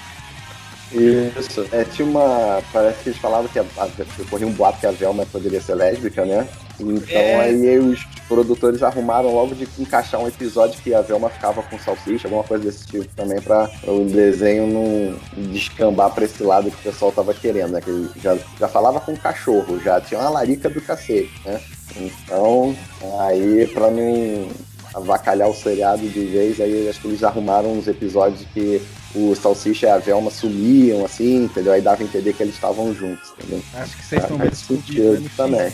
Isso. 0.93 1.65
É, 1.71 1.83
tinha 1.83 2.07
uma. 2.07 2.61
Parece 2.73 3.03
que 3.03 3.09
eles 3.09 3.19
falavam 3.19 3.47
que 3.47 3.59
a, 3.59 3.63
a, 3.77 3.87
corria 4.29 4.47
um 4.47 4.51
boato 4.51 4.79
que 4.79 4.87
a 4.87 4.91
Velma 4.91 5.25
poderia 5.25 5.61
ser 5.61 5.75
lésbica, 5.75 6.25
né? 6.25 6.47
Então 6.79 7.15
É. 7.15 7.41
aí 7.41 7.79
os 7.79 8.03
produtores 8.27 8.81
arrumaram 8.81 9.33
logo 9.33 9.53
de 9.53 9.67
encaixar 9.77 10.19
um 10.19 10.27
episódio 10.27 10.81
que 10.81 10.93
a 10.93 11.01
Velma 11.01 11.29
ficava 11.29 11.61
com 11.63 11.77
salsicha, 11.77 12.27
alguma 12.27 12.43
coisa 12.43 12.63
desse 12.65 12.87
tipo 12.87 13.05
também, 13.15 13.39
pra, 13.39 13.69
o 13.83 14.05
desenho 14.05 14.67
não 14.67 15.43
descambar 15.51 16.11
pra 16.11 16.25
esse 16.25 16.41
lado 16.43 16.71
que 16.71 16.77
o 16.77 16.91
pessoal 16.91 17.11
tava 17.11 17.33
querendo, 17.33 17.71
né? 17.71 17.81
Que 17.81 17.89
ele 17.89 18.09
já, 18.21 18.37
já 18.59 18.67
falava 18.67 18.99
com 18.99 19.15
cachorro, 19.15 19.79
já 19.79 20.01
tinha 20.01 20.19
uma 20.19 20.29
larica 20.29 20.69
do 20.69 20.81
cacete, 20.81 21.31
né? 21.45 21.61
Então, 21.95 22.75
aí 23.19 23.67
pra 23.67 23.91
não 23.91 24.49
avacalhar 24.93 25.49
o 25.49 25.53
seriado 25.55 26.07
de 26.07 26.25
vez, 26.25 26.59
aí 26.59 26.89
acho 26.89 26.99
que 26.99 27.07
eles 27.07 27.23
arrumaram 27.23 27.71
uns 27.73 27.87
episódios 27.87 28.45
que 28.53 28.81
o 29.14 29.36
Salsicha 29.36 29.88
e 29.88 29.89
a 29.89 29.97
Velma 29.97 30.32
sumiam, 30.32 31.03
assim, 31.05 31.45
entendeu? 31.45 31.74
Aí 31.74 31.82
dava 31.82 32.01
a 32.01 32.05
entender 32.05 32.34
que 32.34 32.43
eles 32.43 32.55
estavam 32.55 32.93
juntos, 32.93 33.34
entendeu? 33.38 33.64
Acho 33.74 33.97
que 33.97 34.05
vocês 34.05 34.24
estão 34.24 34.38
sentido 34.38 35.18
descobrindo 35.18 35.30
também. 35.36 35.74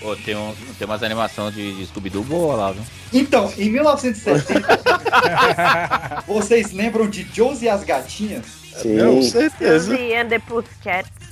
Pô, 0.00 0.16
tem, 0.24 0.36
um, 0.36 0.54
tem 0.78 0.86
umas 0.86 1.02
animações 1.02 1.54
de, 1.54 1.76
de 1.76 1.86
Scooby-Doo 1.86 2.24
boa 2.24 2.56
lá, 2.56 2.72
viu? 2.72 2.82
Então, 3.12 3.52
em 3.58 3.70
1970, 3.70 4.80
vocês 6.26 6.72
lembram 6.72 7.08
de 7.08 7.26
Josie 7.34 7.66
e 7.66 7.68
as 7.68 7.84
Gatinhas? 7.84 8.46
Sim. 8.76 8.98
Com 8.98 9.22
certeza. 9.22 9.90
Josie 9.90 10.14
and 10.14 10.28
the 10.28 10.38
Pussycats. 10.38 11.29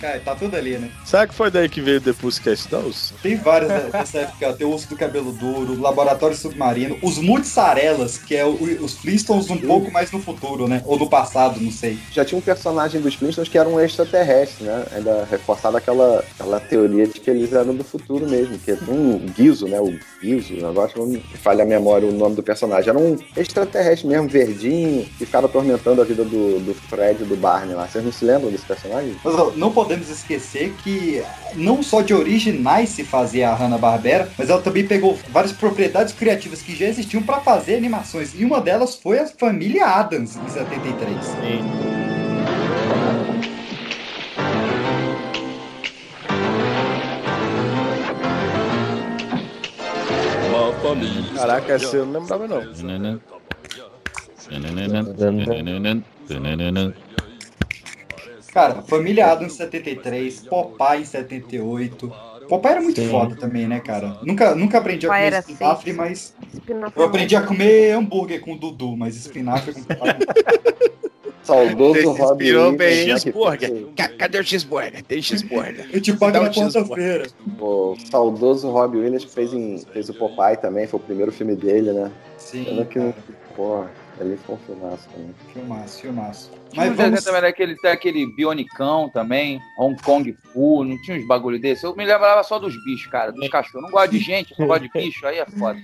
Cara, 0.00 0.20
tá 0.24 0.34
tudo 0.34 0.56
ali, 0.56 0.78
né? 0.78 0.90
Será 1.04 1.26
que 1.26 1.34
foi 1.34 1.50
daí 1.50 1.68
que 1.68 1.80
veio 1.80 2.00
The 2.00 2.12
Pussycat 2.12 2.68
Dolls? 2.70 3.12
Tem 3.22 3.36
vários 3.36 3.68
né, 3.70 3.88
dessa 3.92 4.18
época. 4.18 4.52
Tem 4.54 4.66
o 4.66 4.70
Urso 4.70 4.88
do 4.88 4.96
Cabelo 4.96 5.32
Duro, 5.32 5.72
o 5.74 5.80
Laboratório 5.80 6.36
Submarino, 6.36 6.98
os 7.02 7.18
Multissarelas, 7.18 8.18
que 8.18 8.34
é 8.36 8.44
o- 8.44 8.54
os 8.82 8.94
Flintstones 8.98 9.50
um 9.50 9.58
pouco 9.58 9.90
mais 9.90 10.10
no 10.10 10.20
futuro, 10.20 10.66
né? 10.68 10.82
Ou 10.86 10.98
no 10.98 11.08
passado, 11.08 11.60
não 11.60 11.70
sei. 11.70 11.98
Já 12.12 12.24
tinha 12.24 12.38
um 12.38 12.42
personagem 12.42 13.00
dos 13.00 13.14
Flintstones 13.14 13.48
que 13.50 13.58
era 13.58 13.68
um 13.68 13.78
extraterrestre, 13.80 14.64
né? 14.64 14.84
Ainda 14.92 15.26
reforçado 15.30 15.76
aquela, 15.76 16.24
aquela 16.34 16.60
teoria 16.60 17.06
de 17.06 17.20
que 17.20 17.30
eles 17.30 17.52
eram 17.52 17.74
do 17.74 17.84
futuro 17.84 18.28
mesmo, 18.28 18.58
que 18.58 18.70
é 18.72 18.78
um 18.88 19.18
Guizo, 19.36 19.66
né? 19.68 19.80
O 19.80 19.98
Guizo, 20.22 20.64
agora 20.66 20.90
não 20.96 21.06
me 21.06 21.20
falha 21.42 21.62
a 21.64 21.66
memória 21.66 22.08
o 22.08 22.12
nome 22.12 22.34
do 22.36 22.42
personagem. 22.42 22.90
Era 22.90 22.98
um 22.98 23.16
extraterrestre 23.36 24.06
mesmo, 24.08 24.28
verdinho, 24.28 25.04
que 25.18 25.24
ficava 25.26 25.46
atormentando 25.46 26.00
a 26.00 26.04
vida 26.04 26.24
do, 26.24 26.60
do 26.60 26.74
Fred 26.74 27.22
e 27.22 27.26
do 27.26 27.36
Barney 27.36 27.74
lá. 27.74 27.86
Vocês 27.86 28.04
não 28.04 28.12
se 28.12 28.24
lembram 28.24 28.50
desse 28.50 28.64
personagem? 28.64 29.14
Mas 29.24 29.33
não 29.56 29.72
podemos 29.72 30.08
esquecer 30.08 30.72
que 30.82 31.22
não 31.54 31.82
só 31.82 32.00
de 32.00 32.14
originais 32.14 32.90
se 32.90 33.04
fazia 33.04 33.50
a 33.50 33.54
Hanna-Barbera, 33.54 34.30
mas 34.38 34.48
ela 34.48 34.62
também 34.62 34.86
pegou 34.86 35.18
várias 35.30 35.52
propriedades 35.52 36.12
criativas 36.14 36.62
que 36.62 36.74
já 36.74 36.86
existiam 36.86 37.22
para 37.22 37.40
fazer 37.40 37.76
animações. 37.76 38.32
E 38.34 38.44
uma 38.44 38.60
delas 38.60 38.94
foi 38.94 39.18
a 39.18 39.26
família 39.26 39.86
Adams, 39.86 40.36
em 40.36 40.48
73. 40.48 41.16
Uma 50.48 50.72
família. 50.80 51.34
Caraca, 51.34 51.72
essa 51.72 51.96
eu 51.96 52.06
não 52.06 52.20
lembrava 52.20 52.46
não. 52.46 52.62
Cara, 58.54 58.82
família 58.82 59.26
Adams 59.32 59.54
em 59.54 59.56
73, 59.56 60.42
Popeye 60.42 61.02
em 61.02 61.04
78. 61.04 62.12
Popeye 62.48 62.72
era 62.72 62.80
muito 62.80 63.00
Sim. 63.00 63.10
foda 63.10 63.34
também, 63.34 63.66
né, 63.66 63.80
cara? 63.80 64.20
Nunca, 64.22 64.54
nunca 64.54 64.78
aprendi 64.78 65.06
a 65.06 65.08
Popeye 65.08 65.24
comer 65.24 65.36
era 65.36 65.50
espinafre, 65.50 65.92
mas. 65.92 66.34
Espinafre 66.52 67.00
Eu 67.00 67.06
aprendi 67.06 67.34
a 67.34 67.42
comer 67.42 67.90
hambúrguer 67.90 68.40
com 68.40 68.52
o 68.52 68.56
Dudu, 68.58 68.96
mas 68.96 69.16
espinafre 69.16 69.74
com 69.74 69.80
Saudoso 71.42 72.12
Williams, 72.38 72.76
bem. 72.76 73.04
Cheeseburger. 73.06 73.86
Cadê 74.18 74.38
o 74.38 74.44
cheeseburger? 74.44 75.02
Tem 75.02 75.20
cheeseburger. 75.20 75.90
Eu 75.92 76.00
te 76.00 76.12
pago 76.14 76.40
na 76.40 76.50
quarta-feira. 76.50 77.26
O 77.60 77.96
saudoso 78.10 78.70
Robbie 78.70 78.98
Williams 78.98 79.24
fez, 79.24 79.52
em, 79.52 79.78
fez 79.92 80.08
o 80.08 80.14
Popeye 80.14 80.56
também, 80.56 80.86
foi 80.86 81.00
o 81.00 81.02
primeiro 81.02 81.32
filme 81.32 81.54
dele, 81.54 81.92
né? 81.92 82.10
Sim. 82.38 82.64
Pena 82.64 82.84
que, 82.86 83.14
porra, 83.54 83.90
ele 84.18 84.38
foi 84.38 84.54
um 84.54 84.58
filmaço 84.58 85.08
também. 85.10 85.34
Filmaço, 85.52 86.00
filmaço. 86.00 86.63
Mas 86.76 86.86
um 86.88 86.90
desenho 86.92 87.10
vamos. 87.10 87.24
também 87.24 87.40
daquele, 87.42 87.76
tem 87.76 87.90
aquele 87.90 88.26
Bionicão 88.34 89.08
também, 89.08 89.60
Hong 89.78 90.00
Kong 90.02 90.36
Fu, 90.52 90.84
não 90.84 91.00
tinha 91.02 91.16
uns 91.18 91.26
bagulho 91.26 91.60
desse? 91.60 91.84
Eu 91.84 91.94
me 91.96 92.04
lembrava 92.04 92.42
só 92.42 92.58
dos 92.58 92.74
bichos, 92.84 93.06
cara, 93.10 93.32
dos 93.32 93.48
cachorros. 93.48 93.74
Eu 93.76 93.82
não 93.82 93.90
gosto 93.90 94.10
de 94.10 94.18
gente, 94.18 94.50
eu 94.52 94.56
só 94.56 94.66
gosto 94.66 94.82
de 94.82 94.90
bicho, 94.92 95.26
aí 95.26 95.38
é 95.38 95.46
foda. 95.46 95.78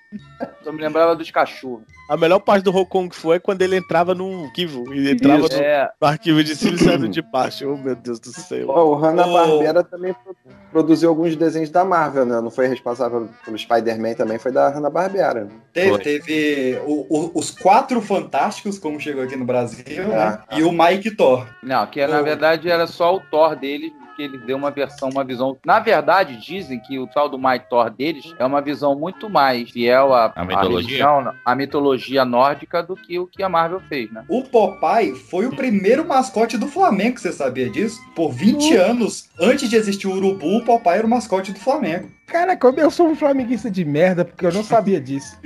Só 0.63 0.73
me 0.73 0.81
lembrava 0.81 1.15
dos 1.17 1.31
cachorros. 1.31 1.83
A 2.09 2.17
melhor 2.17 2.41
parte 2.41 2.65
do 2.65 2.71
Hong 2.75 2.87
Kong 2.89 3.15
foi 3.15 3.39
quando 3.39 3.63
ele 3.63 3.77
entrava 3.77 4.15
num 4.15 4.45
arquivo. 4.47 4.93
E 4.93 5.11
entrava 5.11 5.47
Isso, 5.47 5.57
no, 5.57 5.63
é. 5.63 5.91
no 6.01 6.09
arquivo 6.09 6.43
de 6.43 6.57
cima 6.57 6.75
e 6.75 6.79
saindo 6.79 7.09
de 7.09 7.23
baixo. 7.23 7.69
Oh, 7.71 7.77
meu 7.77 7.95
Deus 7.95 8.19
do 8.19 8.33
céu. 8.33 8.67
Ó, 8.69 8.85
o 8.91 8.95
Hanna-Barbera 8.97 9.85
também 9.85 10.13
pro- 10.13 10.37
produziu 10.73 11.09
alguns 11.09 11.37
desenhos 11.37 11.71
da 11.71 11.85
Marvel, 11.85 12.27
né? 12.27 12.41
Não 12.41 12.51
foi 12.51 12.67
responsável 12.67 13.29
pelo 13.45 13.57
Spider-Man 13.57 14.15
também, 14.15 14.39
foi 14.39 14.51
da 14.51 14.69
Hanna-Barbera. 14.71 15.49
Teve, 15.73 15.99
teve 15.99 16.79
o- 16.85 17.07
o- 17.09 17.31
os 17.39 17.53
quatro 17.53 18.01
fantásticos, 18.01 18.77
como 18.79 18.99
chegou 18.99 19.23
aqui 19.23 19.37
no 19.37 19.45
Brasil, 19.45 19.85
né? 20.09 20.17
Ah. 20.17 20.45
E 20.59 20.65
o 20.65 20.73
Mike 20.81 21.11
Thor. 21.13 21.47
Não, 21.63 21.87
que 21.87 22.07
na 22.07 22.23
verdade 22.23 22.71
era 22.71 22.87
só 22.87 23.15
o 23.15 23.21
Thor 23.21 23.55
deles, 23.55 23.93
que 24.17 24.23
ele 24.23 24.39
deu 24.39 24.57
uma 24.57 24.71
versão, 24.71 25.09
uma 25.09 25.25
visão. 25.25 25.57
Na 25.65 25.79
verdade, 25.79 26.37
dizem 26.37 26.79
que 26.81 26.99
o 26.99 27.07
tal 27.07 27.29
do 27.29 27.39
My 27.39 27.59
Thor 27.59 27.91
deles 27.91 28.35
é 28.39 28.45
uma 28.45 28.61
visão 28.61 28.95
muito 28.99 29.29
mais 29.31 29.71
fiel 29.71 30.13
à, 30.13 30.33
A 30.35 30.43
à 30.43 30.45
mitologia? 30.45 30.77
religião, 30.89 31.35
à 31.45 31.55
mitologia 31.55 32.25
nórdica 32.25 32.83
do 32.83 32.95
que 32.97 33.19
o 33.19 33.27
que 33.27 33.43
a 33.43 33.49
Marvel 33.49 33.81
fez, 33.89 34.11
né? 34.11 34.25
O 34.29 34.43
Popeye 34.43 35.15
foi 35.15 35.47
o 35.47 35.57
primeiro 35.57 36.07
mascote 36.07 36.57
do 36.59 36.67
Flamengo, 36.67 37.19
você 37.19 37.33
sabia 37.33 37.69
disso? 37.71 37.99
Por 38.15 38.33
20 38.33 38.75
anos, 38.77 39.29
antes 39.39 39.69
de 39.69 39.77
existir 39.77 40.07
o 40.07 40.13
Urubu, 40.13 40.59
o 40.59 40.65
Popeye 40.65 40.99
era 40.99 41.07
o 41.07 41.11
mascote 41.11 41.53
do 41.53 41.59
Flamengo. 41.59 42.11
Cara, 42.31 42.57
como 42.57 42.79
eu 42.79 42.91
sou 42.91 43.09
um 43.09 43.17
flamenguista 43.17 43.71
de 43.71 43.85
merda, 43.85 44.25
porque 44.25 44.47
eu 44.47 44.53
não 44.53 44.63
sabia 44.63 45.01
disso. 45.01 45.37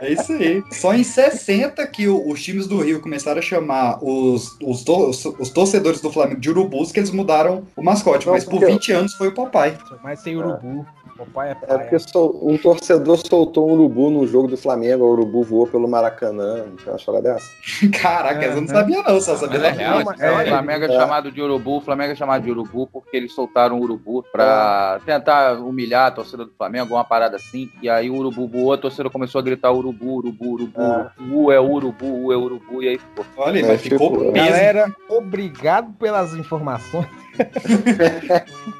É 0.00 0.12
isso 0.12 0.32
aí. 0.32 0.62
Só 0.72 0.92
em 0.92 1.04
60 1.04 1.86
que 1.86 2.08
o- 2.08 2.28
os 2.28 2.42
times 2.42 2.66
do 2.66 2.80
Rio 2.80 3.00
começaram 3.00 3.38
a 3.38 3.42
chamar 3.42 3.98
os, 4.02 4.56
os, 4.62 4.82
to- 4.82 5.08
os- 5.10 5.24
os 5.24 5.50
torcedores 5.50 6.00
do 6.00 6.10
Flamengo 6.10 6.40
de 6.40 6.50
Urubus, 6.50 6.90
que 6.90 6.98
eles 6.98 7.10
mudaram 7.10 7.62
o 7.76 7.82
mascote. 7.82 8.26
Não, 8.26 8.32
mas 8.34 8.44
por 8.44 8.52
porque- 8.58 8.66
20 8.66 8.92
anos 8.92 9.14
foi 9.14 9.28
o 9.28 9.32
Popeye. 9.32 9.74
Mas 10.02 10.20
sem 10.20 10.36
urubu. 10.36 10.84
Papai 11.14 11.48
é 11.48 11.50
É 11.52 11.54
paia. 11.54 11.78
porque 11.80 11.98
sol- 11.98 12.40
um 12.42 12.56
torcedor 12.56 13.18
soltou 13.18 13.68
um 13.68 13.72
urubu 13.74 14.10
no 14.10 14.26
jogo 14.26 14.48
do 14.48 14.56
Flamengo, 14.56 15.04
o 15.04 15.10
urubu 15.12 15.44
voou 15.44 15.66
pelo 15.66 15.86
Maracanã. 15.86 16.64
Não 16.66 16.76
tem 16.76 16.86
uma 16.88 16.96
história 16.96 17.20
dessa? 17.20 17.46
Caraca, 18.02 18.44
eu 18.46 18.60
não 18.60 18.66
sabia 18.66 19.02
não, 19.02 19.20
só 19.20 19.36
sabia 19.36 19.58
é 19.58 19.60
da 19.60 19.70
real, 19.70 20.00
música. 20.00 20.14
esse- 20.14 20.42
o 20.42 20.48
Flamengo 20.48 20.84
é, 20.86 20.88
é. 20.88 20.98
chamado 20.98 21.30
de 21.30 21.42
urubu, 21.42 21.76
o 21.76 21.80
Flamengo 21.82 22.12
é 22.12 22.14
chamado 22.16 22.42
de 22.42 22.50
urubu 22.50 22.86
porque 22.90 23.14
eles 23.16 23.32
soltaram 23.34 23.78
o 23.78 23.82
urubu 23.82 24.24
pra 24.32 25.00
tentar 25.04 25.58
humilhar 25.60 26.06
a 26.06 26.10
torcida 26.10 26.31
do 26.36 26.52
Flamengo, 26.56 26.82
alguma 26.84 27.04
parada 27.04 27.36
assim. 27.36 27.70
E 27.82 27.88
aí 27.88 28.08
o 28.10 28.14
urubu 28.14 28.46
voou, 28.48 28.72
a 28.72 28.78
torcida 28.78 29.08
começou 29.10 29.38
a 29.38 29.42
gritar 29.42 29.72
urubu, 29.72 30.16
urubu, 30.16 30.52
urubu. 30.54 31.10
U 31.30 31.50
é 31.52 31.60
urubu, 31.60 32.26
U 32.26 32.32
é 32.32 32.36
urubu, 32.36 32.82
e 32.82 32.88
aí 32.88 32.98
ficou. 32.98 33.24
Olha, 33.36 33.60
É, 33.60 33.66
mas 33.68 33.80
ficou 33.82 34.10
tipo, 34.10 34.20
mesmo. 34.32 34.32
Galera, 34.48 34.96
obrigado 35.08 35.92
pelas 35.94 36.34
informações. 36.34 37.06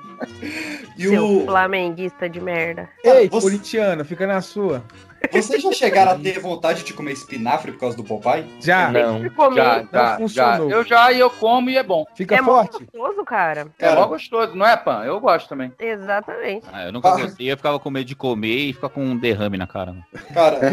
E 0.96 1.08
Seu 1.08 1.24
o... 1.26 1.44
flamenguista 1.46 2.28
de 2.28 2.40
merda. 2.40 2.88
Ei, 3.04 3.28
você- 3.28 3.40
corintiano, 3.40 4.04
fica 4.04 4.24
na 4.26 4.40
sua. 4.40 4.84
Vocês 5.30 5.62
já 5.62 5.72
chegaram 5.72 6.12
a 6.12 6.18
ter 6.18 6.38
vontade 6.38 6.82
de 6.82 6.92
comer 6.92 7.12
espinafre 7.12 7.72
por 7.72 7.80
causa 7.80 7.96
do 7.96 8.04
Popeye? 8.04 8.44
Já, 8.60 8.90
Não. 8.90 9.28
Comi. 9.30 9.56
Já, 9.56 9.76
não 9.82 9.88
já, 9.92 10.06
já. 10.10 10.16
funcionou. 10.16 10.70
Eu 10.70 10.84
já 10.84 11.12
e 11.12 11.18
eu 11.20 11.30
como 11.30 11.70
e 11.70 11.76
é 11.76 11.82
bom. 11.82 12.04
fica 12.14 12.34
É 12.36 12.42
forte. 12.42 12.84
gostoso, 12.92 13.24
cara. 13.24 13.66
É 13.78 13.94
mó 13.94 14.06
gostoso, 14.06 14.54
não 14.54 14.66
é, 14.66 14.76
Pan? 14.76 15.02
Eu 15.04 15.20
gosto 15.20 15.48
também. 15.48 15.72
Exatamente. 15.78 16.66
Ah, 16.72 16.84
eu 16.86 16.92
nunca 16.92 17.08
Ah. 17.10 17.16
gostei, 17.16 17.50
eu 17.52 17.56
ficava 17.56 17.78
com 17.78 17.90
medo 17.90 18.06
de 18.06 18.14
comer 18.16 18.56
e 18.68 18.72
ficar 18.72 18.88
com 18.88 19.02
um 19.04 19.16
derrame 19.16 19.56
na 19.58 19.66
cara. 19.66 19.92
mano. 19.92 20.04
Cara, 20.34 20.58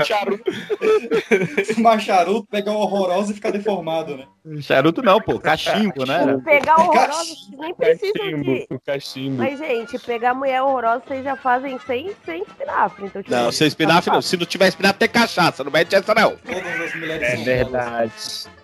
Um 0.00 0.04
charuto. 0.04 0.44
fumar 1.74 2.00
charuto, 2.00 2.46
pegar 2.50 2.72
um 2.72 2.76
horroroso 2.76 3.32
e 3.32 3.34
ficar 3.34 3.50
deformado, 3.50 4.16
né? 4.16 4.24
Charuto 4.60 5.02
não, 5.02 5.20
pô, 5.20 5.38
cachimbo, 5.38 6.06
né? 6.06 6.40
Pegar 6.44 6.80
horrorosa, 6.80 7.24
vocês 7.24 7.50
nem 7.58 7.74
Cachimbo, 7.74 8.42
de. 8.44 8.66
cachimbo. 8.86 9.36
Mas, 9.38 9.58
gente, 9.58 9.98
pegar 9.98 10.34
mulher 10.34 10.62
horrorosa, 10.62 11.02
vocês 11.06 11.24
já 11.24 11.36
fazem 11.36 11.78
sem, 11.88 12.12
sem 12.24 12.42
espinafre. 12.42 13.06
Então, 13.06 13.22
tipo, 13.22 13.34
Não, 13.34 13.50
sem 13.50 13.66
espinafre 13.66 14.12
não. 14.12 14.22
Se 14.22 14.36
não 14.36 14.46
tiver 14.46 14.68
espinafre, 14.68 14.98
tem 15.00 15.08
cachaça. 15.08 15.64
Não 15.64 15.72
mete 15.72 15.92
essa, 15.96 16.14
não. 16.14 16.36
Todas 16.36 16.80
as 16.80 16.94
mulheres 16.94 17.22
É 17.28 17.34
são 17.36 17.44
verdade. 17.44 18.12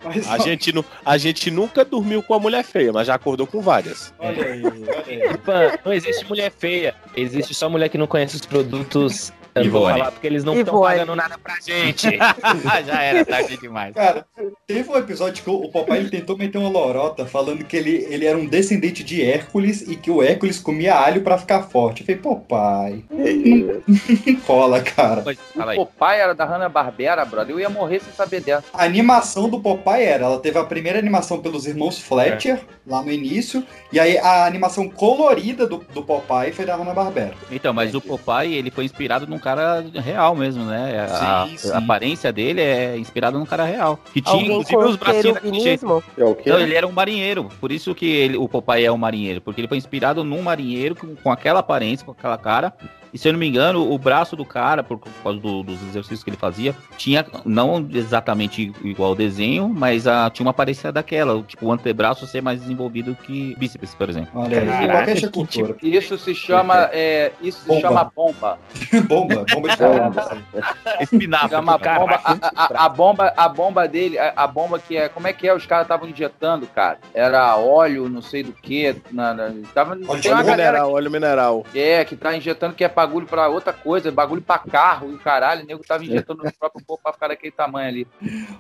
Mas, 0.05 0.29
A 0.31 0.39
gente, 0.39 0.71
nu- 0.73 0.85
a 1.05 1.17
gente 1.19 1.51
nunca 1.51 1.85
dormiu 1.85 2.23
com 2.23 2.35
a 2.35 2.39
mulher 2.39 2.63
feia, 2.63 2.93
mas 2.93 3.07
já 3.07 3.15
acordou 3.15 3.47
com 3.47 3.61
várias. 3.61 4.13
olha 4.19 4.45
aí, 4.47 4.63
olha 4.63 5.31
aí. 5.31 5.39
Pan, 5.39 5.73
não 5.85 5.93
existe 5.93 6.25
mulher 6.27 6.53
feia. 6.57 6.95
Existe 7.17 7.55
só 7.55 7.69
mulher 7.69 7.89
que 7.89 7.97
não 7.99 8.07
conhece 8.07 8.37
os 8.37 8.45
produtos. 8.47 9.33
Eu 9.55 9.71
vou 9.71 9.89
falar 9.89 10.11
porque 10.11 10.27
eles 10.27 10.43
não 10.43 10.59
estão 10.59 10.81
pagando 10.81 11.15
nada 11.15 11.39
pra 11.39 11.55
gente. 11.61 12.09
Já 12.87 13.03
era 13.03 13.25
tarde 13.25 13.57
demais. 13.57 13.95
Cara, 13.95 14.27
teve 14.67 14.91
um 14.91 14.97
episódio 14.97 15.43
que 15.43 15.51
o 15.51 15.69
papai 15.71 15.99
ele 15.99 16.11
tentou 16.11 16.37
meter 16.37 16.59
uma 16.59 16.69
lorota 16.69 17.25
falando 17.25 17.65
que 17.65 17.77
ele, 17.77 18.07
ele 18.11 18.27
era 18.27 18.37
um 18.37 18.47
descendente 18.47 19.05
de 19.05 19.23
Hércules 19.23 19.83
e 19.83 19.97
que 19.97 20.11
o 20.11 20.23
Hércules 20.23 20.59
comia 20.59 20.97
alho 20.97 21.23
pra 21.23 21.39
ficar 21.39 21.63
forte. 21.63 22.01
Eu 22.01 22.07
falei, 22.07 22.21
pô, 22.21 22.37
pai, 22.37 23.05
não 23.11 24.41
cola, 24.47 24.81
cara. 24.83 25.23
Mas, 25.25 25.79
O. 25.79 25.87
Popeye 25.87 26.21
era 26.21 26.35
da 26.35 26.45
Hanna-Barbera, 26.45 27.25
brother. 27.25 27.55
Eu 27.55 27.61
ia 27.61 27.69
morrer 27.71 28.01
sem 28.01 28.13
saber 28.13 28.41
dessa. 28.41 28.65
A 28.73 28.85
animação 28.85 29.49
do 29.49 29.61
Popeye 29.61 30.05
era, 30.05 30.25
ela 30.25 30.41
teve 30.41 30.59
a 30.59 30.65
primeira 30.65 30.99
animação 30.99 31.41
pelos 31.41 31.67
irmãos 31.67 31.99
Fletcher, 32.01 32.61
lá 32.87 33.03
no 33.03 33.13
início, 33.13 33.65
e 33.93 34.01
aí 34.01 34.19
a 34.19 34.47
animação 34.47 34.89
colorida 34.89 35.67
do, 35.67 35.79
do 35.79 36.03
Popeye 36.03 36.53
foi 36.53 36.65
da 36.65 36.77
Hanna-Barbera. 36.77 37.35
Então, 37.51 37.73
mas 37.73 37.95
o 37.95 38.01
Popeye, 38.01 38.55
ele 38.55 38.71
foi 38.71 38.85
inspirado 38.85 39.27
num 39.27 39.39
cara 39.45 39.85
real 39.95 40.35
mesmo, 40.35 40.65
né? 40.65 41.07
A, 41.07 41.47
Sim, 41.47 41.57
sim. 41.59 41.73
a 41.73 41.79
aparência 41.79 42.33
dele 42.33 42.63
é 42.63 42.97
inspirada 42.97 43.39
num 43.39 43.45
cara 43.45 43.65
real. 43.65 43.99
Que 44.13 44.23
tinha, 44.23 44.35
alguém 44.35 44.61
inclusive, 44.61 44.91
os 44.91 44.97
bracinhos 44.97 45.35
daquele 45.35 45.61
jeito. 45.61 46.03
É 46.17 46.25
o 46.25 46.35
quê? 46.35 46.51
Não, 46.51 46.59
ele 46.59 46.75
era 46.75 46.87
um 46.87 46.93
marinheiro. 46.93 47.49
Por 47.61 47.71
isso 47.71 47.95
que 47.95 48.07
ele, 48.07 48.39
o 48.39 48.49
Popeye 48.49 48.87
é 48.87 48.91
um 48.91 48.97
marinheiro. 48.97 49.43
Porque 49.43 49.61
ele 49.61 49.69
foi 49.69 49.77
inspirado 49.77 50.25
num 50.25 50.41
marinheiro 50.41 50.97
com, 50.97 51.15
com 51.15 51.31
aquela 51.31 51.61
aparência, 51.61 52.07
com 52.07 52.13
aquela 52.13 52.39
cara. 52.39 52.73
E 53.15 53.19
se 53.19 53.29
eu 53.29 53.33
não 53.33 53.39
me 53.39 53.47
engano, 53.49 53.89
o 53.93 53.97
braço 53.97 54.35
do 54.35 54.45
cara, 54.45 54.83
por 54.83 54.99
causa 55.23 55.39
do- 55.39 55.63
dos 55.63 55.81
exercícios 55.85 56.25
que 56.25 56.31
ele 56.31 56.37
fazia, 56.37 56.75
tinha 56.99 57.25
não 57.45 57.87
exatamente 57.93 58.73
igual 58.83 59.11
ao 59.11 59.15
desenho, 59.15 59.69
mas 59.69 60.09
a, 60.09 60.29
tinha 60.31 60.45
uma 60.45 60.51
aparência 60.51 60.91
daquela, 60.91 61.41
tipo 61.45 61.65
o 61.67 61.73
antebraço 61.73 62.27
ser 62.27 62.43
mais 62.43 62.61
desenvolvido 62.61 63.15
que 63.15 63.55
bíceps, 63.57 63.95
por 63.95 64.11
exemplo. 64.11 64.31
Olha 64.35 64.61
aí, 64.61 65.15
que 65.15 65.29
cultura. 65.29 65.77
Isso 65.81 66.19
se 66.19 66.35
chama, 66.35 66.91
é, 66.93 67.31
isso 67.41 67.61
se 67.61 67.69
Bomba. 67.69 67.81
chama 67.81 68.11
bomba. 68.17 68.59
bomba, 69.09 69.45
bomba 69.53 69.69
de 69.69 69.77
Bomba. 69.77 70.39
Espinafre. 71.01 71.51
Chama 71.51 71.79
bomba, 71.79 72.21
a, 72.25 72.33
a- 72.65 72.85
a 72.85 72.89
bomba, 72.89 73.33
a 73.37 73.49
bomba 73.49 73.87
dele, 73.89 74.19
a, 74.19 74.33
a 74.37 74.47
bomba 74.49 74.79
que 74.81 74.97
é, 74.97 75.09
como 75.09 75.29
é 75.29 75.33
que 75.33 75.47
é? 75.47 75.55
Os 75.55 75.65
caras 75.67 75.85
estavam 75.85 76.09
injetando, 76.09 76.67
cara. 76.67 76.99
Era 77.15 77.57
óleo, 77.57 78.09
não 78.09 78.21
sei 78.23 78.43
do 78.43 78.53
que, 78.53 78.97
na, 79.13 79.33
na, 79.33 79.53
tava, 79.73 79.93
Óleo 80.09 80.45
mineral, 80.45 80.93
óleo 80.93 81.11
mineral. 81.11 81.65
que 81.73 81.79
é 81.79 82.05
que 82.05 82.17
tá 82.17 82.37
injetando 82.37 82.75
que 82.75 82.83
é 82.83 82.89
bagulho 83.07 83.27
pra 83.27 83.49
outra 83.49 83.73
coisa, 83.73 84.11
bagulho 84.11 84.43
pra 84.43 84.59
carro 84.59 85.11
e 85.11 85.15
o 85.15 85.19
caralho, 85.19 85.63
o 85.63 85.67
nego 85.67 85.85
tava 85.87 86.05
injetando 86.05 86.43
no 86.43 86.53
próprio 86.53 86.85
corpo 86.85 87.03
pra 87.03 87.13
ficar 87.13 87.29
daquele 87.29 87.53
tamanho 87.53 87.89
ali. 87.89 88.09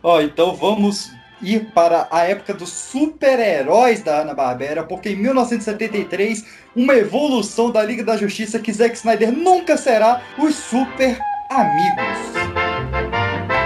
Ó, 0.02 0.20
então 0.20 0.54
vamos 0.54 1.10
ir 1.42 1.72
para 1.72 2.08
a 2.10 2.20
época 2.20 2.54
dos 2.54 2.70
super-heróis 2.70 4.02
da 4.02 4.18
Hanna-Barbera, 4.18 4.84
porque 4.84 5.10
em 5.10 5.16
1973, 5.16 6.44
uma 6.74 6.94
evolução 6.94 7.70
da 7.70 7.82
Liga 7.82 8.04
da 8.04 8.16
Justiça 8.16 8.58
que 8.58 8.72
Zack 8.72 8.96
Snyder 8.96 9.32
nunca 9.32 9.76
será 9.76 10.22
os 10.38 10.54
super 10.54 11.18
amigos. 11.50 12.18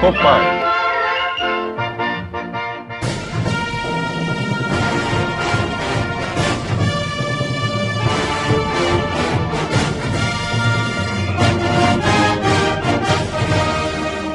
Opa! 0.03 0.88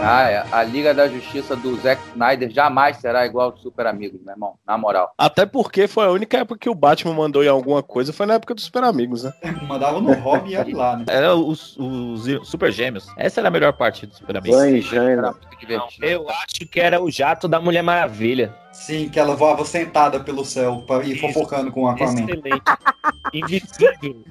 Ah, 0.03 0.29
é. 0.29 0.45
A 0.51 0.63
Liga 0.63 0.93
da 0.93 1.07
Justiça 1.07 1.55
do 1.55 1.75
Zack 1.77 2.01
Snyder 2.09 2.51
jamais 2.51 2.97
será 2.97 3.25
igual 3.25 3.51
ao 3.51 3.57
Super 3.57 3.87
Amigos, 3.87 4.19
meu 4.21 4.33
irmão. 4.33 4.55
Na 4.65 4.77
moral. 4.77 5.13
Até 5.17 5.45
porque 5.45 5.87
foi 5.87 6.05
a 6.05 6.11
única 6.11 6.37
época 6.37 6.59
que 6.59 6.69
o 6.69 6.75
Batman 6.75 7.13
mandou 7.13 7.43
em 7.43 7.47
alguma 7.47 7.81
coisa, 7.81 8.13
foi 8.13 8.25
na 8.25 8.35
época 8.35 8.53
dos 8.53 8.65
Super 8.65 8.83
Amigos, 8.83 9.23
né? 9.23 9.33
Mandava 9.67 9.99
no 10.01 10.13
Robin 10.13 10.51
e 10.51 10.57
olha 10.57 10.77
lá, 10.77 10.97
né? 10.97 11.05
Era 11.07 11.35
os, 11.35 11.77
os 11.77 12.47
Super 12.47 12.71
Gêmeos. 12.71 13.07
Essa 13.17 13.41
era 13.41 13.47
a 13.47 13.51
melhor 13.51 13.73
parte 13.73 14.05
do 14.05 14.15
Super 14.15 14.37
Amigos. 14.37 14.63
E 14.63 14.81
Jana. 14.81 15.31
Muito 15.31 15.59
divertido. 15.59 16.05
Eu 16.05 16.29
acho 16.29 16.67
que 16.69 16.79
era 16.79 17.01
o 17.01 17.09
jato 17.09 17.47
da 17.47 17.59
Mulher 17.59 17.81
Maravilha. 17.81 18.53
Sim, 18.73 19.07
que 19.07 19.19
ela 19.19 19.35
voava 19.35 19.63
sentada 19.63 20.19
pelo 20.19 20.43
céu 20.43 20.83
pra 20.85 21.03
ir 21.05 21.19
fofocando 21.19 21.71
com 21.71 21.83
o 21.83 21.87
Aquaman. 21.87 22.23
Excelente. 22.23 22.61
Invisível. 23.33 24.25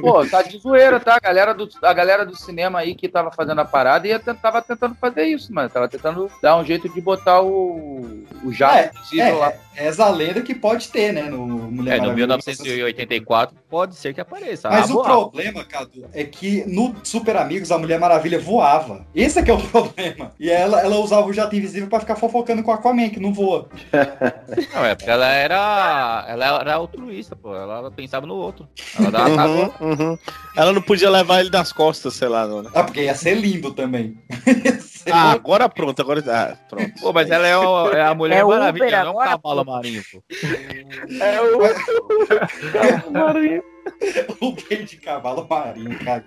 Pô, 0.00 0.24
tá 0.26 0.42
de 0.42 0.58
zoeira, 0.58 0.98
tá? 1.00 1.16
A 1.16 1.20
galera 1.20 1.52
do, 1.52 1.68
a 1.82 1.92
galera 1.92 2.24
do 2.24 2.36
cinema 2.36 2.78
aí 2.78 2.94
que 2.94 3.08
tava 3.08 3.30
fazendo 3.30 3.60
a 3.60 3.64
parada 3.64 4.06
ia, 4.08 4.18
tent- 4.18 4.38
tava 4.40 4.62
tentando 4.62 4.94
fazer 4.94 5.24
isso, 5.24 5.52
mano. 5.52 5.68
Tava 5.68 5.88
tentando 5.88 6.30
dar 6.42 6.56
um 6.56 6.64
jeito 6.64 6.88
de 6.88 7.00
botar 7.00 7.42
o, 7.42 8.24
o 8.44 8.52
jato 8.52 8.76
É, 8.76 8.90
invisível 8.94 9.38
lá. 9.38 9.52
é, 9.76 9.86
essa 9.86 10.08
lenda 10.08 10.40
que 10.42 10.54
pode 10.54 10.88
ter, 10.88 11.12
né, 11.12 11.22
no 11.22 11.46
Mulher 11.46 11.94
É, 11.94 11.96
no 11.96 12.02
Maravilha. 12.08 12.26
1984 12.26 13.56
pode 13.68 13.94
ser 13.96 14.14
que 14.14 14.20
apareça. 14.20 14.68
Mas 14.68 14.82
Ah, 14.88 14.92
o 14.92 14.94
voava. 14.94 15.08
problema, 15.08 15.64
Cadu, 15.64 16.06
é 16.12 16.24
que 16.24 16.64
no 16.66 16.94
Super 17.04 17.36
Amigos 17.36 17.70
a 17.70 17.78
Mulher 17.78 17.98
Maravilha 17.98 18.38
voava. 18.38 19.06
Esse 19.14 19.38
é 19.38 19.42
que 19.42 19.50
é 19.50 19.54
o 19.54 19.60
problema. 19.68 20.32
E 20.38 20.50
ela, 20.50 20.80
ela 20.80 20.96
usava 20.98 21.26
o 21.26 21.32
jato 21.32 21.54
invisível 21.56 21.88
pra 21.88 22.00
ficar 22.00 22.16
fofocando 22.16 22.62
com 22.62 22.70
o 22.70 22.74
Aquaman, 22.74 23.10
que 23.10 23.20
não 23.20 23.32
voa. 23.32 23.68
Não, 24.74 24.84
é 24.84 24.94
porque 24.94 25.10
ela 25.10 25.26
era. 25.26 26.24
Ela 26.28 26.60
era 26.60 26.74
altruísta, 26.74 27.36
pô. 27.36 27.54
Ela 27.54 27.90
pensava 27.90 28.26
no 28.26 28.34
outro. 28.34 28.68
Ela 28.98 29.10
dava. 29.10 29.48
Uhum, 29.48 29.72
uhum. 29.80 30.18
Ela 30.56 30.72
não 30.72 30.82
podia 30.82 31.10
levar 31.10 31.40
ele 31.40 31.50
das 31.50 31.72
costas, 31.72 32.14
sei 32.14 32.28
lá, 32.28 32.46
não, 32.46 32.62
né? 32.62 32.70
Ah, 32.74 32.84
porque 32.84 33.02
ia 33.02 33.14
ser 33.14 33.34
lindo 33.34 33.72
também. 33.72 34.18
Ah, 35.12 35.32
agora 35.32 35.68
pronto, 35.68 36.00
agora. 36.00 36.22
Ah, 36.28 36.56
pronto. 36.68 36.92
Pô, 37.00 37.12
mas 37.12 37.30
ela 37.30 37.46
é, 37.46 37.56
o- 37.56 37.90
é 37.92 38.02
a 38.02 38.14
Mulher 38.14 38.38
É 38.38 38.44
Uber 38.44 38.58
Maravilha, 38.58 38.90
não 38.90 38.96
é 38.98 39.04
um 39.04 39.10
agora, 39.10 39.30
cavalo 39.30 39.64
marinho, 39.64 40.02
pô. 40.10 40.22
É 41.20 41.40
o 43.06 43.10
Marinho. 43.10 43.62
o 44.40 44.52
bem 44.52 44.84
de 44.84 44.96
cavalo 44.96 45.46
marinho, 45.48 45.98
cara. 46.04 46.22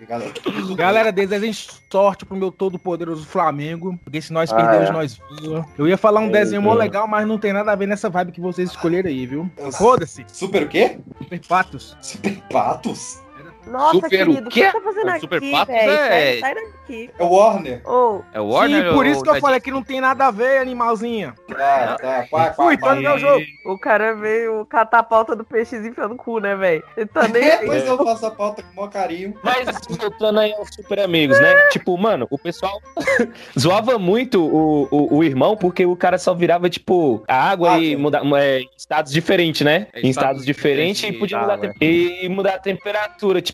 Galera, 0.76 1.12
desejem 1.12 1.54
sorte 1.54 2.26
pro 2.26 2.36
meu 2.36 2.52
todo 2.52 2.78
poderoso 2.80 3.26
Flamengo, 3.26 3.98
porque 4.04 4.22
se 4.22 4.34
nós 4.34 4.52
Ah, 4.52 4.56
perdermos, 4.56 4.90
é. 4.90 4.92
nós 4.92 5.20
voa. 5.42 5.66
Eu 5.78 5.88
ia 5.88 5.98
falar 5.98 6.20
um 6.20 6.28
É, 6.28 6.32
desenho 6.32 6.62
mó 6.62 6.74
é. 6.74 6.78
legal, 6.78 7.08
mas 7.08 7.28
não 7.28 7.38
tem 7.38 7.54
nada 7.54 7.72
a 7.72 7.76
ver 7.76 7.88
nessa 7.88 8.10
vibe 8.10 8.32
que 8.32 8.42
vocês 8.42 8.70
escolheram 8.72 9.10
aí, 9.10 9.26
viu? 9.26 9.50
Foda-se. 9.78 10.26
Super 10.28 10.64
o 10.64 10.68
quê? 10.68 10.98
Super 11.22 11.40
Patos. 11.48 11.98
Super 12.02 12.36
Patos? 12.52 13.23
Nossa, 13.68 13.96
Super 13.96 14.10
querido, 14.10 14.48
o 14.48 14.52
que 14.52 14.60
você 14.62 14.72
tá 14.72 14.82
fazendo 14.82 15.12
O 15.16 15.20
Super 15.20 15.38
aqui, 15.38 15.52
Patos 15.52 15.76
velho? 15.76 15.92
é- 15.92 16.08
Sai, 16.10 16.40
sai 16.40 16.56
daqui. 16.56 17.10
É 17.18 17.24
o 17.24 17.28
Warner. 17.30 17.82
Ô, 17.90 18.22
É 18.34 18.42
o 18.42 18.48
Warner 18.50 18.88
Sim, 18.90 18.94
por 18.94 19.06
isso 19.06 19.24
que 19.24 19.30
eu 19.30 19.40
falei 19.40 19.60
que 19.60 19.72
não 19.72 19.82
tem 19.84 20.02
nada 20.02 20.28
a 20.28 20.32
ver, 20.32 20.58
animalzinha. 20.60 21.34
Tá, 21.48 21.98
tá. 22.00 22.28
Quá, 22.30 22.50
quá, 22.52 22.78
tá 22.78 22.96
no 22.96 23.02
meu 23.02 23.18
jogo. 23.18 23.44
o 23.66 23.78
cara 23.78 24.14
veio 24.14 24.66
catar 24.66 25.00
a 25.00 25.04
pauta 25.04 25.36
do 25.36 25.44
peixe 25.46 25.76
e 25.76 25.88
enfiando 25.88 26.10
no 26.10 26.16
cu, 26.18 26.40
né, 26.40 26.56
velho? 26.56 26.84
Ele 26.98 27.06
tá 27.08 27.28
nem. 27.28 27.44
Depois 27.44 27.86
eu 27.86 27.98
faço 28.04 28.26
a 28.26 28.32
pauta 28.32 28.62
com 28.64 28.72
o 28.72 28.76
maior 28.76 28.90
carinho. 28.90 29.34
Mas 29.44 29.66
voltando 29.98 30.40
aí 30.40 30.54
aos 30.54 30.70
super 30.74 31.00
amigos, 31.00 31.40
né? 31.40 31.54
Tipo, 31.72 31.98
mano, 31.98 32.28
o 32.30 32.38
pessoal 32.38 32.82
zoava 33.58 33.98
muito 33.98 34.44
o, 34.44 34.88
o, 34.92 35.18
o 35.18 35.24
irmão 35.24 35.56
porque 35.56 35.86
o 35.86 35.96
cara 35.96 36.18
só 36.18 36.34
virava, 36.34 36.70
tipo, 36.70 37.24
a 37.28 37.50
água 37.50 37.74
Ah, 37.76 37.80
e 37.80 37.96
mudar 37.96 38.22
é, 38.38 38.60
em 38.60 38.70
estados 38.78 39.12
diferentes, 39.12 39.62
né? 39.62 39.88
É, 39.94 40.02
em 40.02 40.10
estados 40.10 40.24
estados 40.42 40.46
diferentes 40.46 41.02
e 41.04 41.12
diferentes 41.12 41.20
podia 41.20 41.40
mudar, 41.40 41.52
a 41.52 41.56
água, 41.56 41.74
tem- 41.80 42.26
e 42.26 42.30
mudar 42.30 42.56
a 42.56 42.60
temperatura. 42.60 43.42
Tipo, 43.42 43.53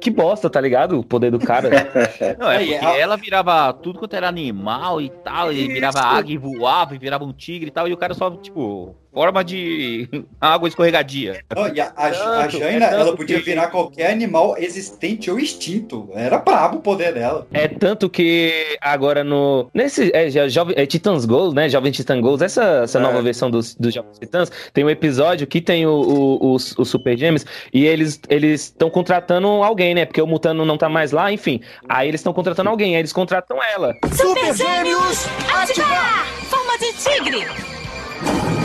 que 0.00 0.10
bosta, 0.10 0.48
tá 0.48 0.60
ligado? 0.60 0.98
O 0.98 1.04
poder 1.04 1.30
do 1.30 1.38
cara. 1.38 1.68
Não, 2.38 2.50
é 2.50 2.58
porque 2.58 3.00
ela 3.00 3.16
virava 3.16 3.72
tudo 3.72 3.98
quanto 3.98 4.14
era 4.14 4.28
animal 4.28 5.00
e 5.00 5.10
tal, 5.10 5.52
e 5.52 5.66
virava 5.68 6.00
águia 6.00 6.34
e 6.34 6.38
voava, 6.38 6.94
e 6.94 6.98
virava 6.98 7.24
um 7.24 7.32
tigre 7.32 7.68
e 7.68 7.70
tal, 7.70 7.86
e 7.86 7.92
o 7.92 7.96
cara 7.96 8.14
só, 8.14 8.30
tipo, 8.30 8.96
forma 9.12 9.42
de 9.44 10.08
água 10.40 10.68
escorregadia. 10.68 11.42
E 11.74 11.80
a, 11.80 11.92
a, 11.96 12.06
a 12.44 12.48
Jaina, 12.48 12.86
é 12.86 12.94
ela 12.94 13.16
podia 13.16 13.38
que- 13.38 13.44
virar 13.44 13.68
qualquer 13.68 14.10
animal 14.12 14.56
existente 14.58 15.30
ou 15.30 15.38
extinto. 15.38 16.08
Era 16.14 16.38
brabo 16.38 16.78
o 16.78 16.80
poder 16.80 17.12
dela. 17.14 17.46
É 17.52 17.68
tanto 17.68 18.08
que 18.08 18.76
agora 18.80 19.22
no. 19.24 19.68
Nesse. 19.74 20.10
É, 20.14 20.28
Jovem, 20.48 20.74
é 20.78 20.86
Titans 20.86 21.24
Gold, 21.24 21.54
né? 21.54 21.68
Jovem 21.68 21.92
Titan 21.92 22.20
Gold, 22.20 22.42
essa, 22.44 22.82
essa 22.84 22.98
É. 22.98 23.02
nova 23.02 23.20
versão 23.22 23.50
dos, 23.50 23.74
dos 23.74 23.92
Jovens 23.94 24.18
Titãs, 24.18 24.50
tem 24.72 24.84
um 24.84 24.90
episódio 24.90 25.46
que 25.46 25.60
tem 25.60 25.86
o, 25.86 25.90
o, 25.92 26.52
os, 26.54 26.74
os 26.78 26.88
Super 26.88 27.16
Gêmeos 27.16 27.44
e 27.72 27.86
eles 27.86 28.20
estão 28.28 28.90
contratando 28.90 29.46
alguém, 29.48 29.94
né? 29.94 30.04
Porque 30.04 30.20
o 30.22 30.26
Mutano 30.26 30.64
não 30.64 30.76
tá 30.78 30.88
mais 30.88 31.12
lá, 31.12 31.32
enfim. 31.32 31.60
Aí 31.88 32.08
eles 32.08 32.20
estão 32.20 32.32
contratando 32.32 32.68
alguém, 32.70 32.94
aí 32.94 33.00
eles 33.00 33.12
contratam 33.12 33.58
ela. 33.62 33.94
Super 34.14 34.54
Gêmeos, 34.54 35.26
ativar! 35.54 36.26
Forma 36.48 36.78
de 36.78 36.92
tigre! 36.94 38.59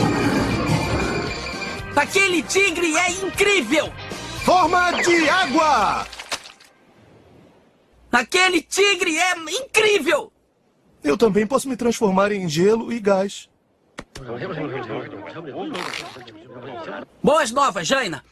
Aquele 1.96 2.42
tigre 2.42 2.94
é 2.94 3.10
incrível! 3.10 3.90
Forma 4.44 4.92
de 5.02 5.26
água! 5.30 6.06
Aquele 8.12 8.60
tigre 8.60 9.18
é 9.18 9.34
incrível! 9.62 10.30
Eu 11.02 11.16
também 11.16 11.46
posso 11.46 11.66
me 11.66 11.74
transformar 11.74 12.32
em 12.32 12.46
gelo 12.50 12.92
e 12.92 13.00
gás. 13.00 13.48
Boas 17.22 17.50
novas, 17.50 17.88
Jaina! 17.88 18.22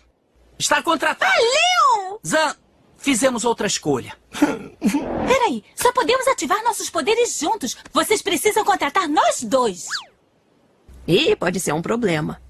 Está 0.59 0.83
contratado! 0.83 1.33
Leon! 1.33 2.19
Zan, 2.25 2.55
fizemos 2.99 3.47
outra 3.47 3.67
escolha. 3.67 4.15
Peraí, 5.27 5.65
só 5.75 5.91
podemos 5.91 6.29
ativar 6.29 6.62
nossos 6.62 6.91
poderes 6.91 7.39
juntos. 7.39 7.79
Vocês 7.95 8.21
precisam 8.21 8.62
contratar 8.62 9.09
nós 9.09 9.43
dois. 9.43 9.87
Ih, 11.09 11.35
pode 11.35 11.59
ser 11.61 11.73
um 11.73 11.81
problema. 11.81 12.43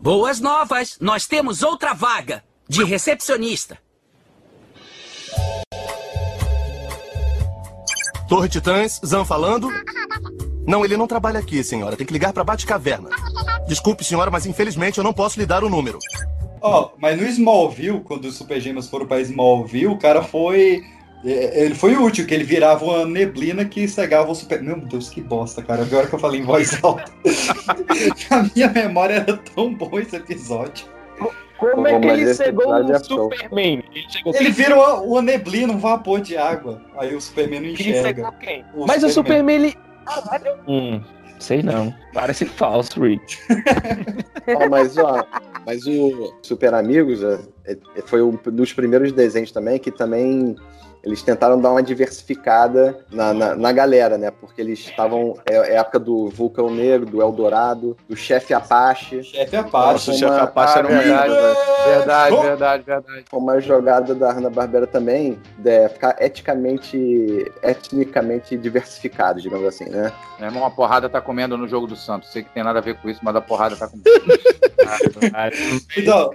Boas 0.00 0.40
novas! 0.40 0.98
Nós 1.00 1.26
temos 1.26 1.62
outra 1.62 1.94
vaga 1.94 2.42
de 2.68 2.84
recepcionista. 2.84 3.78
Torre 8.28 8.48
Titãs, 8.48 9.00
Zan 9.04 9.24
falando. 9.24 9.68
Não, 10.66 10.84
ele 10.84 10.96
não 10.96 11.06
trabalha 11.06 11.38
aqui, 11.38 11.62
senhora. 11.62 11.96
Tem 11.96 12.06
que 12.06 12.12
ligar 12.12 12.32
pra 12.32 12.42
Batcaverna. 12.42 13.10
Desculpe, 13.68 14.02
senhora, 14.02 14.30
mas 14.30 14.46
infelizmente 14.46 14.98
eu 14.98 15.04
não 15.04 15.12
posso 15.12 15.38
lhe 15.38 15.46
dar 15.46 15.62
o 15.62 15.68
número. 15.68 15.98
Ó, 16.60 16.92
mas 16.98 17.20
no 17.20 17.26
Smallville, 17.26 18.00
quando 18.00 18.24
os 18.24 18.36
Super 18.36 18.60
Gêmeos 18.60 18.88
foram 18.88 19.06
pra 19.06 19.20
Smallville, 19.20 19.88
o 19.88 19.98
cara 19.98 20.22
foi. 20.22 20.82
É, 21.24 21.64
Ele 21.64 21.74
foi 21.74 21.96
útil, 21.96 22.26
que 22.26 22.34
ele 22.34 22.44
virava 22.44 22.84
uma 22.84 23.04
neblina 23.06 23.64
que 23.64 23.86
cegava 23.88 24.30
o 24.30 24.34
super. 24.34 24.62
Meu 24.62 24.76
Deus, 24.80 25.08
que 25.08 25.20
bosta, 25.20 25.62
cara. 25.62 25.82
Agora 25.82 26.06
que 26.06 26.14
eu 26.14 26.18
falei 26.18 26.40
em 26.40 26.44
voz 26.44 26.78
alta. 26.84 27.10
Na 28.30 28.48
minha 28.54 28.68
memória 28.68 29.14
era 29.14 29.36
tão 29.36 29.72
bom 29.74 29.98
esse 29.98 30.16
episódio. 30.16 30.86
Como 31.56 31.86
é 31.86 31.92
Pô, 31.94 32.00
que 32.00 32.06
ele 32.08 32.34
cegou 32.34 32.68
o 32.68 32.92
é. 32.92 32.98
Superman? 32.98 33.82
Ele 33.94 34.04
chegou 34.10 34.34
Ele 34.34 34.50
vira 34.50 34.74
uma, 34.74 34.94
uma 35.00 35.22
neblina, 35.22 35.72
um 35.72 35.78
vapor 35.78 36.20
de 36.20 36.36
água. 36.36 36.82
Aí 36.98 37.14
o 37.14 37.20
Superman 37.20 37.60
não 37.60 37.68
Ele 37.68 37.74
enxerga. 37.90 38.02
cegou 38.24 38.32
quem? 38.32 38.64
O 38.74 38.84
Mas 38.86 39.02
o 39.04 39.08
Superman. 39.08 39.12
Superman, 39.12 39.54
ele. 39.56 39.74
Caralho. 40.04 40.58
Hum, 40.68 41.00
sei 41.38 41.62
não. 41.62 41.94
Parece 42.12 42.44
falso, 42.44 43.00
Rick. 43.00 43.38
Mas, 44.68 44.98
ó, 44.98 45.24
mas 45.64 45.86
o 45.86 46.34
Super 46.42 46.74
Amigos, 46.74 47.22
ó, 47.24 47.38
é- 47.64 47.78
é- 47.96 48.02
foi 48.04 48.20
um 48.20 48.38
dos 48.52 48.74
primeiros 48.74 49.10
desenhos 49.12 49.50
também 49.50 49.78
que 49.78 49.90
também 49.90 50.54
eles 51.04 51.22
tentaram 51.22 51.60
dar 51.60 51.70
uma 51.70 51.82
diversificada 51.82 52.98
na, 53.12 53.34
na, 53.34 53.54
na 53.54 53.72
galera, 53.72 54.16
né? 54.16 54.30
Porque 54.30 54.60
eles 54.60 54.78
estavam. 54.78 55.36
É, 55.44 55.54
é 55.54 55.74
época 55.76 55.98
do 55.98 56.30
Vulcão 56.30 56.70
Negro, 56.70 57.06
do 57.06 57.20
Eldorado, 57.20 57.96
do 58.08 58.16
Chefe 58.16 58.54
Apache. 58.54 59.22
Chefe 59.22 59.56
Apache, 59.56 60.10
o 60.10 60.14
Chefe 60.14 60.40
Apache 60.40 60.78
era 60.78 60.88
um 60.88 60.90
verdade, 60.90 61.34
verdade, 61.34 61.54
verdade, 61.86 62.46
verdade, 62.46 62.82
verdade. 62.84 63.24
Foi 63.28 63.38
uma 63.38 63.60
jogada 63.60 64.14
da 64.14 64.32
Hanna-Barbera 64.32 64.86
também, 64.86 65.38
de 65.58 65.88
ficar 65.90 66.16
eticamente, 66.18 67.52
etnicamente 67.62 68.56
diversificado, 68.56 69.42
digamos 69.42 69.66
assim, 69.66 69.84
né? 69.90 70.10
Meu 70.38 70.48
irmão, 70.48 70.64
a 70.64 70.70
porrada 70.70 71.08
tá 71.08 71.20
comendo 71.20 71.58
no 71.58 71.68
jogo 71.68 71.86
do 71.86 71.96
Santos. 71.96 72.32
Sei 72.32 72.42
que 72.42 72.50
tem 72.50 72.64
nada 72.64 72.78
a 72.78 72.82
ver 72.82 72.96
com 72.96 73.10
isso, 73.10 73.20
mas 73.22 73.36
a 73.36 73.40
porrada 73.40 73.76
tá 73.76 73.88
comendo. 73.88 74.04
Então, 75.96 76.30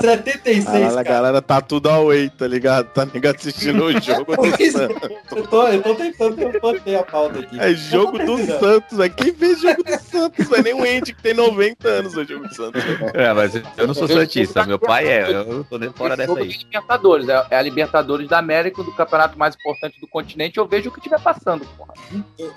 76, 0.00 0.64
Caralho, 0.64 0.86
a 0.86 0.90
cara. 0.90 1.02
galera 1.04 1.42
tá 1.42 1.60
tudo 1.60 1.88
away, 1.88 2.30
tá 2.30 2.46
ligado? 2.46 2.86
Tá 2.86 3.04
ligado 3.04 3.39
assistindo 3.40 3.84
o 3.84 4.00
jogo 4.00 4.36
do 4.36 4.46
é. 4.46 4.70
Santos. 4.70 5.10
Eu 5.34 5.46
tô, 5.46 5.66
eu 5.68 5.82
tô 5.82 5.94
tentando 5.94 6.40
eu 6.42 6.60
manter 6.62 6.96
a 6.96 7.02
pauta 7.02 7.40
aqui. 7.40 7.58
É 7.58 7.74
jogo 7.74 8.18
do. 8.18 8.38
Santos, 8.58 8.98
velho. 8.98 9.14
Quem 9.14 9.32
vê 9.32 9.54
jogo 9.54 9.82
do 9.82 9.98
Santos? 9.98 10.48
Não 10.48 10.58
é 10.58 10.62
nem 10.62 10.74
o 10.74 10.82
Andy 10.82 11.14
que 11.14 11.22
tem 11.22 11.34
90 11.34 11.88
anos 11.88 12.16
o 12.16 12.24
jogo 12.24 12.46
do 12.48 12.54
Santos. 12.54 12.82
É, 13.14 13.32
mas 13.32 13.54
eu 13.54 13.86
não 13.86 13.94
sou 13.94 14.06
santista, 14.08 14.64
meu 14.66 14.78
pai 14.78 15.06
é, 15.08 15.30
eu 15.30 15.64
tô 15.64 15.78
dentro 15.78 15.96
fora 15.96 16.16
dessa 16.16 16.28
Jogo 16.28 16.42
aí. 16.42 16.48
de 16.48 16.58
Libertadores, 16.58 17.28
é, 17.28 17.46
é 17.50 17.56
a 17.56 17.62
Libertadores 17.62 18.28
da 18.28 18.38
América, 18.38 18.82
do 18.82 18.92
campeonato 18.92 19.38
mais 19.38 19.54
importante 19.54 20.00
do 20.00 20.06
continente. 20.08 20.58
Eu 20.58 20.66
vejo 20.66 20.88
o 20.90 20.92
que 20.92 21.00
tiver 21.00 21.20
passando, 21.20 21.64
porra. 21.76 21.94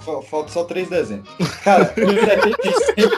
Fa- 0.02 0.22
Falta 0.24 0.52
só 0.52 0.64
três 0.64 0.90
desenhos. 0.90 1.28
Cara, 1.64 1.94
em 1.98 2.20
76. 2.20 3.12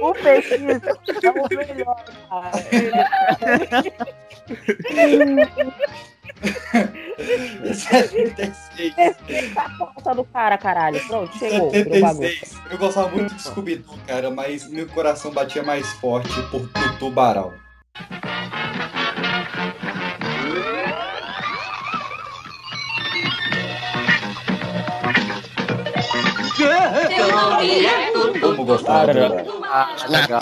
O 0.00 0.12
pesquisa 0.14 0.98
é 1.22 1.30
o 1.30 1.48
melhor, 1.48 2.04
cara. 2.28 2.52
em 7.64 7.74
76. 7.74 8.94
Respeita 8.94 9.60
a 9.60 9.70
porta 9.70 10.14
do 10.14 10.24
cara, 10.24 10.58
caralho. 10.58 11.00
Pronto, 11.06 11.36
chegou. 11.38 11.70
virou 11.70 12.00
bagunça. 12.00 12.28
76. 12.28 12.60
Eu 12.70 12.78
gostava 12.78 13.08
muito 13.08 13.34
de 13.34 13.42
Scooby-Doo, 13.42 13.98
cara, 14.06 14.30
mas 14.30 14.68
meu 14.68 14.86
coração 14.88 15.32
batia 15.32 15.62
mais 15.62 15.88
forte 15.94 16.42
por 16.50 16.68
Tutu 16.68 17.10
Barão. 17.10 17.54
Como 28.40 28.64
legal. 30.08 30.40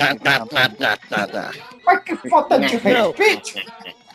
Mas 1.86 2.00
que 2.04 2.16
falta 2.28 2.58
de 2.58 2.76
respeito! 2.76 3.54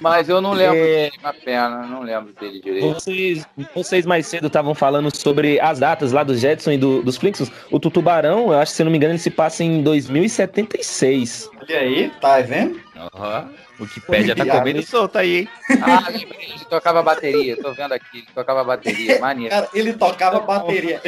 Mas 0.01 0.29
eu 0.29 0.39
não 0.39 0.53
lembro 0.53 0.77
É. 0.77 0.81
dele, 1.09 1.11
uma 1.19 1.33
pena, 1.33 1.69
não 1.85 2.01
lembro 2.03 2.31
dele 2.39 2.61
direito. 2.61 2.93
Vocês, 2.93 3.45
vocês 3.75 4.05
mais 4.05 4.25
cedo 4.27 4.47
estavam 4.47 4.73
falando 4.73 5.13
sobre 5.13 5.59
as 5.59 5.77
datas 5.77 6.13
lá 6.13 6.23
do 6.23 6.37
Jetson 6.37 6.71
e 6.71 6.77
do- 6.77 7.03
dos 7.03 7.17
Flintstones. 7.17 7.51
O 7.69 7.77
Tutubarão, 7.81 8.53
eu 8.53 8.59
acho 8.59 8.71
que 8.71 8.77
se 8.77 8.83
não 8.85 8.91
me 8.91 8.95
engano, 8.97 9.11
ele 9.13 9.19
se 9.19 9.29
passa 9.29 9.61
em 9.61 9.83
2076. 9.83 11.49
Olha 11.69 11.81
aí, 11.81 12.09
tá 12.19 12.41
vendo? 12.41 12.81
Aham. 13.13 13.51
O 13.79 13.83
Wikipédia 13.83 14.35
tá 14.35 14.43
comendo 14.43 14.81
solto 14.81 15.19
aí, 15.19 15.37
hein? 15.37 15.49
Ah, 15.81 16.09
lembrei, 16.09 16.49
ele 16.49 16.65
tocava 16.65 17.03
bateria, 17.03 17.55
tô 17.55 17.71
vendo 17.73 17.93
aqui, 17.93 18.17
ele 18.17 18.27
tocava 18.33 18.63
bateria, 18.63 19.19
maneiro. 19.21 19.51
Cara, 19.51 19.69
ele 19.71 19.93
tocava 19.93 20.39
bateria. 20.39 20.99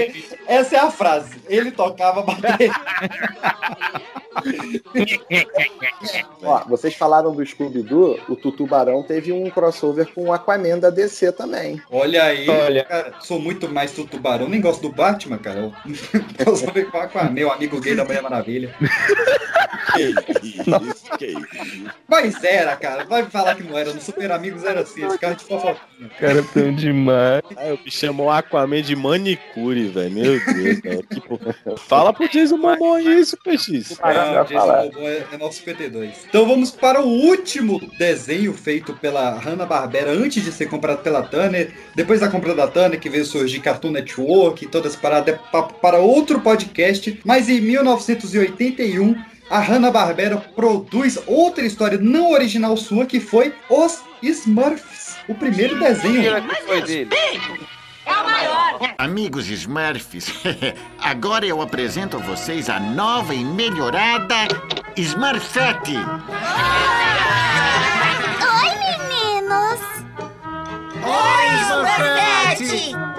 Essa 0.48 0.76
é 0.76 0.80
a 0.80 0.92
frase. 0.92 1.42
Ele 1.50 1.72
tocava 1.72 2.22
bateria. 2.22 2.72
Ó, 6.44 6.64
vocês 6.66 6.96
falaram 6.96 7.36
do 7.36 7.46
Scooby-Doo, 7.46 8.20
o 8.30 8.36
Tutubarão 8.36 9.04
teve 9.04 9.34
um 9.34 9.50
crossover 9.50 10.08
com 10.14 10.26
o 10.26 10.34
Aquaman 10.34 10.80
da 10.80 10.90
DC 10.90 11.32
também. 11.34 11.82
Olha 11.92 12.24
aí, 12.24 12.48
Olha. 12.48 12.86
cara, 12.86 13.16
sou 13.20 13.40
muito 13.40 13.68
mais 13.68 13.92
do 13.92 14.06
tubarão, 14.06 14.48
nem 14.48 14.62
gosto 14.62 14.82
do 14.82 14.92
Batman, 14.92 15.38
cara. 15.38 15.60
Eu, 15.60 15.74
eu 16.46 16.56
sou 16.56 16.72
bem 16.72 16.86
com 16.86 16.98
a 16.98 17.04
Aquaman, 17.04 17.32
meu 17.32 17.52
amigo 17.52 17.82
gay 17.82 17.96
da 17.96 18.06
Mulher 18.06 18.22
Maravilha. 18.22 18.74
Mas 22.08 22.44
era, 22.44 22.76
cara. 22.76 23.06
Vai 23.06 23.26
falar 23.26 23.56
que 23.56 23.64
não 23.64 23.78
era. 23.78 23.94
No 23.94 24.02
Super 24.02 24.32
Amigos 24.32 24.64
era 24.64 24.82
assim, 24.82 25.06
esse 25.06 25.18
cara 25.18 25.36
de 25.36 25.44
fofoquinha. 25.44 26.10
Cara, 26.20 26.44
tão 26.54 26.74
demais. 26.74 27.42
Aí 27.58 27.80
me 27.84 27.92
chamou 27.92 28.30
Aquaman 28.30 28.82
de 28.82 28.96
manicure, 28.96 29.88
velho. 29.88 30.12
Meu 30.12 30.46
Deus, 30.54 30.80
velho. 30.82 31.04
Que 31.04 31.22
porra. 31.22 31.56
Fala 31.78 32.14
pro 32.14 32.28
Jason 32.30 32.58
Momoa 32.58 33.02
isso, 33.02 33.38
PX. 33.38 34.00
É, 34.02 34.42
o 34.42 34.46
Jason 34.46 34.68
Momoa 34.68 35.10
é, 35.10 35.26
é 35.32 35.38
nosso 35.38 35.64
PT2. 35.64 36.12
Então 36.30 36.48
vamos 36.48 36.72
para 36.72 37.02
o 37.02 37.08
último 37.08 37.80
desenho 37.98 38.54
feito 38.54 38.94
pela 38.94 39.38
Hanna-Barbera 39.40 40.12
antes 40.12 40.44
de 40.44 40.52
ser 40.52 40.68
comprado 40.68 41.02
pela 41.02 41.24
Turner. 41.24 41.72
Depois 41.96 42.20
da 42.20 42.30
compra 42.30 42.54
da 42.56 42.68
Turner, 42.68 43.00
que 43.00 43.10
veio 43.10 43.26
surgir 43.26 43.60
Cartoon 43.60 43.92
Network 43.92 44.64
e 44.64 44.68
todas 44.68 44.94
as 44.94 45.00
paradas, 45.00 45.36
é 45.36 45.40
para 45.82 46.00
outro 46.00 46.40
podcast. 46.40 47.20
Mas 47.24 47.50
em 47.50 47.62
1981, 47.62 49.16
a 49.52 49.60
Hanna-Barbera 49.60 50.38
produz 50.38 51.20
outra 51.28 51.66
história 51.66 51.98
não 51.98 52.32
original 52.32 52.78
sua, 52.78 53.06
que 53.06 53.20
foi 53.20 53.54
Os 53.70 54.02
Smurfs. 54.24 55.18
O 55.28 55.36
primeiro 55.36 55.78
desenho. 55.78 56.32
foi 56.66 56.82
dele. 56.82 57.10
Amigos 58.98 59.48
Smurfs, 59.48 60.32
agora 61.00 61.46
eu 61.46 61.62
apresento 61.62 62.18
a 62.18 62.20
vocês 62.20 62.70
a 62.70 62.80
nova 62.80 63.36
e 63.36 63.44
melhorada 63.44 64.48
Smurfette. 64.96 65.98
Oi, 65.98 66.04
meninos! 69.10 69.82
Oi, 71.04 71.48
Smurfette! 71.68 73.11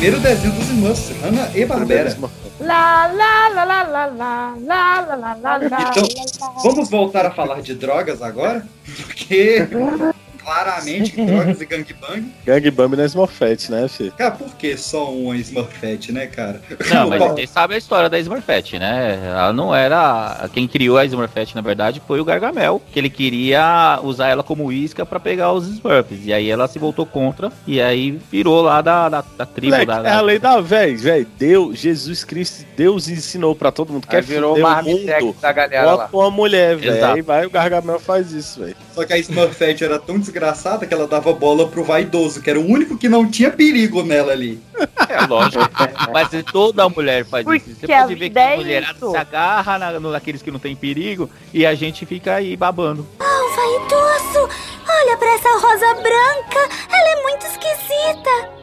Primeiro 0.00 0.18
desenho 0.18 0.54
dos 0.54 0.64
Smurfs, 0.64 1.10
Hanna 1.22 1.50
e 1.54 1.62
Barbera. 1.66 2.16
Lá, 2.58 3.06
lá, 3.06 3.48
lá, 3.48 3.64
lá, 3.64 3.82
lá, 3.82 4.06
lá, 4.06 4.54
lá, 4.58 5.00
lá, 5.04 5.14
lá, 5.14 5.34
lá, 5.34 5.56
lá. 5.58 5.90
Então, 5.90 6.08
vamos 6.62 6.88
voltar 6.88 7.26
a 7.26 7.30
falar 7.30 7.60
de 7.60 7.74
drogas 7.74 8.22
agora? 8.22 8.66
Porque 9.06 9.68
claramente 10.50 11.14
drogas 11.14 11.60
e 11.60 11.64
gangbang. 11.64 12.32
Gangbang 12.44 12.96
na 12.96 13.04
Smurfette, 13.04 13.70
né, 13.70 13.86
filho? 13.86 14.12
Cara, 14.12 14.32
por 14.32 14.52
que 14.56 14.76
só 14.76 15.12
uma 15.12 15.36
Smurfette, 15.36 16.10
né, 16.10 16.26
cara? 16.26 16.60
Não, 16.92 17.08
mas 17.08 17.22
você 17.30 17.46
sabe 17.46 17.74
a 17.74 17.78
história 17.78 18.10
da 18.10 18.18
Smurfette, 18.18 18.76
né? 18.78 19.20
Ela 19.24 19.52
não 19.52 19.72
era. 19.72 20.48
Quem 20.52 20.66
criou 20.66 20.98
a 20.98 21.04
Smurfette, 21.04 21.54
na 21.54 21.60
verdade, 21.60 22.02
foi 22.04 22.20
o 22.20 22.24
Gargamel, 22.24 22.82
que 22.92 22.98
ele 22.98 23.08
queria 23.08 24.00
usar 24.02 24.28
ela 24.28 24.42
como 24.42 24.72
isca 24.72 25.06
pra 25.06 25.20
pegar 25.20 25.52
os 25.52 25.68
Smurfs. 25.68 26.26
E 26.26 26.32
aí 26.32 26.50
ela 26.50 26.66
se 26.66 26.80
voltou 26.80 27.06
contra, 27.06 27.52
e 27.64 27.80
aí 27.80 28.18
virou 28.30 28.60
lá 28.60 28.82
da, 28.82 29.08
da, 29.08 29.24
da 29.38 29.46
tribo. 29.46 29.70
Moleque, 29.72 29.86
da, 29.86 30.08
é 30.08 30.12
a 30.12 30.20
lei 30.20 30.38
da 30.40 30.60
véi, 30.60 30.96
velho. 30.96 31.28
Deus, 31.38 31.78
Jesus 31.78 32.24
Cristo, 32.24 32.66
Deus 32.76 33.08
ensinou 33.08 33.54
pra 33.54 33.70
todo 33.70 33.92
mundo. 33.92 34.04
Aí 34.08 34.16
Quer 34.16 34.22
virou 34.22 34.58
marmitex 34.58 35.22
mundo, 35.22 35.36
da 35.40 35.52
galera 35.52 35.96
bota 35.96 36.16
uma 36.16 36.30
mulher, 36.30 36.76
velho. 36.76 37.06
Aí 37.06 37.22
vai 37.22 37.46
o 37.46 37.50
Gargamel 37.50 38.00
faz 38.00 38.32
isso, 38.32 38.60
velho. 38.60 38.76
Só 38.92 39.04
que 39.04 39.12
a 39.12 39.18
Smurfette 39.18 39.84
era 39.84 39.98
tão 39.98 40.18
desgraçada 40.18 40.39
que 40.86 40.94
ela 40.94 41.06
dava 41.06 41.32
bola 41.32 41.68
pro 41.68 41.84
vaidoso, 41.84 42.40
que 42.40 42.50
era 42.50 42.58
o 42.58 42.66
único 42.66 42.96
que 42.96 43.08
não 43.08 43.30
tinha 43.30 43.50
perigo 43.50 44.02
nela 44.02 44.32
ali. 44.32 44.60
É 45.08 45.26
lógico. 45.26 45.64
Mas 46.12 46.28
toda 46.50 46.88
mulher 46.88 47.24
faz 47.24 47.46
isso. 47.46 47.66
Você 47.66 47.86
Porque 47.86 47.94
pode 47.94 48.14
ver 48.14 48.30
que 48.30 48.38
é 48.38 48.54
a 48.54 48.56
mulherada 48.56 48.98
isso. 48.98 49.10
se 49.10 49.16
agarra 49.16 49.78
na, 49.78 50.00
naqueles 50.00 50.42
que 50.42 50.50
não 50.50 50.58
tem 50.58 50.74
perigo 50.74 51.28
e 51.52 51.66
a 51.66 51.74
gente 51.74 52.06
fica 52.06 52.34
aí 52.34 52.56
babando. 52.56 53.06
Oh, 53.18 53.56
vaidoso! 53.56 54.48
Olha 54.88 55.16
pra 55.16 55.28
essa 55.34 55.48
rosa 55.50 55.94
branca! 55.94 56.74
Ela 56.90 57.08
é 57.10 57.22
muito 57.22 57.46
esquisita! 57.46 58.60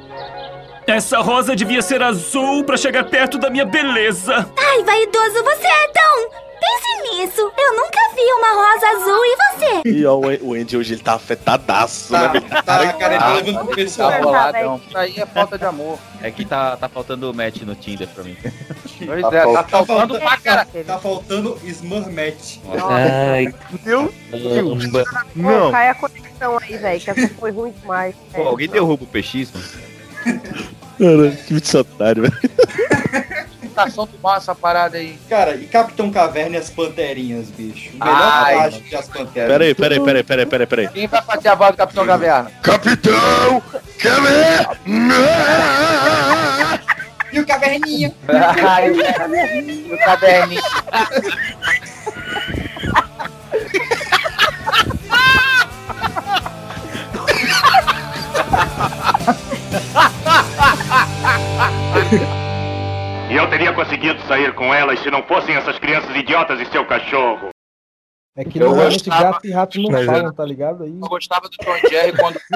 Essa 0.88 1.20
rosa 1.20 1.56
devia 1.56 1.82
ser 1.82 2.02
azul 2.02 2.64
pra 2.64 2.78
chegar 2.78 3.04
perto 3.04 3.38
da 3.38 3.50
minha 3.50 3.66
beleza. 3.66 4.50
Ai, 4.58 4.84
vaidoso, 4.84 5.44
você 5.44 5.68
é 5.68 5.88
tão... 5.90 6.47
Pense 6.60 7.16
nisso! 7.16 7.42
Eu 7.58 7.76
nunca 7.76 8.00
vi 8.16 8.22
uma 8.34 8.54
rosa 8.54 8.88
azul 8.88 9.22
e 9.26 9.36
você? 9.38 9.90
E 9.90 10.06
ó, 10.06 10.16
o 10.18 10.54
Andy 10.54 10.78
hoje 10.78 10.94
ele 10.96 11.04
tá 11.04 11.14
afetadaço, 11.14 12.12
Tá, 12.14 12.34
né? 12.34 12.42
tá, 12.42 12.94
cara, 12.94 13.14
ele 13.14 13.20
tá 13.24 13.34
levando 13.34 13.76
pessoal. 13.76 14.12
Tá 14.12 14.20
boladão. 14.22 14.82
Isso 14.88 14.98
aí 14.98 15.20
é 15.20 15.26
falta 15.26 15.58
de 15.58 15.66
amor. 15.66 16.00
É 16.22 16.32
que 16.32 16.46
tá, 16.46 16.76
tá 16.78 16.90
faltando 16.90 17.34
match 17.34 17.62
no 17.62 17.76
Tinder 17.76 18.08
pra 18.08 18.24
mim. 18.24 18.36
Pois 19.06 19.24
é, 19.32 19.54
tá 19.54 19.64
faltando 19.64 20.20
pra 20.20 20.38
caralho. 20.38 20.70
Tá 20.84 20.98
faltando 20.98 21.56
Smurmette. 21.64 22.60
Ai, 22.90 23.54
Meu. 23.86 24.12
Pô, 24.32 25.18
Não. 25.36 25.72
cai 25.72 25.90
a 25.90 25.94
conexão 25.94 26.58
aí, 26.60 26.78
velho, 26.78 27.00
que 27.00 27.12
essa 27.12 27.28
foi 27.36 27.52
ruim 27.52 27.72
demais. 27.80 28.16
Pô, 28.34 28.42
alguém 28.42 28.68
derruba 28.68 29.04
o 29.04 29.06
PX, 29.06 29.52
mano? 29.54 30.42
Cara, 30.98 31.32
que 31.46 31.54
bicho 31.54 31.78
otário, 31.78 32.24
velho. 32.24 32.38
imitação 33.78 34.06
do 34.06 34.18
mal 34.20 34.38
essa 34.38 34.56
parada 34.56 34.98
aí. 34.98 35.18
Cara, 35.30 35.56
e 35.56 35.66
Capitão 35.66 36.12
Caverna 36.12 36.56
e 36.56 36.60
as 36.60 36.70
Panterinhas, 36.70 37.50
bicho? 37.50 37.92
O 37.96 38.00
melhor 38.00 38.18
Ai, 38.18 38.72
que 38.72 38.96
as 38.96 39.08
Panteras. 39.08 39.52
Peraí, 39.52 39.76
peraí, 39.76 40.00
peraí, 40.00 40.24
peraí, 40.24 40.46
peraí, 40.46 40.68
peraí. 40.68 40.88
Quem 40.90 41.08
vai 41.08 41.22
fazer 41.22 41.50
a 41.50 41.56
voz 41.56 41.72
do 41.72 41.78
Capitão 41.78 42.06
Caverna? 42.06 42.52
Capitão 42.64 43.62
Caverna! 44.00 44.78
E 47.32 47.40
o 47.40 47.46
Caverninha? 47.46 48.14
Ai, 48.28 48.92
o 48.92 49.98
caderninho. 49.98 50.62
Eu 63.48 63.52
teria 63.52 63.72
conseguido 63.74 64.20
sair 64.28 64.54
com 64.54 64.74
elas 64.74 65.00
se 65.00 65.10
não 65.10 65.24
fossem 65.24 65.56
essas 65.56 65.80
crianças 65.80 66.14
idiotas 66.18 66.60
e 66.60 66.66
seu 66.66 66.86
cachorro. 66.86 67.48
É 68.36 68.44
que 68.44 68.60
Eu 68.60 68.66
normalmente 68.68 69.06
gostava- 69.06 69.32
gato 69.32 69.48
e 69.48 69.52
rato 69.52 69.82
não 69.82 69.98
é. 69.98 70.06
falam, 70.06 70.34
tá 70.34 70.44
ligado? 70.44 70.84
Aí... 70.84 70.90
Eu 70.92 71.08
gostava 71.08 71.48
do 71.48 71.56
Tom 71.58 71.78
Jerry 71.90 72.12
quando. 72.18 72.38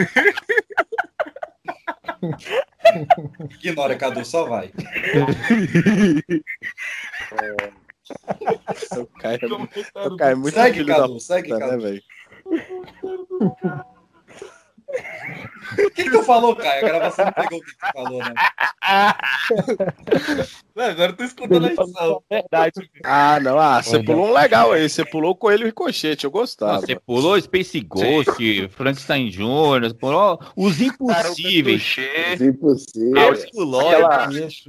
Ignora, 3.63 3.95
Cadu, 3.95 4.25
só 4.25 4.43
vai. 4.43 4.69
É, 7.31 7.55
o 8.99 9.07
é 10.23 10.35
muito 10.35 10.53
Segue, 10.53 10.73
filho 10.79 10.87
Cadu, 10.87 11.19
segue, 11.21 11.47
puta, 11.49 11.59
né, 11.59 11.67
Cadu. 11.71 11.81
velho? 11.83 12.03
O 15.71 15.89
que, 15.91 16.03
que 16.03 16.09
tu 16.09 16.23
falou, 16.23 16.53
Caio? 16.55 16.83
A 16.85 16.89
gravação 16.89 17.25
não 17.25 17.31
pegou 17.31 17.59
o 17.59 17.61
que 17.61 17.71
tu 17.71 17.91
falou, 17.93 18.19
né? 18.19 18.33
Não, 20.75 20.85
agora 20.85 21.11
eu 21.11 21.15
tô 21.15 21.23
escutando 21.23 21.65
a 21.65 21.69
edição. 21.83 22.23
Verdade. 22.29 22.89
Ah, 23.03 23.39
não, 23.41 23.59
ah, 23.59 23.81
você 23.81 23.97
pulou 24.03 24.27
um 24.27 24.33
legal 24.33 24.71
aí, 24.71 24.89
você 24.89 25.03
pulou 25.05 25.31
o 25.31 25.35
Coelho 25.35 25.65
Ricochete, 25.65 26.23
eu 26.25 26.31
gostava. 26.31 26.79
Você 26.81 26.95
pulou 26.99 27.39
Space 27.41 27.79
Ghost, 27.81 28.69
Frankenstein 28.69 29.29
Jr., 29.29 29.93
pulou 29.99 30.39
os 30.55 30.81
impossíveis. 30.81 31.95
Os 32.35 32.41
impossíveis. 32.41 33.13
Aquela- 33.87 34.09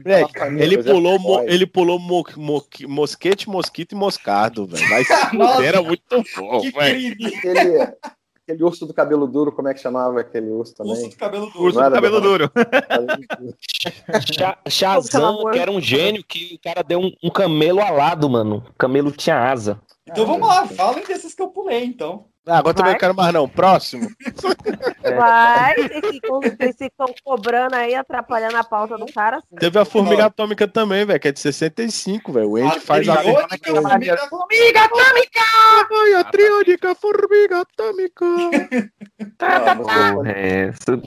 Velho, 0.04 0.28
família, 0.38 0.64
ele 0.64 0.76
pulou, 0.82 1.18
mo- 1.18 1.28
ele 1.52 1.66
pulou 1.66 1.98
mo- 1.98 2.24
mo- 2.36 2.66
mosquete, 2.88 3.48
mosquito 3.48 3.92
e 3.92 3.94
moscardo, 3.96 4.66
velho. 4.66 4.88
Mas 4.90 5.06
era 5.64 5.82
muito 5.82 6.02
bom, 6.36 6.60
que 6.60 6.70
velho. 6.70 7.16
Aquele 8.42 8.64
urso 8.64 8.86
do 8.86 8.94
cabelo 8.94 9.26
duro, 9.26 9.52
como 9.52 9.68
é 9.68 9.74
que 9.74 9.80
chamava 9.80 10.20
aquele 10.20 10.50
urso 10.50 10.74
também? 10.74 10.92
Urso 10.92 11.10
do 11.10 11.16
cabelo 11.16 11.46
duro. 11.46 11.64
Urso 11.64 11.80
do 11.80 11.90
cabelo 11.90 12.20
duro. 12.20 12.50
Shazam, 14.68 15.50
que 15.52 15.58
era 15.58 15.70
um 15.70 15.80
gênio 15.80 16.24
que 16.24 16.54
o 16.56 16.58
cara 16.60 16.82
deu 16.82 17.00
um, 17.00 17.12
um 17.22 17.30
camelo 17.30 17.80
alado, 17.80 18.28
mano. 18.28 18.64
O 18.70 18.74
camelo 18.74 19.10
tinha 19.10 19.38
asa. 19.38 19.80
Então 20.06 20.26
vamos 20.26 20.48
lá, 20.48 20.66
falem 20.66 21.04
desses 21.04 21.34
que 21.34 21.42
eu 21.42 21.48
pulei, 21.48 21.84
então. 21.84 22.26
Ah, 22.46 22.58
agora 22.58 22.74
também 22.74 22.92
não 22.92 22.98
quero 22.98 23.14
mais 23.14 23.32
não. 23.32 23.48
Próximo. 23.48 24.10
Vai, 25.02 25.74
vocês 26.28 26.76
ficam, 26.76 27.06
cobrando 27.24 27.76
aí, 27.76 27.94
atrapalhando 27.94 28.56
a 28.56 28.64
pauta 28.64 28.98
do 28.98 29.06
cara. 29.06 29.36
Assim. 29.36 29.56
Teve 29.56 29.78
a 29.78 29.84
Formiga 29.84 30.26
Atômica 30.26 30.66
também, 30.66 31.04
velho, 31.04 31.20
que 31.20 31.28
é 31.28 31.32
de 31.32 31.38
65, 31.38 32.32
velho. 32.32 32.50
O 32.50 32.56
Andy 32.56 32.80
faz 32.80 33.08
a... 33.08 33.16
Periódica 33.16 33.74
Formiga 33.74 34.18
Formiga 34.28 34.80
Atômica! 34.80 35.40
Ai, 35.92 36.14
a 36.14 36.24
triônica 36.24 36.94
Formiga 36.96 37.60
Atômica! 37.60 38.26
Porra, 39.78 40.32
é 40.32 40.68
essa? 40.68 41.02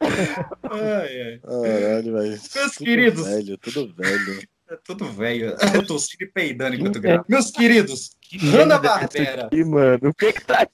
Ai, 0.00 1.22
ai. 1.22 1.38
Caralho, 1.40 2.12
velho. 2.12 2.28
Meus 2.30 2.48
Tudo 2.52 2.84
queridos. 2.84 3.26
Velho, 3.26 3.58
tudo 3.58 3.94
velho. 3.94 4.48
É 4.70 4.76
tudo 4.84 5.06
velho. 5.06 5.56
Eu 5.74 5.86
tô 5.86 5.98
sempre 5.98 6.26
peidando 6.26 6.76
enquanto 6.76 7.00
gravo. 7.00 7.24
Meus 7.28 7.50
queridos, 7.50 8.10
Hanna 8.52 8.78
Barbera. 8.78 9.46
Aqui, 9.46 9.64
mano. 9.64 10.10
O 10.10 10.14
que 10.14 10.32
que 10.32 10.44
tá 10.44 10.66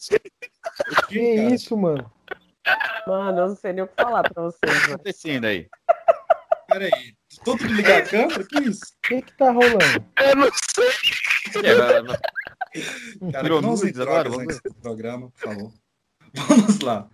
Que 1.08 1.20
isso, 1.20 1.76
mano? 1.76 2.10
Mano, 3.06 3.38
eu 3.38 3.48
não 3.48 3.56
sei 3.56 3.72
nem 3.72 3.84
o 3.84 3.88
que 3.88 3.94
falar 3.94 4.22
pra 4.22 4.42
vocês, 4.42 4.82
mano. 4.82 4.94
acontecendo 4.94 5.44
aí? 5.44 5.68
Pera 6.68 6.86
aí. 6.86 7.14
Todo 7.44 7.62
mundo 7.62 7.74
ligar 7.74 8.02
a 8.02 8.06
câmera? 8.06 8.44
Que 8.44 8.58
isso? 8.62 8.80
O 8.84 9.08
que 9.08 9.22
que 9.22 9.36
tá 9.36 9.52
rolando? 9.52 10.06
Eu 10.20 10.36
não 10.36 10.50
sei. 10.74 11.62
Cara, 13.30 13.42
Virou 13.42 13.62
não 13.62 13.74
drogas 13.76 14.38
nesse 14.38 14.60
programa, 14.82 15.30
por 15.30 15.40
favor. 15.40 15.72
Vamos 16.34 16.80
lá. 16.80 17.08